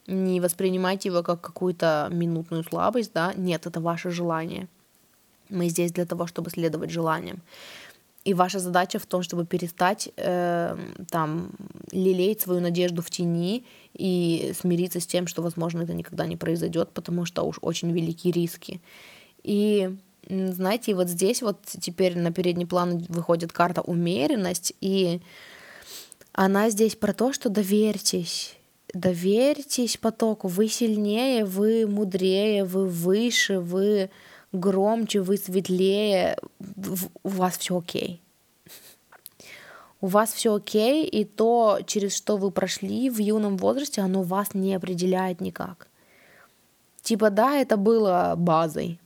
[0.06, 3.32] Не воспринимайте его как какую-то минутную слабость, да.
[3.36, 4.68] Нет, это ваше желание.
[5.48, 7.40] Мы здесь для того, чтобы следовать желаниям.
[8.24, 10.76] И ваша задача в том, чтобы перестать э,
[11.10, 11.50] там
[11.92, 13.64] лелеять свою надежду в тени
[13.94, 18.32] и смириться с тем, что, возможно, это никогда не произойдет, потому что уж очень велики
[18.32, 18.80] риски.
[19.44, 19.96] И
[20.28, 25.20] знаете, вот здесь вот теперь на передний план выходит карта умеренность, и
[26.32, 28.55] она здесь про то, что доверьтесь,
[28.96, 34.10] доверьтесь потоку, вы сильнее, вы мудрее, вы выше, вы
[34.52, 36.38] громче, вы светлее,
[37.22, 38.22] у вас все окей.
[40.00, 44.54] У вас все окей, и то, через что вы прошли в юном возрасте, оно вас
[44.54, 45.88] не определяет никак.
[47.02, 49.00] Типа, да, это было базой,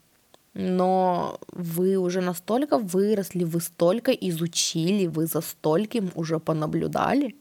[0.54, 7.36] но вы уже настолько выросли, вы столько изучили, вы за стольким уже понаблюдали,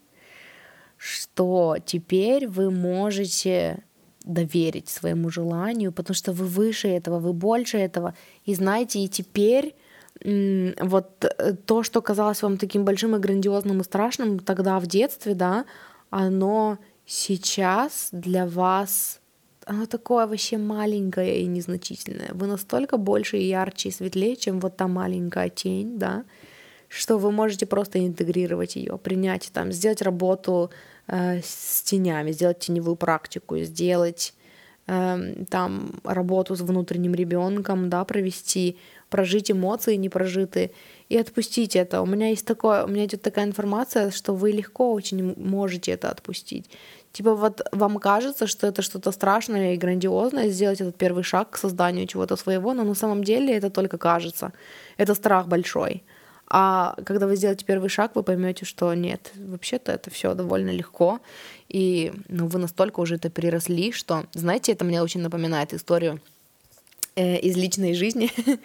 [1.00, 3.84] что теперь вы можете
[4.26, 8.14] доверить своему желанию, потому что вы выше этого, вы больше этого.
[8.46, 9.76] И знаете, и теперь
[10.22, 15.34] вот э, то, что казалось вам таким большим и грандиозным и страшным тогда в детстве,
[15.34, 15.66] да,
[16.10, 19.22] оно сейчас для вас
[19.66, 22.32] оно такое вообще маленькое и незначительное.
[22.34, 26.26] Вы настолько больше и ярче и светлее, чем вот та маленькая тень, да,
[26.88, 30.72] что вы можете просто интегрировать ее, принять там, сделать работу
[31.10, 34.34] с тенями, сделать теневую практику, сделать
[34.88, 38.78] э, там работу с внутренним ребенком, да, провести,
[39.10, 40.72] прожить эмоции непрожитые
[41.10, 42.02] и отпустить это.
[42.02, 46.12] У меня есть такое, у меня идет такая информация, что вы легко очень можете это
[46.12, 46.70] отпустить.
[47.12, 51.58] Типа вот вам кажется, что это что-то страшное и грандиозное, сделать этот первый шаг к
[51.58, 54.54] созданию чего-то своего, но на самом деле это только кажется.
[54.98, 56.04] Это страх большой.
[56.50, 61.20] А когда вы сделаете первый шаг, вы поймете, что нет, вообще-то это все довольно легко,
[61.68, 66.20] и ну, вы настолько уже это переросли, что, знаете, это мне очень напоминает историю
[67.16, 68.32] э, из личной жизни.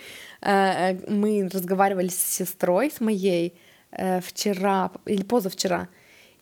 [0.46, 3.54] Э, э, мы разговаривали с сестрой, с моей,
[3.92, 5.88] э, вчера или позавчера,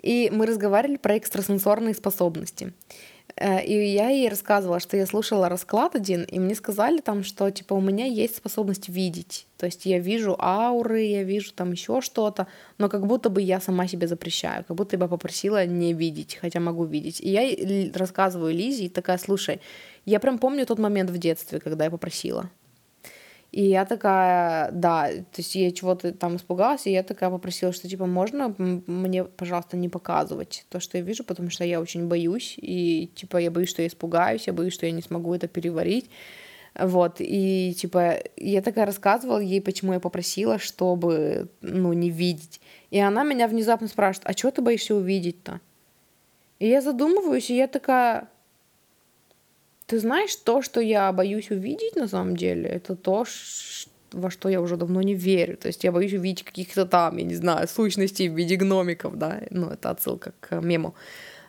[0.03, 2.73] и мы разговаривали про экстрасенсорные способности.
[3.37, 7.51] Э, и я ей рассказывала, что я слушала расклад один, и мне сказали там, что
[7.51, 9.47] типа у меня есть способность видеть.
[9.57, 12.47] То есть я вижу ауры, я вижу там еще что-то,
[12.79, 16.61] но как будто бы я сама себе запрещаю, как будто бы попросила не видеть, хотя
[16.61, 17.21] могу видеть.
[17.21, 19.61] И я рассказываю Лизе, и такая, слушай,
[20.05, 22.51] я прям помню тот момент в детстве, когда я попросила.
[23.53, 27.87] И я такая, да, то есть я чего-то там испугалась, и я такая попросила, что
[27.87, 32.55] типа можно мне, пожалуйста, не показывать то, что я вижу, потому что я очень боюсь,
[32.57, 36.09] и типа я боюсь, что я испугаюсь, я боюсь, что я не смогу это переварить.
[36.75, 42.59] Вот, и типа я такая рассказывала ей, почему я попросила, чтобы, ну, не видеть.
[42.91, 45.61] И она меня внезапно спрашивает, а что ты боишься увидеть-то?
[46.59, 48.29] И я задумываюсь, и я такая,
[49.93, 53.27] ты знаешь, то, что я боюсь увидеть на самом деле, это то,
[54.13, 55.59] во что я уже давно не верю.
[55.59, 59.43] То есть я боюсь увидеть каких-то там, я не знаю, сущностей в виде гномиков, да,
[59.51, 60.95] ну, это отсылка к мему.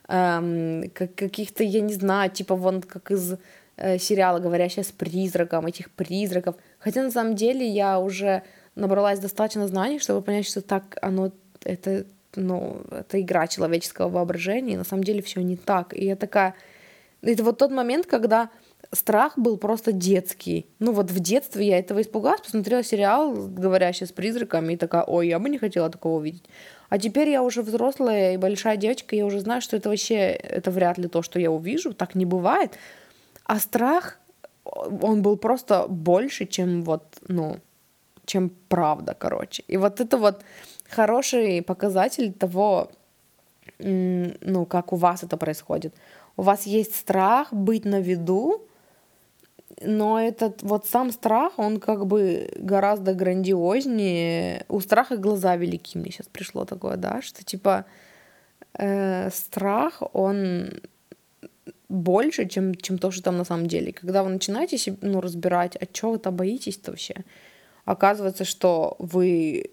[0.09, 3.37] Эм, как каких-то, я не знаю, типа вон как из
[3.77, 6.55] э, сериала «Говорящая с призраком», этих призраков.
[6.79, 8.43] Хотя на самом деле я уже
[8.75, 11.31] набралась достаточно знаний, чтобы понять, что так оно,
[11.63, 12.05] это,
[12.35, 15.93] ну, это игра человеческого воображения, и на самом деле все не так.
[15.97, 16.55] И я такая,
[17.23, 18.49] это вот тот момент, когда
[18.91, 20.67] страх был просто детский.
[20.79, 25.29] Ну вот в детстве я этого испугалась, посмотрела сериал, говорящий с призраками, и такая, ой,
[25.29, 26.43] я бы не хотела такого увидеть.
[26.89, 30.69] А теперь я уже взрослая и большая девочка, я уже знаю, что это вообще, это
[30.69, 32.77] вряд ли то, что я увижу, так не бывает.
[33.45, 34.19] А страх,
[34.63, 37.57] он был просто больше, чем вот, ну,
[38.25, 39.63] чем правда, короче.
[39.67, 40.43] И вот это вот
[40.89, 42.91] хороший показатель того,
[43.79, 45.95] ну, как у вас это происходит
[46.37, 48.67] у вас есть страх быть на виду,
[49.81, 54.65] но этот вот сам страх, он как бы гораздо грандиознее.
[54.69, 57.85] У страха глаза велики, мне сейчас пришло такое, да, что типа
[58.77, 60.81] э, страх, он
[61.89, 63.93] больше, чем, чем то, что там на самом деле.
[63.93, 67.15] Когда вы начинаете ну, разбирать, от чего вы-то боитесь-то вообще,
[67.85, 69.69] оказывается, что вы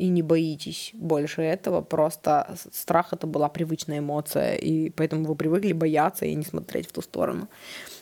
[0.00, 5.74] и не боитесь больше этого, просто страх это была привычная эмоция, и поэтому вы привыкли
[5.74, 7.48] бояться и не смотреть в ту сторону.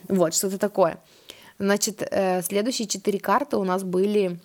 [0.08, 1.00] Вот, что-то такое.
[1.58, 4.38] Значит, э, следующие четыре карты у нас были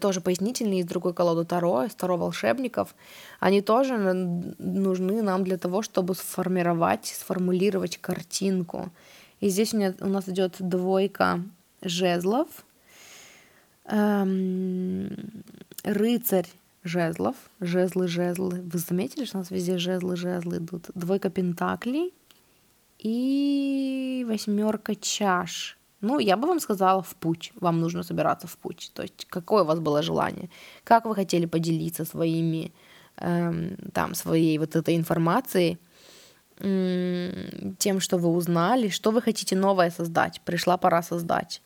[0.00, 2.94] тоже пояснительные из другой колоды Таро, из Таро волшебников.
[3.38, 8.90] Они тоже нужны нам для того, чтобы сформировать, сформулировать картинку.
[9.40, 11.42] И здесь у, меня, у нас идет двойка
[11.80, 12.48] жезлов,
[13.86, 15.08] эм,
[15.84, 16.46] рыцарь
[16.84, 18.60] жезлов, жезлы, жезлы.
[18.62, 20.90] Вы заметили, что у нас везде жезлы, жезлы идут?
[20.94, 22.14] Двойка пентаклей
[22.98, 25.76] и восьмерка чаш.
[26.00, 27.52] Ну, я бы вам сказала в путь.
[27.60, 28.90] Вам нужно собираться в путь.
[28.94, 30.48] То есть, какое у вас было желание?
[30.84, 32.72] Как вы хотели поделиться своими,
[33.16, 35.78] эм, там, своей вот этой информацией,
[36.58, 40.42] тем, что вы узнали, что вы хотите новое создать?
[40.44, 41.62] Пришла пора создать.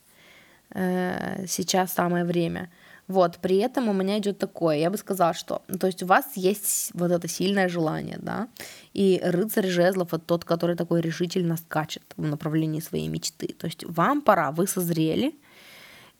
[0.70, 2.70] Э, сейчас самое время.
[3.06, 6.06] Вот, при этом у меня идет такое, я бы сказала, что, ну, то есть у
[6.06, 8.48] вас есть вот это сильное желание, да,
[8.94, 13.54] и рыцарь жезлов это тот, который такой решительно скачет в направлении своей мечты.
[13.58, 15.34] То есть вам пора, вы созрели,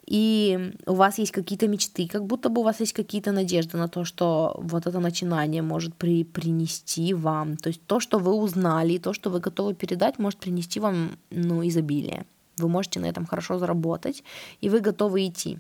[0.07, 3.89] и у вас есть какие-то мечты, как будто бы у вас есть какие-то надежды на
[3.89, 7.57] то, что вот это начинание может при, принести вам.
[7.57, 11.67] То есть то, что вы узнали, то, что вы готовы передать, может принести вам ну,
[11.67, 12.27] изобилие.
[12.59, 14.23] Вы можете на этом хорошо заработать,
[14.61, 15.59] и вы готовы идти.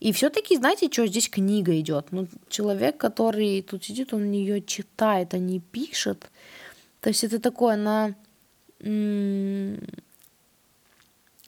[0.00, 2.06] И все-таки, знаете, что здесь книга идет?
[2.10, 6.30] Ну, человек, который тут сидит, он ее читает, а не пишет.
[7.00, 8.14] То есть это такое на...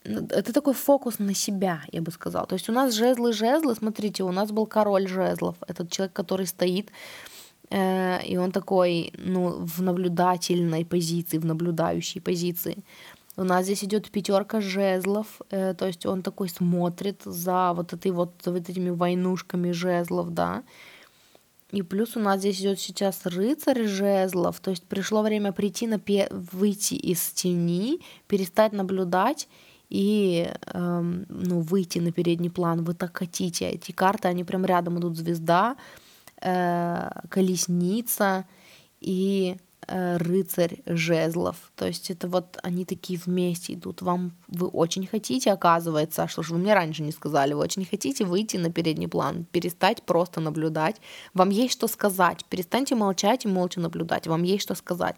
[0.05, 2.47] Это такой фокус на себя, я бы сказала.
[2.47, 6.90] То есть у нас жезлы-жезлы, смотрите, у нас был король жезлов, этот человек, который стоит,
[7.70, 12.77] э, и он такой, ну, в наблюдательной позиции, в наблюдающей позиции.
[13.36, 18.10] У нас здесь идет пятерка жезлов, э, то есть он такой смотрит за вот этой
[18.10, 20.62] вот, вот этими войнушками жезлов, да.
[21.72, 25.98] И плюс у нас здесь идет сейчас рыцарь жезлов, то есть пришло время прийти на
[25.98, 29.48] пе- выйти из тени, перестать наблюдать
[29.90, 32.84] и эм, ну, выйти на передний план.
[32.84, 33.68] Вы так хотите.
[33.68, 35.76] Эти карты, они прям рядом идут звезда,
[36.40, 38.46] э, колесница
[39.00, 39.56] и
[39.88, 41.56] рыцарь жезлов.
[41.76, 44.02] То есть это вот они такие вместе идут.
[44.02, 48.24] Вам вы очень хотите, оказывается, что же вы мне раньше не сказали, вы очень хотите
[48.24, 50.96] выйти на передний план, перестать просто наблюдать.
[51.34, 52.44] Вам есть что сказать.
[52.46, 54.26] Перестаньте молчать и молча наблюдать.
[54.26, 55.16] Вам есть что сказать.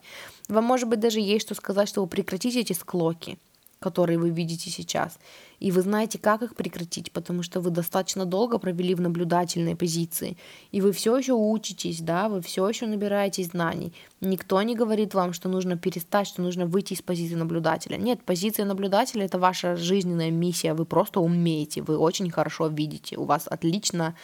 [0.48, 3.38] Вам, может быть, даже есть что сказать, чтобы прекратить эти склоки
[3.80, 5.18] которые вы видите сейчас.
[5.60, 10.36] И вы знаете, как их прекратить, потому что вы достаточно долго провели в наблюдательной позиции.
[10.72, 13.92] И вы все еще учитесь, да, вы все еще набираетесь знаний.
[14.20, 17.96] Никто не говорит вам, что нужно перестать, что нужно выйти из позиции наблюдателя.
[17.96, 20.74] Нет, позиция наблюдателя это ваша жизненная миссия.
[20.74, 23.16] Вы просто умеете, вы очень хорошо видите.
[23.16, 24.14] У вас отлично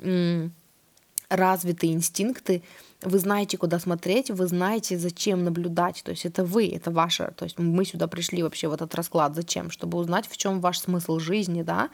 [0.00, 0.52] м-
[1.28, 2.62] развитые инстинкты
[3.02, 6.02] вы знаете, куда смотреть, вы знаете, зачем наблюдать.
[6.04, 7.32] То есть это вы, это ваше.
[7.36, 9.34] То есть мы сюда пришли вообще в этот расклад.
[9.34, 9.70] Зачем?
[9.70, 11.90] Чтобы узнать, в чем ваш смысл жизни, да.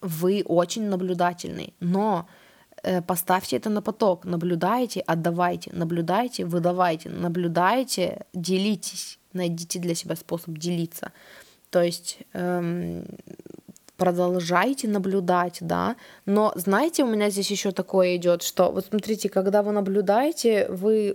[0.00, 2.26] Вы очень наблюдательный, но
[2.82, 4.24] э, поставьте это на поток.
[4.24, 11.12] Наблюдайте, отдавайте, наблюдайте, выдавайте, наблюдайте, делитесь, найдите для себя способ делиться.
[11.70, 13.04] То есть эм,
[14.00, 15.96] продолжайте наблюдать, да.
[16.24, 21.14] Но знаете, у меня здесь еще такое идет, что вот смотрите, когда вы наблюдаете, вы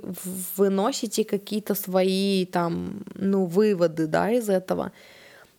[0.56, 4.92] выносите какие-то свои там, ну, выводы, да, из этого.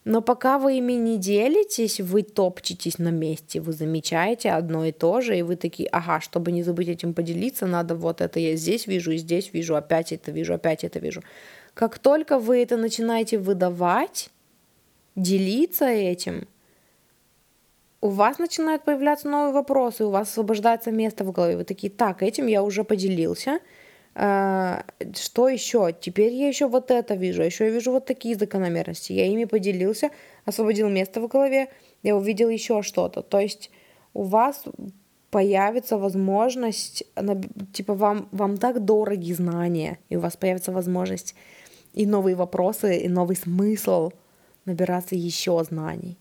[0.05, 5.21] Но пока вы ими не делитесь, вы топчетесь на месте, вы замечаете одно и то
[5.21, 8.87] же, и вы такие, ага, чтобы не забыть этим поделиться, надо вот это я здесь
[8.87, 11.23] вижу, и здесь вижу, опять это вижу, опять это вижу.
[11.75, 14.31] Как только вы это начинаете выдавать,
[15.17, 16.47] делиться этим,
[18.01, 21.57] у вас начинают появляться новые вопросы, у вас освобождается место в голове.
[21.57, 23.59] Вы такие, так, этим я уже поделился.
[24.15, 25.95] А, что еще?
[25.99, 29.13] Теперь я еще вот это вижу, еще я вижу вот такие закономерности.
[29.13, 30.11] Я ими поделился,
[30.45, 31.69] освободил место в голове,
[32.03, 33.23] я увидел еще что-то.
[33.23, 33.71] То есть
[34.15, 34.65] у вас
[35.31, 37.05] появится возможность,
[37.73, 41.35] типа вам, вам так дороги знания, и у вас появится возможность
[41.93, 44.13] и новые вопросы, и новый смысл
[44.65, 46.17] набираться еще знаний.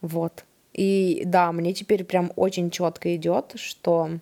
[0.00, 0.44] Вот.
[0.72, 4.18] И да, мне теперь прям очень четко идет, что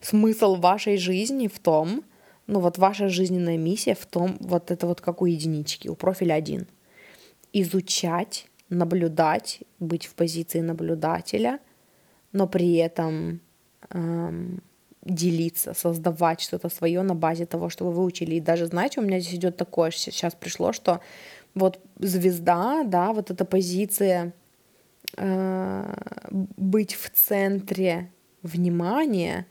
[0.00, 2.04] смысл вашей жизни в том,
[2.46, 6.34] ну вот ваша жизненная миссия в том, вот это вот как у единички, у профиля
[6.34, 6.66] один.
[7.52, 11.60] Изучать, наблюдать, быть в позиции наблюдателя,
[12.32, 13.40] но при этом
[13.90, 14.62] эм,
[15.04, 18.36] делиться, создавать что-то свое на базе того, что вы выучили.
[18.36, 21.00] И даже, знаете, у меня здесь идет такое, сейчас пришло, что
[21.54, 24.32] вот звезда, да, вот эта позиция
[25.18, 28.10] быть в центре
[28.42, 29.46] внимания,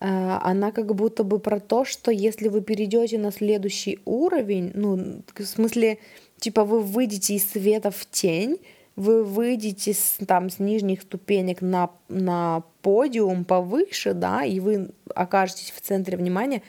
[0.00, 0.06] э,
[0.42, 5.44] она как будто бы про то, что если вы перейдете на следующий уровень, ну, в
[5.44, 5.98] смысле,
[6.38, 8.58] типа вы выйдете из света в тень,
[8.96, 15.70] вы выйдете с, там, с нижних ступенек на, на подиум повыше, да, и вы окажетесь
[15.70, 16.62] в центре внимания,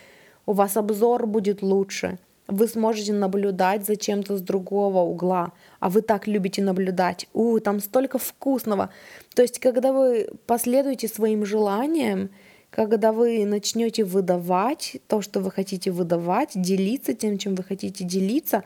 [0.46, 2.20] у вас обзор будет лучше,
[2.50, 7.28] вы сможете наблюдать за чем-то с другого угла, а вы так любите наблюдать.
[7.34, 8.90] У, там столько вкусного.
[9.36, 12.30] То есть, когда вы последуете своим желаниям,
[12.70, 18.64] когда вы начнете выдавать то, что вы хотите выдавать, делиться тем, чем вы хотите делиться,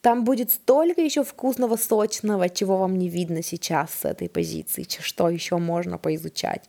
[0.00, 5.28] там будет столько еще вкусного, сочного, чего вам не видно сейчас с этой позиции, что
[5.28, 6.62] еще можно поизучать.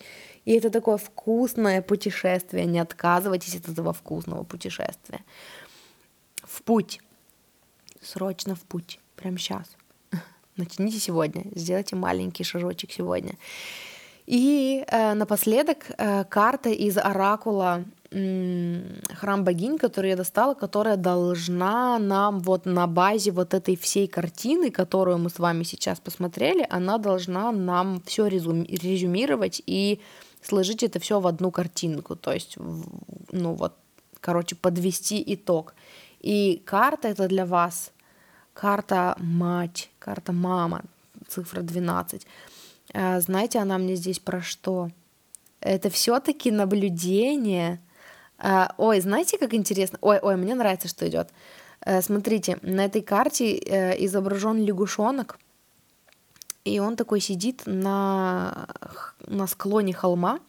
[0.44, 5.22] И это такое вкусное путешествие, не отказывайтесь от этого вкусного путешествия
[6.52, 7.00] в путь.
[8.02, 9.00] Срочно в путь.
[9.16, 9.68] Прямо сейчас.
[10.58, 11.46] Начните сегодня.
[11.56, 13.36] Сделайте маленький шажочек сегодня.
[14.28, 18.82] И э, напоследок э, карта из оракула э,
[19.14, 24.72] храм богинь, которую я достала, которая должна нам вот на базе вот этой всей картины,
[24.72, 30.00] которую мы с вами сейчас посмотрели, она должна нам все резюмировать и
[30.42, 32.58] сложить это все в одну картинку, то есть,
[33.32, 33.74] ну вот,
[34.20, 35.74] короче, подвести итог.
[36.22, 37.92] И карта это для вас
[38.54, 40.84] карта мать, карта мама,
[41.28, 42.28] цифра 12.
[42.94, 44.90] А, знаете, она мне здесь про что?
[45.62, 47.80] Это все-таки наблюдение.
[48.38, 49.98] А, ой, знаете, как интересно?
[50.02, 51.30] Ой, ой, мне нравится, что идет.
[51.86, 55.40] Э, смотрите, на этой карте э, изображен лягушонок,
[56.64, 58.68] и он такой сидит на,
[59.26, 60.40] на склоне холма,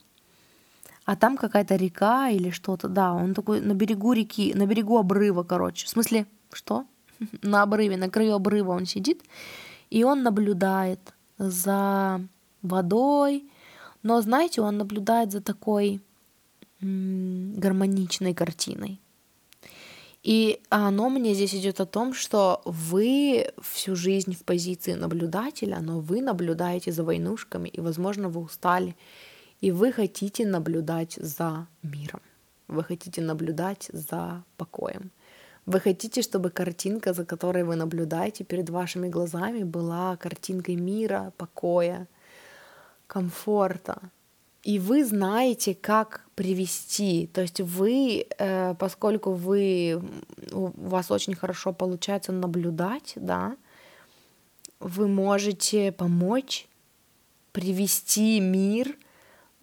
[1.04, 5.42] а там какая-то река или что-то, да, он такой на берегу реки, на берегу обрыва,
[5.42, 5.86] короче.
[5.86, 6.84] В смысле, что?
[7.42, 9.22] На обрыве, на краю обрыва он сидит,
[9.90, 11.00] и он наблюдает
[11.38, 12.20] за
[12.62, 13.44] водой,
[14.02, 16.00] но, знаете, он наблюдает за такой
[16.80, 19.00] гармоничной картиной.
[20.22, 26.00] И оно мне здесь идет о том, что вы всю жизнь в позиции наблюдателя, но
[26.00, 28.96] вы наблюдаете за войнушками, и, возможно, вы устали,
[29.62, 32.20] и вы хотите наблюдать за миром.
[32.68, 35.10] вы хотите наблюдать за покоем.
[35.66, 42.08] Вы хотите, чтобы картинка, за которой вы наблюдаете перед вашими глазами, была картинкой мира, покоя,
[43.06, 43.98] комфорта.
[44.64, 47.26] И вы знаете, как привести.
[47.26, 50.02] То есть вы, э, поскольку вы,
[50.52, 53.56] у вас очень хорошо получается наблюдать, да,
[54.80, 56.68] вы можете помочь
[57.52, 58.96] привести мир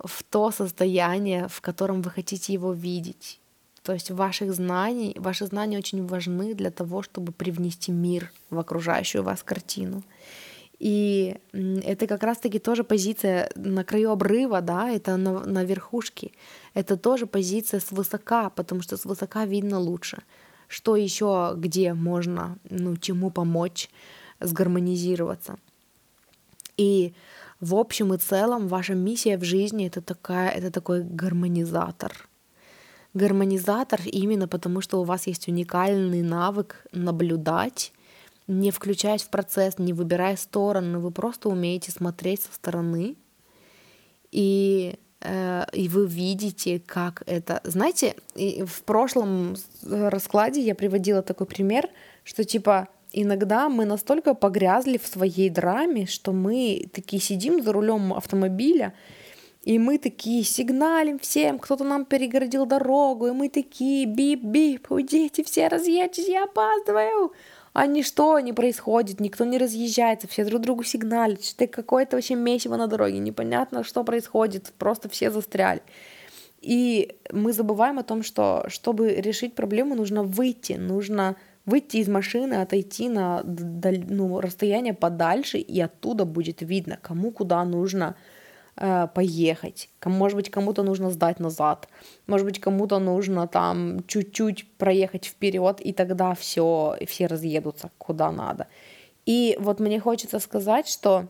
[0.04, 3.40] в то состояние, в котором вы хотите его видеть.
[3.84, 9.24] То есть ваших знаний, ваши знания очень важны для того, чтобы привнести мир в окружающую
[9.24, 10.04] вас картину.
[10.80, 16.32] И это как раз-таки тоже позиция на краю обрыва, да, это на, на верхушке.
[16.74, 20.24] Это тоже позиция свысока, потому что свысока видно лучше.
[20.68, 23.90] Что еще, где можно, ну, чему помочь
[24.40, 25.58] сгармонизироваться.
[26.78, 27.14] И
[27.60, 32.30] в общем и целом ваша миссия в жизни это такая, это такой гармонизатор.
[33.14, 37.92] Гармонизатор именно потому, что у вас есть уникальный навык наблюдать,
[38.48, 43.16] не включаясь в процесс, не выбирая стороны, вы просто умеете смотреть со стороны,
[44.32, 47.62] и, э, и вы видите, как это.
[47.64, 51.90] Знаете, в прошлом раскладе я приводила такой пример,
[52.24, 58.14] что типа иногда мы настолько погрязли в своей драме, что мы такие сидим за рулем
[58.14, 58.94] автомобиля,
[59.64, 65.68] и мы такие сигналим всем, кто-то нам перегородил дорогу, и мы такие бип-бип, уйдите все,
[65.68, 67.34] разъедьтесь, я опаздываю.
[67.74, 72.78] А ничто не происходит, никто не разъезжается, все друг другу сигналят, что какое-то вообще месиво
[72.78, 75.82] на дороге, непонятно, что происходит, просто все застряли.
[76.62, 81.36] И мы забываем о том, что чтобы решить проблему, нужно выйти, нужно
[81.70, 88.16] выйти из машины, отойти на ну, расстояние подальше, и оттуда будет видно, кому куда нужно
[88.76, 89.90] э, поехать.
[90.06, 91.88] Может быть, кому-то нужно сдать назад,
[92.28, 98.68] может быть, кому-то нужно там чуть-чуть проехать вперед, и тогда все, все разъедутся куда надо.
[99.26, 101.28] И вот мне хочется сказать, что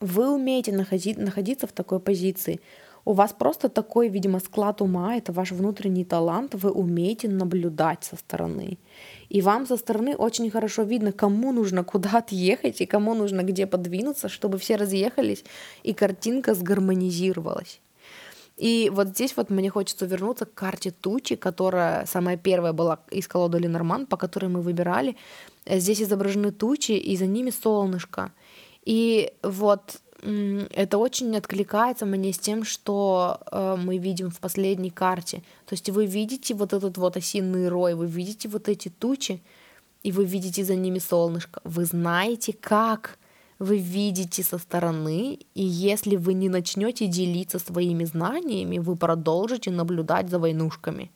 [0.00, 2.60] вы умеете находить, находиться в такой позиции.
[3.04, 8.16] У вас просто такой, видимо, склад ума, это ваш внутренний талант, вы умеете наблюдать со
[8.16, 8.78] стороны.
[9.28, 13.66] И вам со стороны очень хорошо видно, кому нужно куда отъехать и кому нужно где
[13.66, 15.44] подвинуться, чтобы все разъехались
[15.82, 17.80] и картинка сгармонизировалась.
[18.56, 23.26] И вот здесь вот мне хочется вернуться к карте тучи, которая самая первая была из
[23.26, 25.16] колоды Ленорман, по которой мы выбирали.
[25.66, 28.32] Здесь изображены тучи, и за ними солнышко.
[28.84, 35.38] И вот это очень откликается мне с тем, что э, мы видим в последней карте.
[35.66, 39.42] То есть вы видите вот этот вот осинный рой, вы видите вот эти тучи,
[40.02, 41.60] и вы видите за ними солнышко.
[41.64, 43.18] Вы знаете, как
[43.58, 50.28] вы видите со стороны, и если вы не начнете делиться своими знаниями, вы продолжите наблюдать
[50.30, 51.10] за войнушками.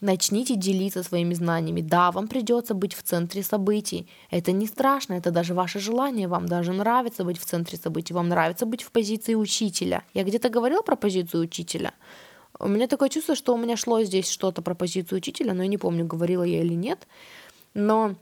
[0.00, 1.80] Начните делиться своими знаниями.
[1.80, 4.08] Да, вам придется быть в центре событий.
[4.30, 6.28] Это не страшно, это даже ваше желание.
[6.28, 8.14] Вам даже нравится быть в центре событий.
[8.14, 10.04] Вам нравится быть в позиции учителя.
[10.14, 11.94] Я где-то говорила про позицию учителя.
[12.60, 15.68] У меня такое чувство, что у меня шло здесь что-то про позицию учителя, но я
[15.68, 17.08] не помню, говорила я или нет.
[17.74, 18.14] Но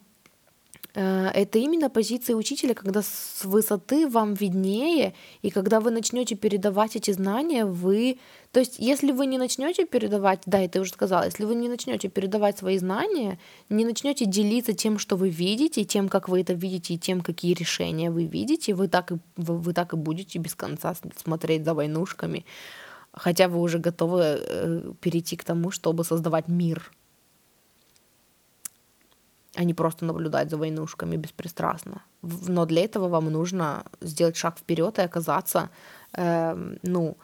[0.97, 5.13] это именно позиция учителя, когда с высоты вам виднее,
[5.43, 8.19] и когда вы начнете передавать эти знания, вы...
[8.51, 12.09] То есть, если вы не начнете передавать, да, это уже сказала, если вы не начнете
[12.09, 16.95] передавать свои знания, не начнете делиться тем, что вы видите, тем, как вы это видите,
[16.95, 20.55] и тем, какие решения вы видите, вы так и, вы, вы так и будете без
[20.55, 22.47] конца смотреть за войнушками,
[23.13, 26.91] хотя вы уже готовы э, перейти к тому, чтобы создавать мир
[29.57, 32.03] а не просто наблюдать за войнушками беспристрастно.
[32.23, 35.71] Но для этого вам нужно сделать шаг вперед и оказаться,
[36.13, 37.17] э, ну,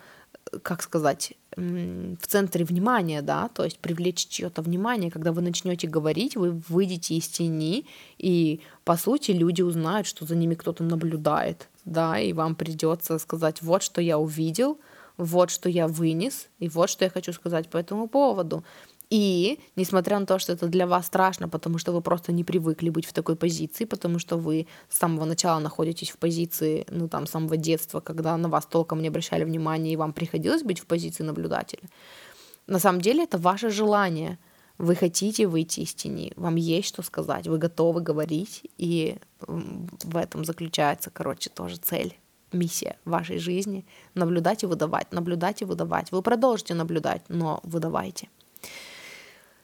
[0.62, 5.10] как сказать, в центре внимания, да, то есть привлечь чье-то внимание.
[5.10, 7.86] Когда вы начнете говорить, вы выйдете из тени,
[8.18, 13.62] и по сути люди узнают, что за ними кто-то наблюдает, да, и вам придется сказать,
[13.62, 14.78] вот что я увидел,
[15.16, 18.64] вот что я вынес, и вот что я хочу сказать по этому поводу.
[19.10, 22.88] И, несмотря на то, что это для вас страшно, потому что вы просто не привыкли
[22.88, 27.26] быть в такой позиции, потому что вы с самого начала находитесь в позиции, ну, там,
[27.26, 30.86] с самого детства, когда на вас толком не обращали внимания, и вам приходилось быть в
[30.86, 31.82] позиции наблюдателя.
[32.66, 34.38] На самом деле это ваше желание.
[34.78, 40.46] Вы хотите выйти из тени, вам есть что сказать, вы готовы говорить, и в этом
[40.46, 42.16] заключается, короче, тоже цель
[42.52, 43.84] миссия вашей жизни—
[44.14, 46.12] наблюдать и выдавать, наблюдать и выдавать.
[46.12, 48.28] Вы продолжите наблюдать, но выдавайте.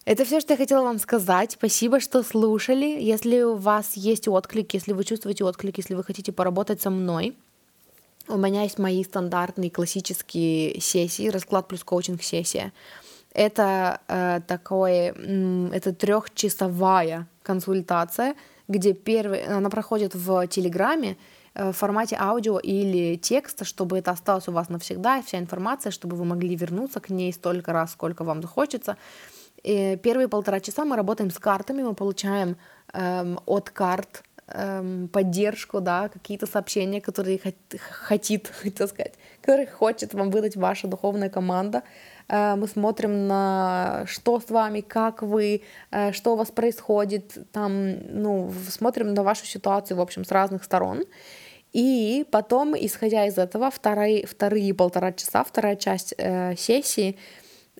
[0.04, 1.52] Это все, что я хотела вам сказать.
[1.52, 2.86] Спасибо, что слушали.
[2.86, 7.36] Если у вас есть отклик, если вы чувствуете отклик, если вы хотите поработать со мной,
[8.26, 12.72] у меня есть мои стандартные классические сессии, расклад плюс коучинг сессия.
[13.32, 15.12] Это э, такое,
[15.72, 18.34] это трехчасовая консультация,
[18.66, 21.16] где первый, она проходит в Телеграме,
[21.54, 26.24] в формате аудио или текста, чтобы это осталось у вас навсегда, вся информация, чтобы вы
[26.24, 28.96] могли вернуться к ней столько раз, сколько вам захочется.
[29.62, 32.56] И первые полтора часа мы работаем с картами, мы получаем
[32.92, 40.14] эм, от карт эм, поддержку, да, какие-то сообщения, которые хот- хотит, хотел сказать, которые хочет
[40.14, 41.82] вам выдать ваша духовная команда.
[42.28, 47.98] Э, мы смотрим на что с вами, как вы, э, что у вас происходит, там,
[48.22, 51.04] ну, смотрим на вашу ситуацию, в общем, с разных сторон.
[51.72, 57.16] И потом, исходя из этого, вторые, вторые полтора часа, вторая часть э, сессии—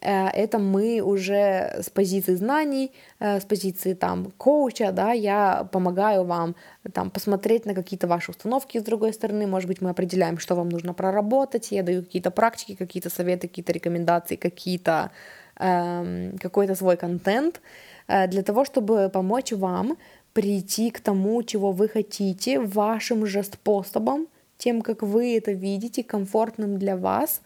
[0.07, 6.55] это мы уже с позиции знаний, э, с позиции там коуча, да, я помогаю вам
[6.93, 10.69] там посмотреть на какие-то ваши установки с другой стороны, может быть, мы определяем, что вам
[10.69, 15.11] нужно проработать, я даю какие-то практики, какие-то советы, какие-то рекомендации, какие-то
[15.57, 17.61] эм, какой-то свой контент
[18.07, 19.97] э, для того, чтобы помочь вам
[20.33, 26.79] прийти к тому, чего вы хотите, вашим же способом, тем, как вы это видите, комфортным
[26.79, 27.41] для вас,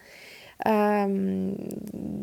[0.65, 1.57] эм,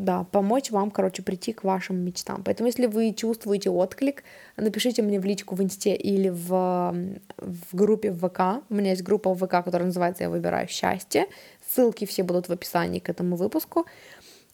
[0.05, 2.43] да, помочь вам, короче, прийти к вашим мечтам.
[2.43, 4.23] Поэтому, если вы чувствуете отклик,
[4.57, 6.95] напишите мне в личку в инсте или в,
[7.37, 8.63] в группе в ВК.
[8.69, 11.27] У меня есть группа в ВК, которая называется «Я выбираю счастье».
[11.67, 13.85] Ссылки все будут в описании к этому выпуску.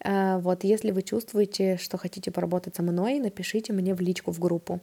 [0.03, 4.39] Э, вот, если вы чувствуете, что хотите поработать со мной, напишите мне в личку в
[4.39, 4.81] группу.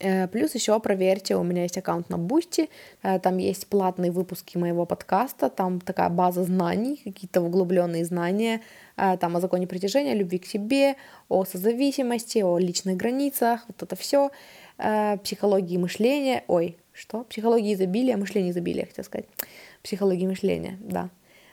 [0.00, 2.70] Э, плюс еще проверьте, у меня есть аккаунт на Бусти,
[3.02, 8.62] э, там есть платные выпуски моего подкаста, там такая база знаний, какие-то углубленные знания,
[8.96, 10.96] э, там о законе притяжения, любви к себе,
[11.28, 14.30] о созависимости, о личных границах, вот это все,
[15.22, 17.24] психологии мышления, ой, что?
[17.24, 19.26] Психологии изобилия, мышления изобилия, хотел сказать.
[19.82, 21.10] Психологии мышления, да.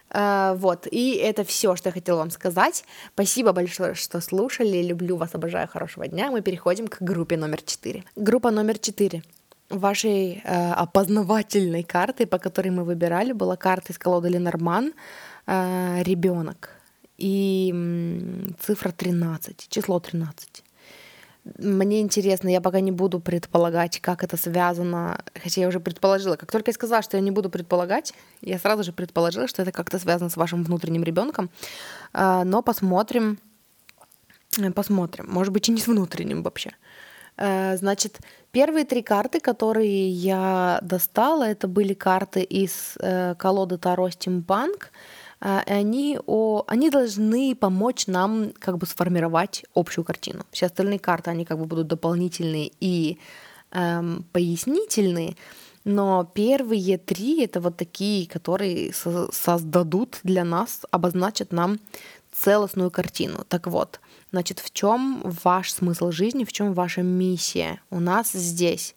[0.10, 2.86] Uh, вот, и это все, что я хотела вам сказать.
[3.14, 4.82] Спасибо большое, что слушали.
[4.82, 6.32] Люблю вас, обожаю, хорошего дня.
[6.32, 8.04] Мы переходим к группе номер 4.
[8.16, 9.22] Группа номер 4.
[9.70, 14.94] Вашей э, опознавательной картой, по которой мы выбирали, была карта из колоды Ленорман
[15.46, 16.70] э, ребенок
[17.18, 20.64] и м, цифра 13, число 13.
[21.58, 26.36] Мне интересно, я пока не буду предполагать, как это связано, хотя я уже предположила.
[26.36, 29.72] Как только я сказала, что я не буду предполагать, я сразу же предположила, что это
[29.72, 31.50] как-то связано с вашим внутренним ребенком.
[32.14, 33.40] А, но посмотрим,
[34.76, 35.28] посмотрим.
[35.30, 36.72] Может быть, и не с внутренним вообще.
[37.38, 38.20] А, значит,
[38.52, 44.92] первые три карты, которые я достала, это были карты из э, колоды Таро Стимпанк.
[44.92, 50.44] А, они, о, они должны помочь нам как бы сформировать общую картину.
[50.52, 53.20] Все остальные карты, они как бы будут дополнительные и
[53.72, 55.36] эм, пояснительные,
[55.84, 61.80] но первые три это вот такие, которые со- создадут для нас, обозначат нам
[62.32, 63.46] целостную картину.
[63.48, 64.00] Так вот,
[64.32, 67.80] значит, в чем ваш смысл жизни, в чем ваша миссия?
[67.92, 68.96] У нас здесь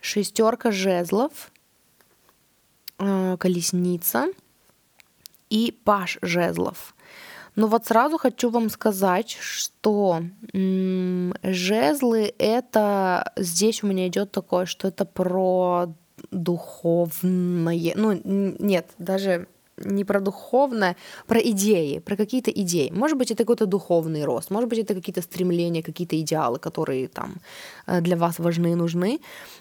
[0.00, 1.52] шестерка жезлов,
[2.98, 4.28] э, колесница—
[5.50, 6.94] и Паш Жезлов.
[7.56, 14.66] Но вот сразу хочу вам сказать, что м- жезлы это здесь у меня идет такое,
[14.66, 15.88] что это про
[16.30, 19.48] духовное, ну нет, даже
[19.78, 20.96] не про духовное,
[21.26, 22.90] про идеи, про какие-то идеи.
[22.90, 27.36] Может быть, это какой-то духовный рост, может быть, это какие-то стремления, какие-то идеалы, которые там
[27.86, 29.20] э, для вас важны и нужны,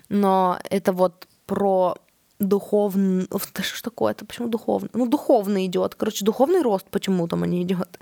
[0.09, 1.97] но это вот про
[2.39, 3.27] духовный...
[3.29, 4.25] Да что такое это?
[4.25, 4.89] Почему духовный?
[4.93, 5.95] Ну, духовный идет.
[5.95, 7.99] Короче, духовный рост почему-то мне идет.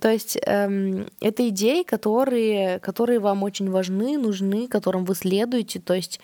[0.00, 5.80] То есть эм, это идеи, которые, которые вам очень важны, нужны, которым вы следуете.
[5.80, 6.20] То есть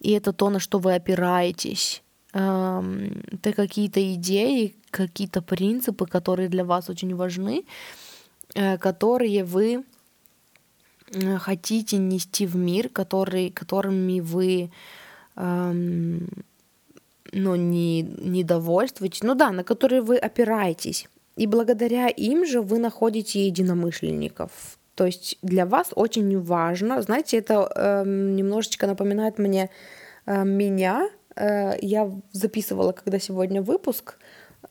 [0.00, 2.02] и это то, на что вы опираетесь.
[2.34, 7.64] Эм, это какие-то идеи, какие-то принципы, которые для вас очень важны,
[8.54, 9.84] э, которые вы
[11.10, 14.70] э, хотите нести в мир, которые, которыми вы
[15.36, 16.28] эм,
[17.34, 21.08] ну, не, не довольствуетесь, ну да, на которые вы опираетесь.
[21.36, 24.50] И благодаря им же вы находите единомышленников.
[24.94, 29.70] То есть для вас очень важно, знаете, это э, немножечко напоминает мне
[30.26, 31.10] э, меня.
[31.34, 34.16] Э, я записывала, когда сегодня выпуск,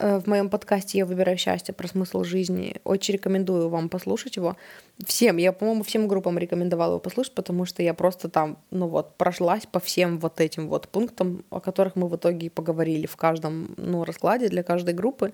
[0.03, 2.75] в моем подкасте «Я выбираю счастье» про смысл жизни.
[2.83, 4.57] Очень рекомендую вам послушать его.
[5.05, 9.15] Всем, я, по-моему, всем группам рекомендовала его послушать, потому что я просто там, ну вот,
[9.15, 13.75] прошлась по всем вот этим вот пунктам, о которых мы в итоге поговорили в каждом,
[13.77, 15.33] ну, раскладе для каждой группы.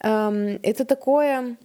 [0.00, 1.56] Эм, это такое...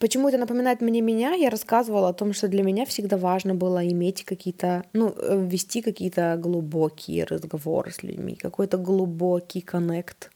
[0.00, 1.34] Почему это напоминает мне меня?
[1.34, 5.82] Я рассказывала о том, что для меня всегда важно было иметь какие-то, ну, э, вести
[5.82, 10.30] какие-то глубокие разговоры с людьми, какой-то глубокий коннект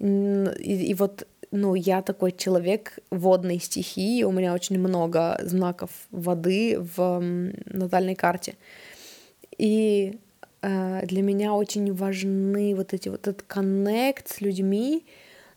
[0.00, 6.78] и, и вот ну, я такой человек водной стихии, у меня очень много знаков воды
[6.96, 7.20] в
[7.66, 8.54] натальной карте.
[9.58, 10.18] И
[10.62, 15.04] э, для меня очень важны вот эти вот этот коннект с людьми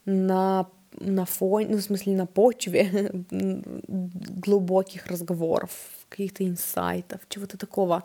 [0.06, 0.68] на
[0.99, 5.72] на фоне, ну, в смысле, на почве глубоких разговоров,
[6.07, 8.03] каких-то инсайтов, чего-то такого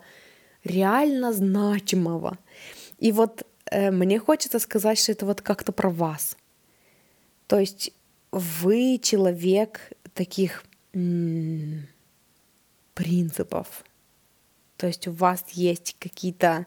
[0.63, 2.39] реально значимого.
[2.97, 6.37] И вот мне хочется сказать, что это вот как-то про вас.
[7.47, 7.91] То есть
[8.31, 10.63] вы человек таких
[12.93, 13.83] принципов.
[14.77, 16.65] То есть у вас есть какие-то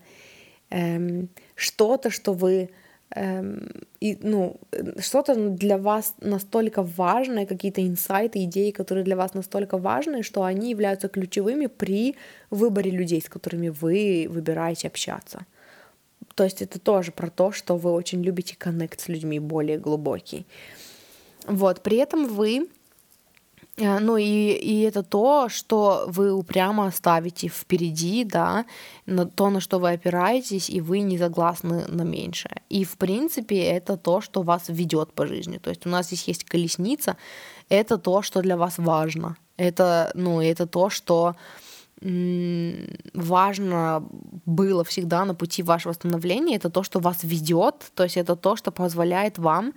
[0.71, 2.71] эм, что-то, что вы
[3.15, 3.71] эм,
[4.01, 4.57] и, ну,
[4.99, 10.71] что-то для вас настолько важное, какие-то инсайты, идеи, которые для вас настолько важны, что они
[10.71, 12.17] являются ключевыми при
[12.51, 15.47] выборе людей, с которыми вы выбираете общаться.
[16.35, 20.47] То есть это тоже про то, что вы очень любите коннект с людьми более глубокий.
[21.47, 22.69] Вот, при этом вы
[23.77, 28.65] Э, ну и, и это то, что вы упрямо ставите впереди, да,
[29.07, 32.63] на то, на что вы опираетесь, и вы не согласны на меньшее.
[32.69, 35.59] И в принципе это то, что вас ведет по жизни.
[35.59, 37.17] То есть у нас здесь есть колесница,
[37.69, 39.37] это то, что для вас важно.
[39.57, 41.35] Это, ну, это то, что
[43.15, 44.05] важно
[44.45, 48.57] было всегда на пути вашего становления, это то, что вас ведет, то есть это то,
[48.57, 49.73] что позволяет вам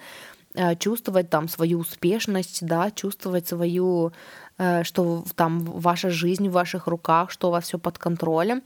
[0.57, 4.13] Э, чувствовать там свою успешность, да, чувствовать свою,
[4.57, 8.61] э, что там ваша жизнь в ваших руках, что у вас все под контролем.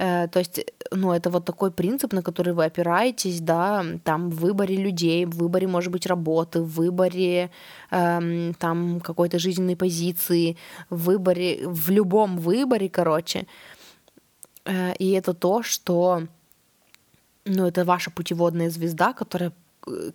[0.00, 4.36] Э, то есть, ну, это вот такой принцип, на который вы опираетесь, да, там, в
[4.36, 7.50] выборе людей, в выборе, может быть, работы, в выборе
[7.90, 10.56] эм, там какой-то жизненной позиции,
[10.88, 13.46] в выборе, в любом выборе, короче.
[14.98, 16.22] И это то, что,
[17.44, 19.52] ну, это ваша путеводная звезда, которая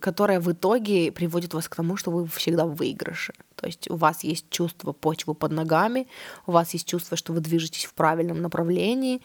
[0.00, 3.32] которая в итоге приводит вас к тому, что вы всегда в выигрыше.
[3.56, 6.06] То есть у вас есть чувство почвы под ногами,
[6.46, 9.20] у вас есть чувство, что вы движетесь в правильном направлении.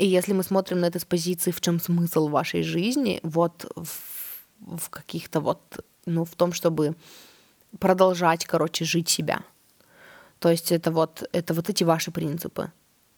[0.00, 4.78] И если мы смотрим на это с позиции, в чем смысл вашей жизни, вот в,
[4.78, 6.94] в каких-то вот, ну, в том, чтобы
[7.78, 9.40] продолжать, короче, жить себя.
[10.38, 12.72] То есть это вот, это вот эти ваши принципы,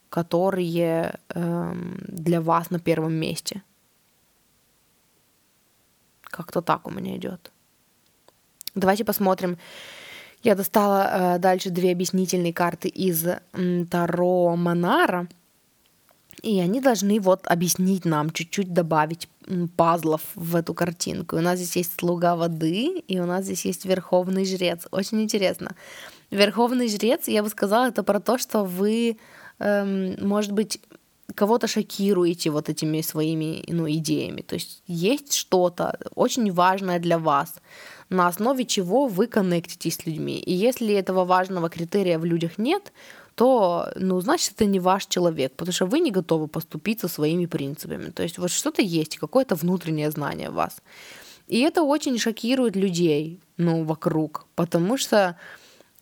[0.08, 3.62] которые эм, для вас на первом месте–
[6.32, 7.52] как-то так у меня идет.
[8.74, 9.58] Давайте посмотрим.
[10.42, 13.24] Я достала э, дальше две объяснительные карты из
[13.90, 15.28] Таро Монара.
[16.40, 19.28] И они должны вот объяснить нам, чуть-чуть добавить
[19.76, 21.36] пазлов в эту картинку.
[21.36, 24.86] У нас здесь есть слуга воды, и у нас здесь есть верховный жрец.
[24.90, 25.76] Очень интересно.
[26.30, 29.18] Верховный жрец, я бы сказала, это про то, что вы,
[29.58, 30.80] эм, может быть,
[31.34, 34.42] кого-то шокируете вот этими своими ну, идеями.
[34.42, 37.54] То есть есть что-то очень важное для вас,
[38.08, 40.38] на основе чего вы коннектитесь с людьми.
[40.38, 42.92] И если этого важного критерия в людях нет,
[43.42, 47.46] то, ну, значит, это не ваш человек, потому что вы не готовы поступить со своими
[47.46, 48.10] принципами.
[48.10, 50.80] То есть вот что-то есть, какое-то внутреннее знание в вас.
[51.48, 55.34] И это очень шокирует людей, ну, вокруг, потому что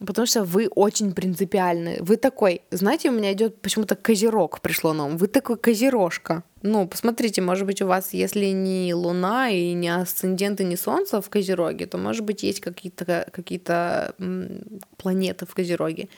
[0.06, 1.98] Потому что вы очень принципиальны.
[2.00, 5.18] Вы такой, знаете, у меня идет почему-то козерог пришло нам.
[5.18, 6.42] Вы такой козерожка.
[6.62, 11.20] Ну, посмотрите, может быть, у вас, если не Луна и не асцендент и не Солнце
[11.20, 13.60] в Козероге, то, может быть, есть какие-то какие
[14.96, 16.08] планеты в Козероге.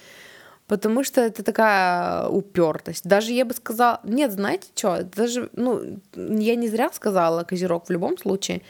[0.72, 3.06] Потому что это такая упертость.
[3.06, 7.90] Даже я бы сказала, нет, знаете что, даже, ну, я не зря сказала Козерог в
[7.90, 8.62] любом случае.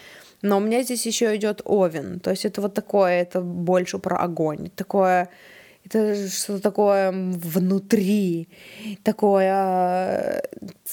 [0.43, 2.19] Но у меня здесь еще идет овен.
[2.19, 4.71] То есть это вот такое, это больше про огонь.
[4.75, 5.29] Такое,
[5.85, 8.49] это что-то такое внутри,
[9.05, 10.43] такое э,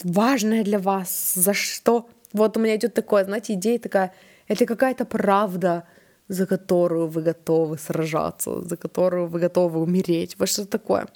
[0.04, 2.08] важное для вас, за что.
[2.34, 4.14] Вот у меня идет такое, знаете, идея такая,
[4.48, 5.86] это какая-то правда,
[6.30, 10.36] за которую вы готовы сражаться, за которую вы готовы умереть.
[10.40, 11.08] Вот что такое.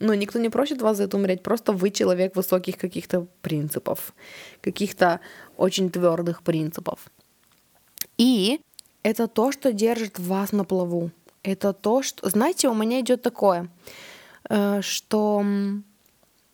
[0.00, 4.14] Но никто не просит вас за это умереть, просто вы человек высоких каких-то принципов,
[4.60, 5.20] каких-то
[5.56, 6.98] очень твердых принципов.
[8.18, 8.60] И
[9.02, 11.10] это то, что держит вас на плаву.
[11.42, 12.28] Это то, что...
[12.30, 13.68] Знаете, у меня идет такое,
[14.50, 15.44] э, что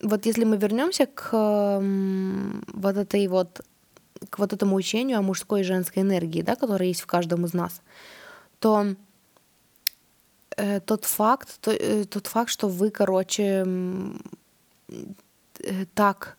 [0.03, 1.81] вот если мы вернемся к
[2.73, 3.61] вот этой вот
[4.31, 7.53] к вот этому учению о мужской и женской энергии, да, которая есть в каждом из
[7.53, 7.83] нас,
[8.59, 8.95] то
[10.57, 13.65] э, тот факт, то, э, тот факт, что вы, короче,
[14.89, 16.37] э, так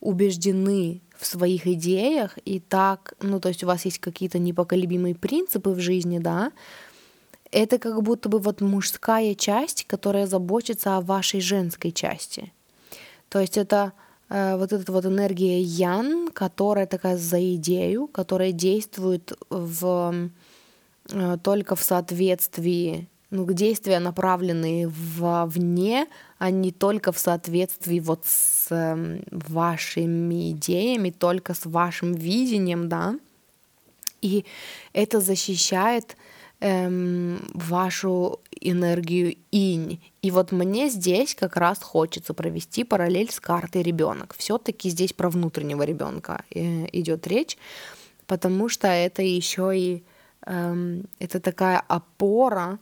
[0.00, 5.70] убеждены в своих идеях и так, ну, то есть у вас есть какие-то непоколебимые принципы
[5.70, 6.52] в жизни, да,
[7.50, 12.52] это как будто бы вот мужская часть, которая заботится о вашей женской части.
[13.28, 13.92] То есть это
[14.28, 20.30] вот эта вот энергия Ян, которая такая за идею, которая действует в
[21.10, 26.06] э, только в соответствии, ну, действия направленные вовне,
[26.38, 33.18] а не только в соответствии вот с э, вашими идеями, только с вашим видением, да.
[34.20, 34.44] И
[34.92, 36.16] это защищает
[36.60, 40.00] эм, вашу энергию инь.
[40.22, 44.34] И вот мне здесь как раз хочется провести параллель с картой ребенок.
[44.36, 47.56] Все-таки здесь про внутреннего ребенка э, идет речь,
[48.26, 50.04] потому что это еще и
[50.46, 52.78] эм, это такая опора,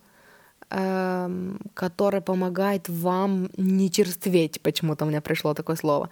[0.69, 4.61] эм, которая помогает вам не черстветь.
[4.61, 6.09] Почему-то у меня пришло такое слово.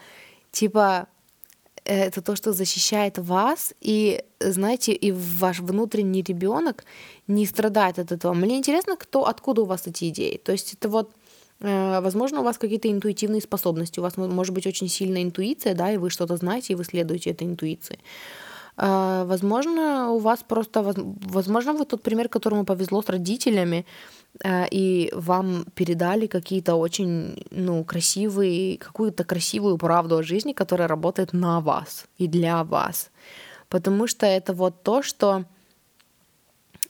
[0.52, 1.08] Типа
[1.86, 6.84] это то, что защищает вас, и, знаете, и ваш внутренний ребенок
[7.28, 8.34] не страдает от этого.
[8.34, 10.38] Мне интересно, кто, откуда у вас эти идеи.
[10.44, 11.12] То есть это вот
[11.62, 15.92] э, Возможно, у вас какие-то интуитивные способности, у вас может быть очень сильная интуиция, да,
[15.92, 18.00] и вы что-то знаете, и вы следуете этой интуиции.
[18.78, 23.86] Э, возможно, у вас просто, возможно, вы тот пример, которому повезло с родителями,
[24.44, 31.62] и вам передали какие-то очень, ну, красивые, какую-то красивую правду о жизни, которая работает на
[31.62, 33.12] вас и для вас.
[33.70, 35.46] Потому что это вот то, что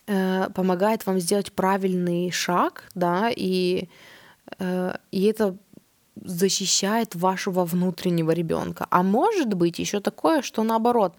[0.08, 3.90] э, помогает вам сделать правильный шаг, да, и,
[4.60, 5.56] э, и это
[6.24, 8.88] защищает вашего внутреннего ребенка.
[8.90, 11.16] А может быть еще такое, что наоборот,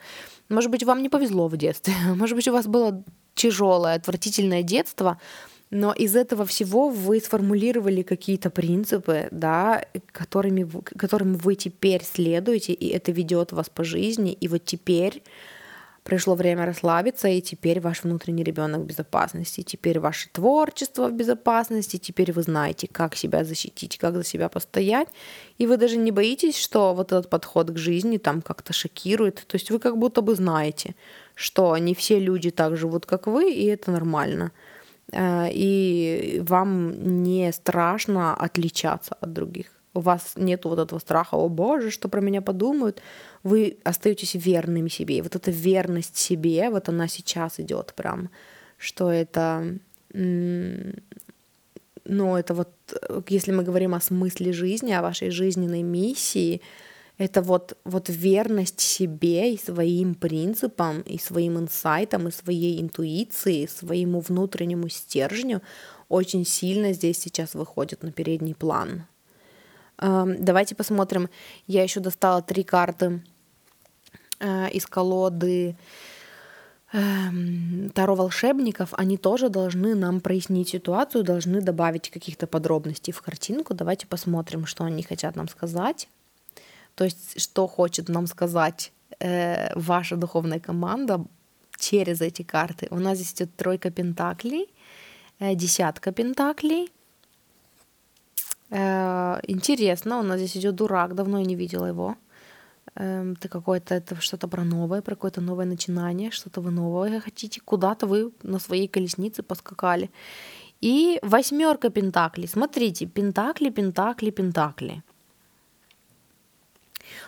[0.49, 3.03] может быть, вам не повезло в детстве, может быть, у вас было
[3.35, 5.19] тяжелое, отвратительное детство,
[5.71, 12.89] но из этого всего вы сформулировали какие-то принципы, да, которыми, которым вы теперь следуете, и
[12.89, 14.33] это ведет вас по жизни.
[14.33, 15.23] И вот теперь
[16.07, 21.97] пришло время расслабиться, и теперь ваш внутренний ребенок в безопасности, теперь ваше творчество в безопасности,
[21.97, 25.09] теперь вы знаете, как себя защитить, как за себя постоять,
[25.59, 29.57] и вы даже не боитесь, что вот этот подход к жизни там как-то шокирует, то
[29.57, 30.95] есть вы как будто бы знаете,
[31.35, 34.53] что не все люди так живут, как вы, и это нормально.
[35.13, 39.67] Э, и вам не страшно отличаться от других.
[39.95, 43.01] У вас нет вот этого страха, о боже, что про меня подумают.
[43.43, 45.19] Вы остаетесь верными себе.
[45.19, 48.29] И вот эта верность себе, вот она сейчас идет прям,
[48.77, 49.79] что это,
[50.13, 50.93] ну,
[52.37, 52.69] это вот,
[53.29, 56.61] если мы говорим о смысле жизни, о вашей жизненной миссии,
[57.19, 64.21] это вот, вот верность себе и своим принципам, и своим инсайтам, и своей интуиции, своему
[64.21, 65.63] внутреннему стержню
[66.09, 69.07] очень сильно здесь сейчас выходит на передний план.
[69.99, 71.31] Эм, давайте посмотрим.
[71.67, 73.23] Я еще достала три карты
[74.39, 75.75] э, из колоды
[76.93, 83.73] эм, Таро волшебников, они тоже должны нам прояснить ситуацию, должны добавить каких-то подробностей в картинку.
[83.73, 86.09] Давайте посмотрим, что они хотят нам сказать.
[86.97, 91.25] То есть, что хочет нам сказать э, ваша духовная команда
[91.79, 92.89] через эти карты.
[92.91, 94.67] У нас здесь идет тройка пентаклей,
[95.39, 96.91] э, десятка пентаклей.
[98.71, 102.17] Э, интересно, у нас здесь идет дурак, давно я не видела его.
[102.95, 107.61] Э, это какое-то, это что-то про новое, про какое-то новое начинание, что-то вы новое хотите,
[107.61, 110.11] куда-то вы на своей колеснице поскакали.
[110.81, 112.49] И восьмерка пентаклей.
[112.49, 115.03] Смотрите, пентакли, пентакли, пентакли.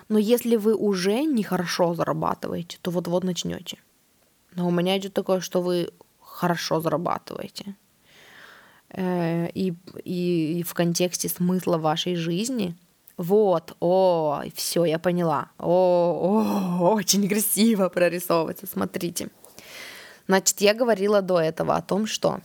[0.09, 3.79] Но если вы уже нехорошо зарабатываете, то вот-вот начнете.
[4.55, 5.91] Но у меня идет такое, что вы
[6.21, 7.75] хорошо зарабатываете.
[8.91, 9.75] Э, и,
[10.05, 12.75] и, и в контексте смысла вашей жизни.
[13.17, 15.51] Вот, о, все, я поняла.
[15.59, 19.29] О, о, очень красиво прорисовывается, смотрите.
[20.29, 22.41] Значит, я говорила до этого о том, что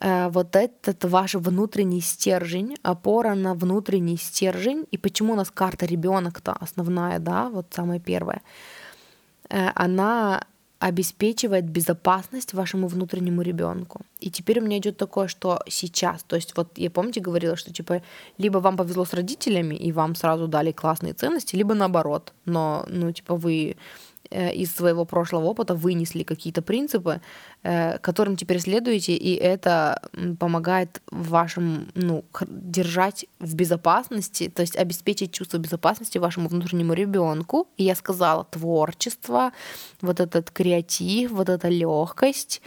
[0.00, 6.52] вот этот ваш внутренний стержень, опора на внутренний стержень, и почему у нас карта ребенок-то
[6.52, 8.40] основная, да, вот самая первая,
[9.50, 10.44] э, она
[10.78, 14.00] обеспечивает безопасность вашему внутреннему ребенку.
[14.20, 17.70] И теперь у меня идет такое, что сейчас, то есть вот я помните говорила, что
[17.70, 18.00] типа
[18.38, 23.12] либо вам повезло с родителями и вам сразу дали классные ценности, либо наоборот, но ну
[23.12, 23.76] типа вы
[24.32, 27.20] Э, из своего прошлого опыта вынесли какие-то принципы, э,
[27.62, 30.00] которым теперь следуете, и это
[30.38, 37.68] помогает вашим, ну, держать в безопасности, то есть обеспечить чувство безопасности вашему внутреннему ребенку.
[37.76, 39.52] И я сказала, творчество,
[40.00, 42.62] вот этот креатив, вот эта легкость.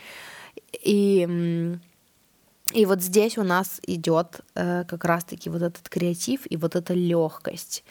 [0.84, 1.80] И
[2.74, 6.94] и вот здесь у нас идет э, как раз-таки вот этот креатив и вот эта
[6.94, 7.84] легкость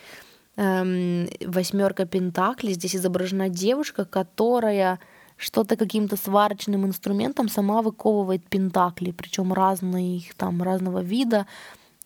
[0.56, 2.74] эм, восьмерка пентаклей.
[2.74, 4.98] Здесь изображена девушка, которая
[5.42, 11.46] что-то каким-то сварочным инструментом сама выковывает пентакли, причем разные там разного вида.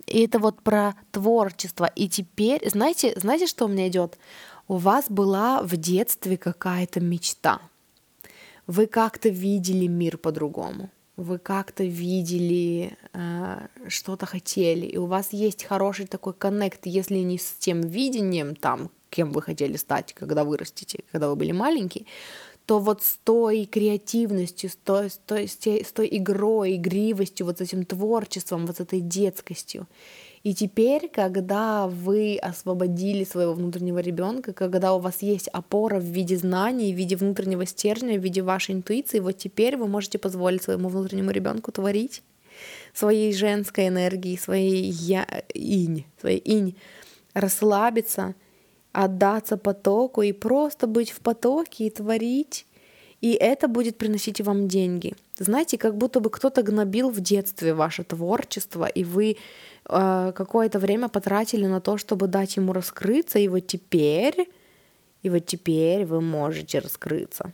[0.06, 1.84] И это вот про творчество.
[1.84, 4.18] И теперь, знаете, знаете, что у меня идет?
[4.68, 7.60] У вас была в детстве какая-то мечта.
[8.66, 15.64] вы как-то видели мир по-другому, вы как-то видели, э, что-то хотели, и у вас есть
[15.64, 21.04] хороший такой коннект, если не с тем видением там, кем вы хотели стать, когда вырастете,
[21.12, 22.06] когда вы были маленькие,
[22.66, 27.60] то вот с той креативностью, с той, с той, с той, игрой, игривостью, вот с
[27.60, 29.86] этим творчеством, вот с этой детскостью.
[30.43, 36.36] И теперь, когда вы освободили своего внутреннего ребенка, когда у вас есть опора в виде
[36.36, 40.88] знаний, в виде внутреннего стержня, в виде вашей интуиции, вот теперь вы можете позволить своему
[40.88, 42.22] внутреннему ребенку творить
[42.94, 46.76] своей женской энергией, своей я, инь, своей инь,
[47.34, 48.34] расслабиться—
[49.05, 52.66] отдаться потоку и просто быть в потоке и творить.
[53.20, 55.14] И это будет приносить вам деньги.
[55.39, 59.36] Знаете, как будто бы кто-то гнобил в детстве ваше творчество, и вы
[59.89, 64.48] э, какое-то время потратили на то, чтобы дать ему раскрыться, и вот теперь,
[65.23, 67.52] и вот теперь вы можете раскрыться.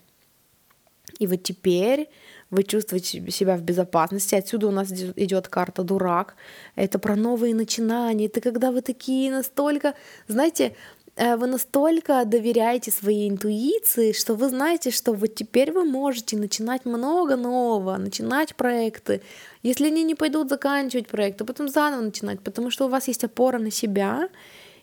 [1.19, 2.09] И вот теперь
[2.51, 4.36] вы чувствуете себя в безопасности.
[4.36, 6.36] Отсюда у нас идет карта дурак.
[6.77, 8.27] Это про новые начинания.
[8.27, 9.94] Это когда вы такие настолько,
[10.28, 10.74] знаете,
[11.16, 17.36] вы настолько доверяете своей интуиции, что вы знаете, что вот теперь вы можете начинать много
[17.36, 19.20] нового, начинать проекты.
[19.62, 23.59] Если они не пойдут, заканчивать проекты, потом заново начинать, потому что у вас есть опора
[23.59, 24.28] на себя,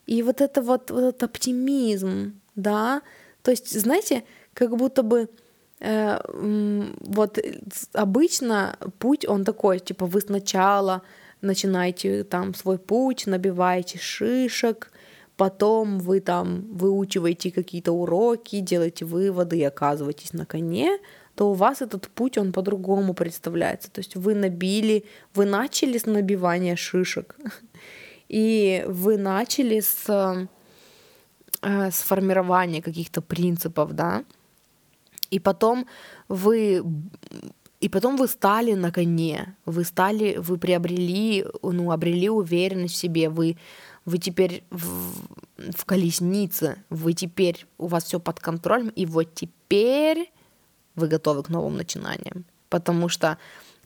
[0.06, 3.01] и вот это вот, вот этот оптимизм, да,
[3.41, 4.23] то есть, знаете,
[4.53, 5.30] как будто бы
[5.80, 6.19] э,
[6.99, 7.39] вот
[7.93, 11.01] обычно путь, он такой, типа вы сначала
[11.41, 14.91] начинаете там свой путь, набиваете шишек,
[15.40, 20.99] потом вы там выучиваете какие-то уроки, делаете выводы и оказываетесь на коне,
[21.36, 23.90] то у вас этот путь, он по-другому представляется.
[23.90, 27.38] То есть вы набили, вы начали с набивания шишек,
[28.30, 30.10] и вы начали с,
[31.61, 34.24] э, с формирования каких-то принципов, да,
[35.32, 35.86] и потом
[36.28, 36.84] вы
[37.80, 43.30] и потом вы стали на коне, вы стали, вы приобрели, ну, обрели уверенность в себе,
[43.30, 43.56] вы
[44.05, 45.13] вы теперь в,
[45.57, 50.31] в колеснице, вы теперь, у вас все под контролем, и вот теперь
[50.95, 52.45] вы готовы к новым начинаниям.
[52.69, 53.38] Потому что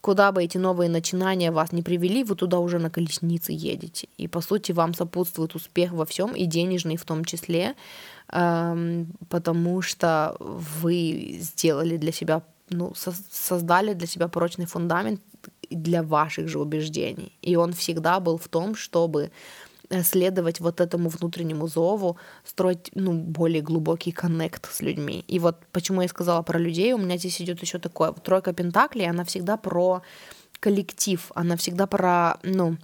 [0.02, 4.08] куда бы эти новые начинания вас не привели, вы туда уже на колеснице едете.
[4.18, 7.76] И по сути вам сопутствует успех во всем, и денежный в том числе,
[8.30, 15.22] эм, потому что вы сделали для себя, ну, со- создали для себя прочный фундамент
[15.70, 17.32] для ваших же убеждений.
[17.42, 19.32] И он всегда был в том, чтобы
[20.02, 25.24] следовать вот этому внутреннему зову, строить ну, более глубокий коннект с людьми.
[25.28, 28.12] И вот почему я сказала про людей, у меня здесь идет еще такое.
[28.14, 30.02] Тройка Пентаклей, она всегда про
[30.60, 32.78] коллектив, она всегда про, ну,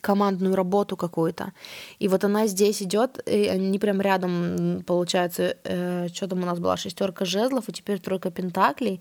[0.00, 1.52] командную работу какую-то.
[1.98, 6.58] И вот она здесь идет, и они прям рядом, получается, э, что там у нас
[6.58, 9.00] была шестерка жезлов, и теперь тройка пентаклей.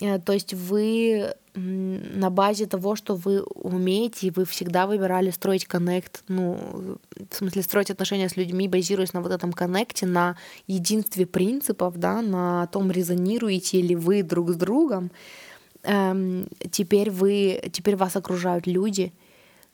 [0.00, 6.22] Э, то есть вы на базе того, что вы умеете, вы всегда выбирали строить коннект,
[6.28, 6.98] ну,
[7.30, 10.36] в смысле строить отношения с людьми, базируясь на вот этом коннекте, на
[10.66, 15.10] единстве принципов, да, на том, резонируете ли вы друг с другом.
[15.82, 19.12] Эм, теперь вы, теперь вас окружают люди,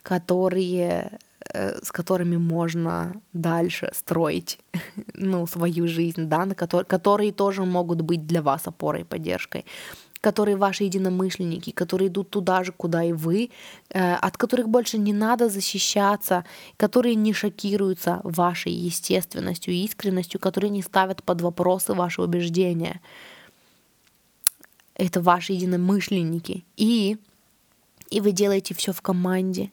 [0.03, 1.19] которые
[1.53, 4.61] э, с которыми можно дальше строить
[5.15, 9.65] ну, свою жизнь, да, на который, которые тоже могут быть для вас опорой и поддержкой
[10.27, 13.51] которые ваши единомышленники, которые идут туда же, куда и вы,
[13.91, 16.45] э, от которых больше не надо защищаться,
[16.77, 23.01] которые не шокируются вашей естественностью и искренностью, которые не ставят под вопросы ваши убеждения.
[24.97, 26.65] Это ваши единомышленники.
[26.77, 27.19] И,
[28.11, 29.71] и вы делаете все в команде.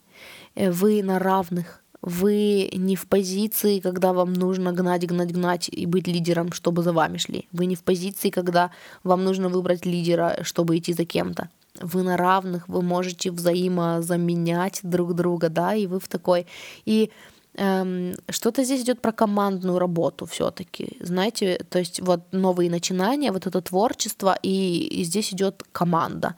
[0.53, 5.85] Э, вы на равных вы не в позиции, когда вам нужно гнать, гнать, гнать и
[5.85, 7.47] быть лидером, чтобы за вами шли.
[7.53, 8.71] Вы не в позиции, когда
[9.03, 11.49] вам нужно выбрать лидера, чтобы идти за кем-то.
[11.79, 16.45] Вы на равных, вы можете взаимозаменять друг друга, да, и вы в такой...
[16.85, 17.09] И
[17.55, 23.47] эм, что-то здесь идет про командную работу все-таки, знаете, то есть вот новые начинания, вот
[23.47, 26.35] это творчество, и, и здесь идет команда.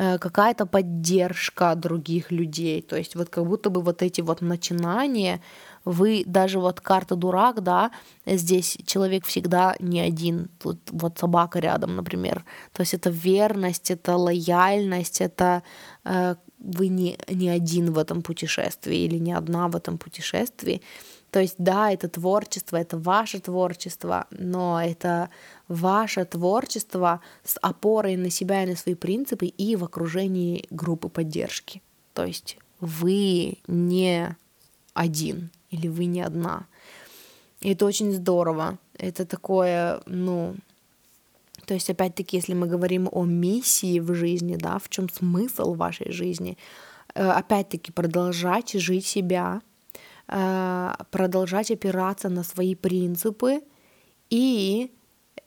[0.00, 2.82] Э, какая-то поддержка других людей.
[2.82, 5.40] То есть вот как будто бы вот эти вот начинания,
[5.84, 7.90] вы даже вот карта дурак, да,
[8.24, 12.44] здесь человек всегда не один, тут вот собака рядом, например.
[12.72, 15.64] То есть это верность, это лояльность, это
[16.04, 20.80] э, вы не, не один в этом путешествии или не одна в этом путешествии.
[21.30, 25.28] То есть да, это творчество, это ваше творчество, но это
[25.68, 31.82] ваше творчество с опорой на себя и на свои принципы и в окружении группы поддержки.
[32.14, 34.36] То есть вы не
[34.94, 36.66] один или вы не одна.
[37.60, 38.78] И это очень здорово.
[38.96, 40.56] Это такое, ну,
[41.66, 46.12] То есть, опять-таки, если мы говорим о миссии в жизни, да, в чем смысл вашей
[46.12, 46.56] жизни,
[47.14, 49.60] э, опять-таки продолжать жить себя,
[50.28, 53.62] продолжать опираться на свои принципы
[54.30, 54.92] и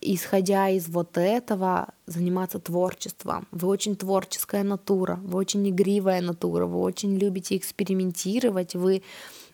[0.02, 3.48] исходя из вот этого, заниматься творчеством.
[3.52, 9.03] Вы очень творческая натура, вы очень игривая натура, вы очень любите экспериментировать, вы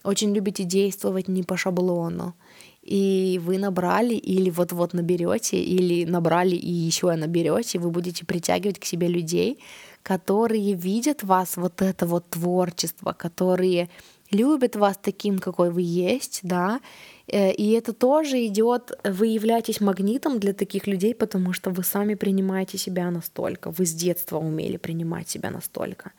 [0.03, 2.33] очень любите действовать не по шаблону.
[2.81, 8.85] И вы набрали или вот-вот наберете, или набрали и еще наберете, вы будете притягивать к
[8.85, 9.59] себе людей,
[10.03, 13.89] которые видят вас вот это вот творчество, которые
[14.31, 16.79] любят вас таким, какой вы есть, да,
[17.27, 22.15] Э, и это тоже идет, вы являетесь магнитом для таких людей, потому что вы сами
[22.15, 26.11] принимаете себя настолько, вы с детства умели принимать себя настолько,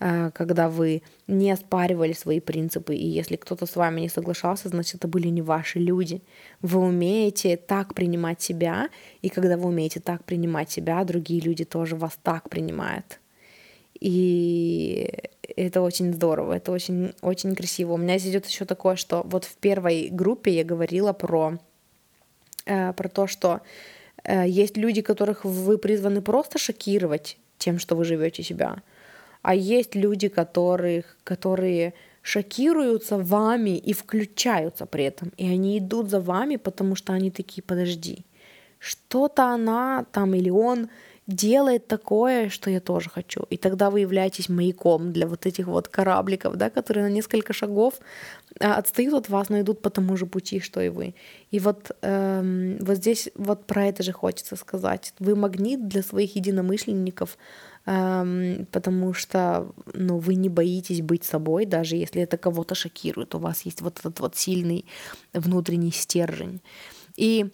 [0.00, 4.96] э, когда вы не оспаривали свои принципы, и если кто-то с вами не соглашался, значит,
[4.96, 6.20] это были не ваши люди.
[6.60, 8.88] Вы умеете так принимать себя,
[9.22, 13.18] и когда вы умеете так принимать себя, другие люди тоже вас так принимают.
[14.00, 15.08] И
[15.42, 17.92] это очень здорово, это очень, очень красиво.
[17.92, 21.58] У меня здесь идет еще такое, что вот в первой группе я говорила про,
[22.66, 23.60] э, про то, что
[24.24, 28.82] э, есть люди, которых вы призваны просто шокировать тем, что вы живете себя,
[29.42, 36.20] а есть люди, которых, которые шокируются вами и включаются при этом, и они идут за
[36.20, 38.24] вами, потому что они такие, подожди,
[38.78, 40.88] что-то она там или он
[41.26, 43.46] делает такое, что я тоже хочу.
[43.50, 47.94] И тогда вы являетесь маяком для вот этих вот корабликов, да, которые на несколько шагов
[48.60, 51.14] а, отстают от вас, но идут по тому же пути, что и вы.
[51.52, 55.14] И вот, эм, вот здесь вот про это же хочется сказать.
[55.20, 57.38] Вы магнит для своих единомышленников,
[57.86, 63.34] эм, потому что ну, вы не боитесь быть собой, даже если это кого-то шокирует.
[63.36, 64.86] У вас есть вот этот вот сильный
[65.32, 66.60] внутренний стержень.
[67.16, 67.52] И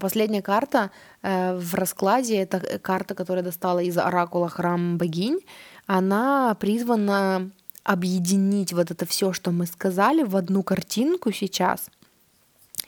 [0.00, 0.90] последняя карта
[1.22, 5.40] э, в раскладе, это карта, которая достала из оракула храм богинь,
[5.86, 7.50] она призвана
[7.82, 11.90] объединить вот это все, что мы сказали, в одну картинку сейчас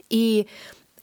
[0.09, 0.47] и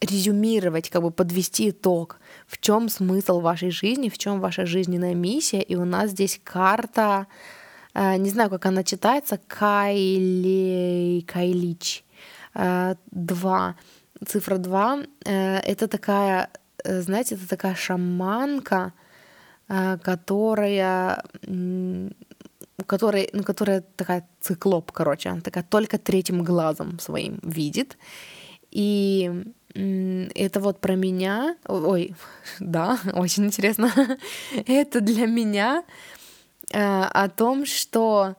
[0.01, 5.61] резюмировать, как бы подвести итог, в чем смысл вашей жизни, в чем ваша жизненная миссия.
[5.61, 7.27] И у нас здесь карта,
[7.93, 12.03] э, не знаю, как она читается, Кайли, Кайлич
[12.55, 13.75] 2
[14.25, 16.49] цифра 2 э, это такая,
[16.83, 18.93] э, знаете, это такая шаманка,
[19.69, 21.23] э, которая
[22.87, 27.97] которая, ну, которая такая циклоп, короче, она такая только третьим глазом своим видит.
[28.71, 29.31] И
[29.73, 32.15] это вот про меня, ой,
[32.59, 33.91] да, очень интересно,
[34.67, 35.83] это для меня
[36.71, 38.35] о том, что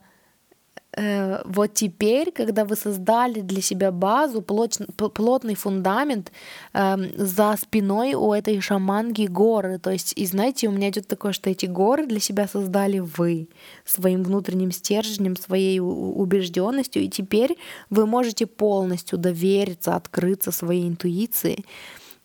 [0.97, 6.31] вот теперь, когда вы создали для себя базу, плот, плотный фундамент,
[6.73, 9.79] э, за спиной у этой шаманги горы.
[9.79, 13.49] То есть, и знаете, у меня идет такое, что эти горы для себя создали вы
[13.85, 17.57] своим внутренним стержнем, своей убежденностью, и теперь
[17.91, 21.65] вы можете полностью довериться, открыться своей интуиции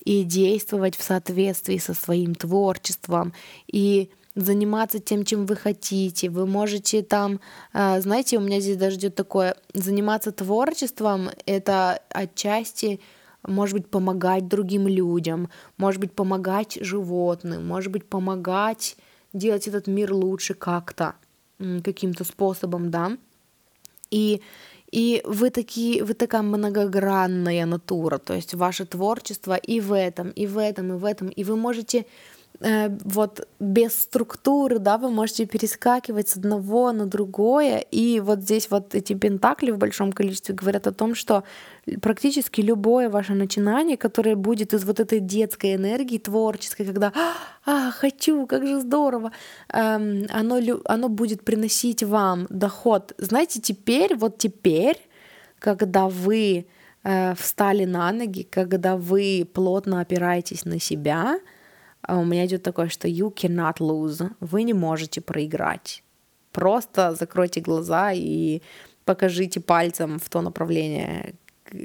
[0.06, 3.34] и действовать в соответствии со своим творчеством
[3.68, 4.10] и
[4.42, 6.30] заниматься тем, чем вы хотите.
[6.30, 7.40] Вы можете там,
[7.74, 13.00] а, знаете, у меня здесь даже идет такое, заниматься творчеством— это отчасти
[13.48, 18.98] может быть, помогать другим людям, может быть, помогать животным, может быть, помогать
[19.32, 21.16] делать этот мир лучше как-то,
[21.58, 23.18] каким-то способом, да.
[24.12, 24.42] И,
[24.92, 30.46] и вы, такие, вы такая многогранная натура, то есть ваше творчество и в этом, и
[30.46, 32.06] в этом, и в этом, и вы можете Э,
[32.62, 38.96] вот без структуры, да, вы можете перескакивать с одного на другое, и вот здесь вот
[38.96, 41.46] эти пентакли в большом количестве говорят о том, что
[42.02, 47.14] практически любое ваше начинание, которое будет из вот этой детской энергии творческой, когда
[47.66, 49.32] «а, хочу, как же здорово»,
[49.70, 53.14] эм, оно, оно будет приносить вам доход.
[53.18, 54.98] Знаете, теперь, вот теперь,
[55.60, 56.66] когда вы
[57.04, 61.59] э, встали на ноги, когда вы плотно опираетесь на себя, а
[62.08, 66.04] у меня идет такое, что you cannot lose, вы не можете проиграть.
[66.52, 68.62] Просто закройте глаза и
[69.06, 71.34] покажите пальцем в то направление,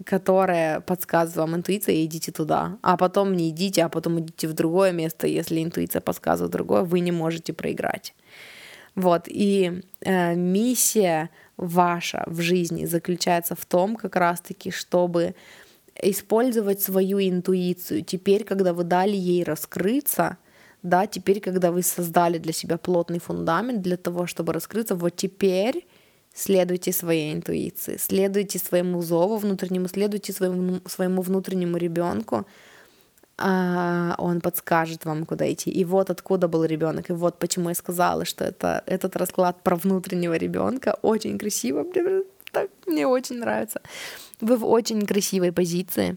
[0.07, 2.79] которое подсказывает вам интуиция, и идите туда.
[2.83, 5.27] А потом не идите, а потом идите в другое место.
[5.27, 8.15] Если интуиция подсказывает другое, вы не можете проиграть.
[8.95, 15.35] Вот, и э, миссия ваша в жизни заключается в том, как раз-таки, чтобы
[16.03, 18.05] использовать свою интуицию.
[18.05, 20.39] Теперь, когда вы дали ей раскрыться,
[20.83, 25.87] да, теперь, когда вы создали для себя плотный фундамент для того, чтобы раскрыться, вот теперь
[26.35, 32.47] следуйте своей интуиции, следуйте своему зову внутреннему, следуйте своему, своему внутреннему ребенку,
[33.37, 35.71] а, он подскажет вам, куда идти.
[35.71, 39.77] И вот откуда был ребенок, и вот почему я сказала, что это этот расклад про
[39.77, 41.85] внутреннего ребенка очень красиво,
[42.55, 43.81] так мне очень нравится.
[44.41, 46.17] Вы в очень красивой позиции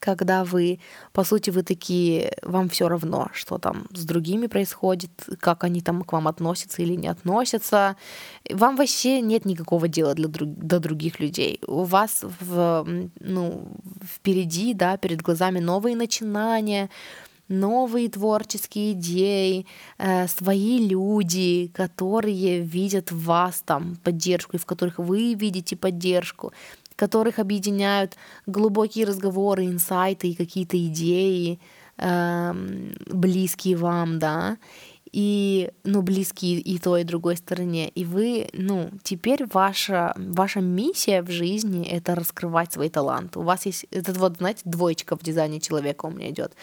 [0.00, 0.78] когда вы,
[1.12, 5.10] по сути, вы такие, вам все равно, что там с другими происходит,
[5.40, 7.96] как они там к вам относятся или не относятся.
[8.50, 11.60] Вам вообще нет никакого дела для друг, до других людей.
[11.66, 12.86] У вас в,
[13.20, 13.68] ну,
[14.04, 16.88] впереди, да, перед глазами новые начинания,
[17.48, 19.66] новые творческие идеи,
[19.98, 26.52] э, свои люди, которые видят в вас там поддержку, и в которых вы видите поддержку
[26.96, 28.16] которых объединяют
[28.46, 31.60] глубокие разговоры, инсайты и какие-то идеи,
[31.96, 32.52] э,
[33.06, 34.58] близкие вам, да,
[35.12, 37.88] и, ну, близкие и той, и другой стороне.
[37.88, 43.38] И вы, ну, теперь ваша, ваша миссия в жизни— это раскрывать свои таланты.
[43.38, 46.54] У вас есть этот вот, знаете, двоечка в дизайне человека у меня идет.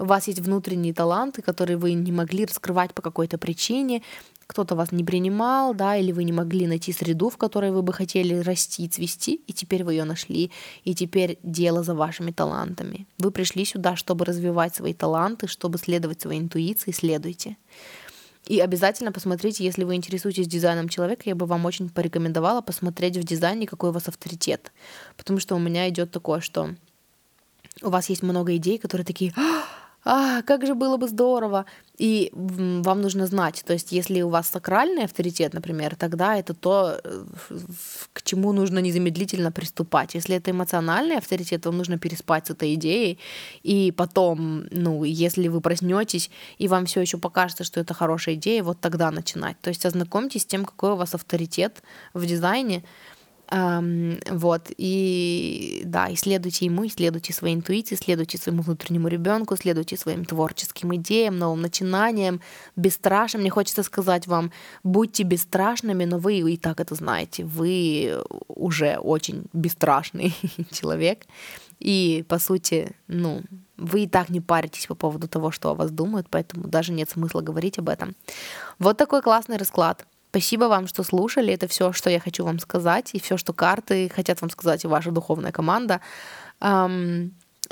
[0.00, 4.02] У вас есть внутренние таланты, которые вы не могли раскрывать по какой-то причине,
[4.46, 7.92] кто-то вас не принимал, да, или вы не могли найти среду, в которой вы бы
[7.92, 10.50] хотели расти, цвести, и теперь вы ее нашли,
[10.84, 13.06] и теперь дело за вашими талантами.
[13.18, 17.58] Вы пришли сюда, чтобы развивать свои таланты, чтобы следовать своей интуиции, следуйте.
[18.46, 23.22] И обязательно посмотрите, если вы интересуетесь дизайном человека, я бы вам очень порекомендовала посмотреть в
[23.22, 24.72] дизайне, какой у вас авторитет.
[25.18, 26.70] Потому что у меня идет такое, что
[27.82, 29.34] у вас есть много идей, которые такие,
[30.04, 31.66] «А, как же было бы здорово.
[32.00, 36.98] И вам нужно знать, то есть если у вас сакральный авторитет, например, тогда это то,
[38.14, 40.14] к чему нужно незамедлительно приступать.
[40.14, 43.18] Если это эмоциональный авторитет, вам нужно переспать с этой идеей,
[43.62, 48.62] и потом, ну, если вы проснетесь, и вам все еще покажется, что это хорошая идея,
[48.62, 49.60] вот тогда начинать.
[49.60, 51.82] То есть ознакомьтесь с тем, какой у вас авторитет
[52.14, 52.82] в дизайне,
[53.50, 60.94] вот, и да, исследуйте ему, исследуйте своей интуиции, исследуйте своему внутреннему ребенку, исследуйте своим творческим
[60.94, 62.40] идеям, новым начинаниям,
[62.76, 63.42] бесстрашным.
[63.42, 64.52] Мне хочется сказать вам,
[64.84, 67.44] будьте бесстрашными, но вы и так это знаете.
[67.44, 70.32] Вы уже очень бесстрашный
[70.70, 71.26] человек.
[71.80, 73.42] И, по сути, ну,
[73.76, 77.10] вы и так не паритесь по поводу того, что о вас думают, поэтому даже нет
[77.10, 78.14] смысла говорить об этом.
[78.78, 80.06] Вот такой классный расклад.
[80.30, 81.52] Спасибо вам, что слушали.
[81.52, 84.88] Это все, что я хочу вам сказать, и все, что карты хотят вам сказать, и
[84.88, 86.00] ваша духовная команда.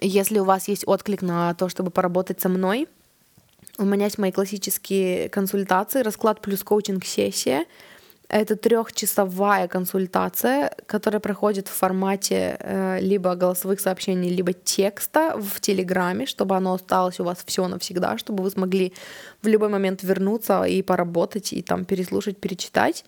[0.00, 2.88] Если у вас есть отклик на то, чтобы поработать со мной,
[3.78, 7.64] у меня есть мои классические консультации, расклад плюс коучинг-сессия—
[8.28, 16.26] это трехчасовая консультация, которая проходит в формате э, либо голосовых сообщений, либо текста в Телеграме,
[16.26, 18.92] чтобы оно осталось у вас все навсегда, чтобы вы смогли
[19.42, 23.04] в любой момент вернуться и поработать, и там переслушать, перечитать.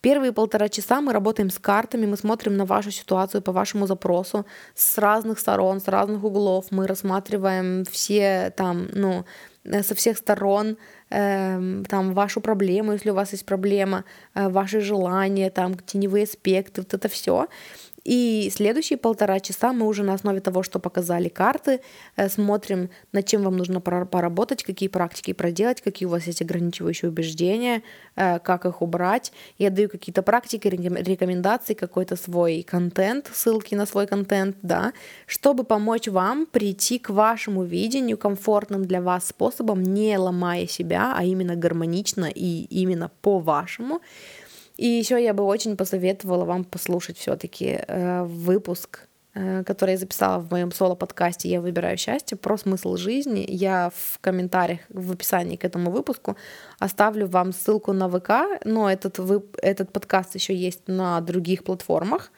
[0.00, 4.46] Первые полтора часа мы работаем с картами, мы смотрим на вашу ситуацию по вашему запросу
[4.74, 6.66] с разных сторон, с разных углов.
[6.70, 9.24] Мы рассматриваем все там, ну,
[9.64, 10.76] э, со всех сторон
[11.12, 16.80] э, там вашу проблему, если у вас есть проблема, э, ваши желания, там теневые аспекты,
[16.80, 17.46] вот это все.
[18.04, 21.80] И следующие полтора часа мы уже на основе того, что показали карты,
[22.16, 27.08] э, смотрим, над чем вам нужно поработать, какие практики проделать, какие у вас есть ограничивающие
[27.08, 27.82] убеждения,
[28.16, 29.32] э, как их убрать.
[29.58, 34.92] Я даю какие-то практики, рекомендации, какой-то свой контент, ссылки на свой контент, да,
[35.26, 41.24] чтобы помочь вам прийти к вашему видению комфортным для вас способом, не ломая себя, а
[41.24, 44.00] именно гармонично и именно по-вашему.
[44.76, 50.40] И еще я бы очень посоветовала вам послушать все-таки э, выпуск, э, который я записала
[50.40, 53.44] в моем соло-подкасте «Я выбираю счастье» про смысл жизни.
[53.48, 56.36] Я в комментариях, в описании к этому выпуску
[56.78, 62.32] оставлю вам ссылку на ВК, но этот, вы, этот подкаст еще есть на других платформах.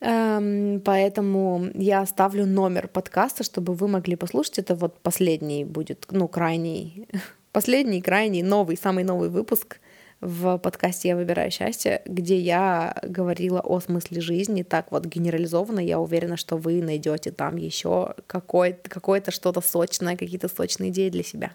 [0.00, 4.58] Эм, поэтому я оставлю номер подкаста, чтобы вы могли послушать.
[4.58, 7.08] Это вот последний будет, ну, крайний,
[7.52, 9.80] последний, крайний, новый, самый новый выпуск—
[10.20, 15.80] в подкасте «Я выбираю счастье», где я говорила о смысле жизни так вот генерализованно.
[15.80, 21.22] Я уверена, что вы найдете там еще какое-то, какое-то что-то сочное, какие-то сочные идеи для
[21.22, 21.52] себя.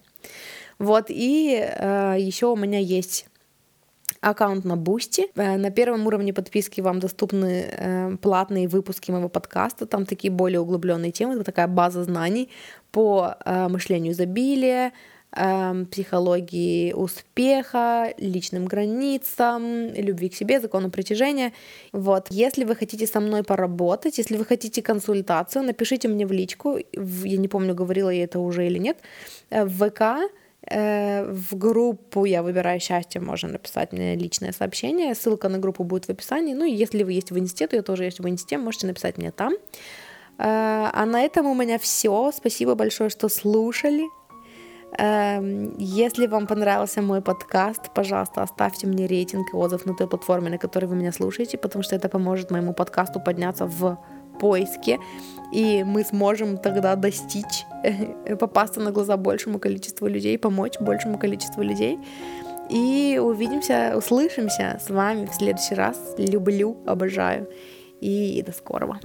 [0.80, 3.28] Вот, и э, еще у меня есть
[4.20, 5.28] аккаунт на Бусти.
[5.36, 9.86] Э, на первом уровне подписки вам доступны э, платные выпуски моего подкаста.
[9.86, 12.50] Там такие более углубленные темы, такая база знаний
[12.92, 14.92] по э, мышлению изобилия,
[15.38, 21.52] Эм, психологии успеха, личным границам, любви к себе, закону притяжения.
[21.92, 22.28] Вот.
[22.30, 27.38] Если вы хотите со мной поработать, если вы хотите консультацию, напишите мне в личку, я
[27.38, 28.98] не помню, говорила я это уже или нет,
[29.50, 30.32] э, в ВК,
[30.72, 35.16] э, в группу «Я выбираю счастье» можно написать мне личное сообщение.
[35.16, 36.54] Ссылка на группу будет в описании.
[36.54, 39.18] Ну и если вы есть в инсте, то я тоже есть в инсте, можете написать
[39.18, 39.52] мне там.
[40.38, 42.32] Э, а на этом у меня все.
[42.34, 44.06] Спасибо большое, что слушали.
[44.98, 50.50] Эм, если вам понравился мой подкаст, пожалуйста, оставьте мне рейтинг и отзыв на той платформе,
[50.50, 53.98] на которой вы меня слушаете, потому что это поможет моему подкасту подняться в
[54.40, 55.00] поиске,
[55.54, 57.66] и мы сможем тогда достичь,
[58.40, 62.00] попасться на глаза большему количеству людей, помочь большему количеству людей.
[62.70, 65.98] И увидимся, услышимся с вами в следующий раз.
[66.18, 67.48] Люблю, обожаю.
[68.02, 69.00] И до скорого.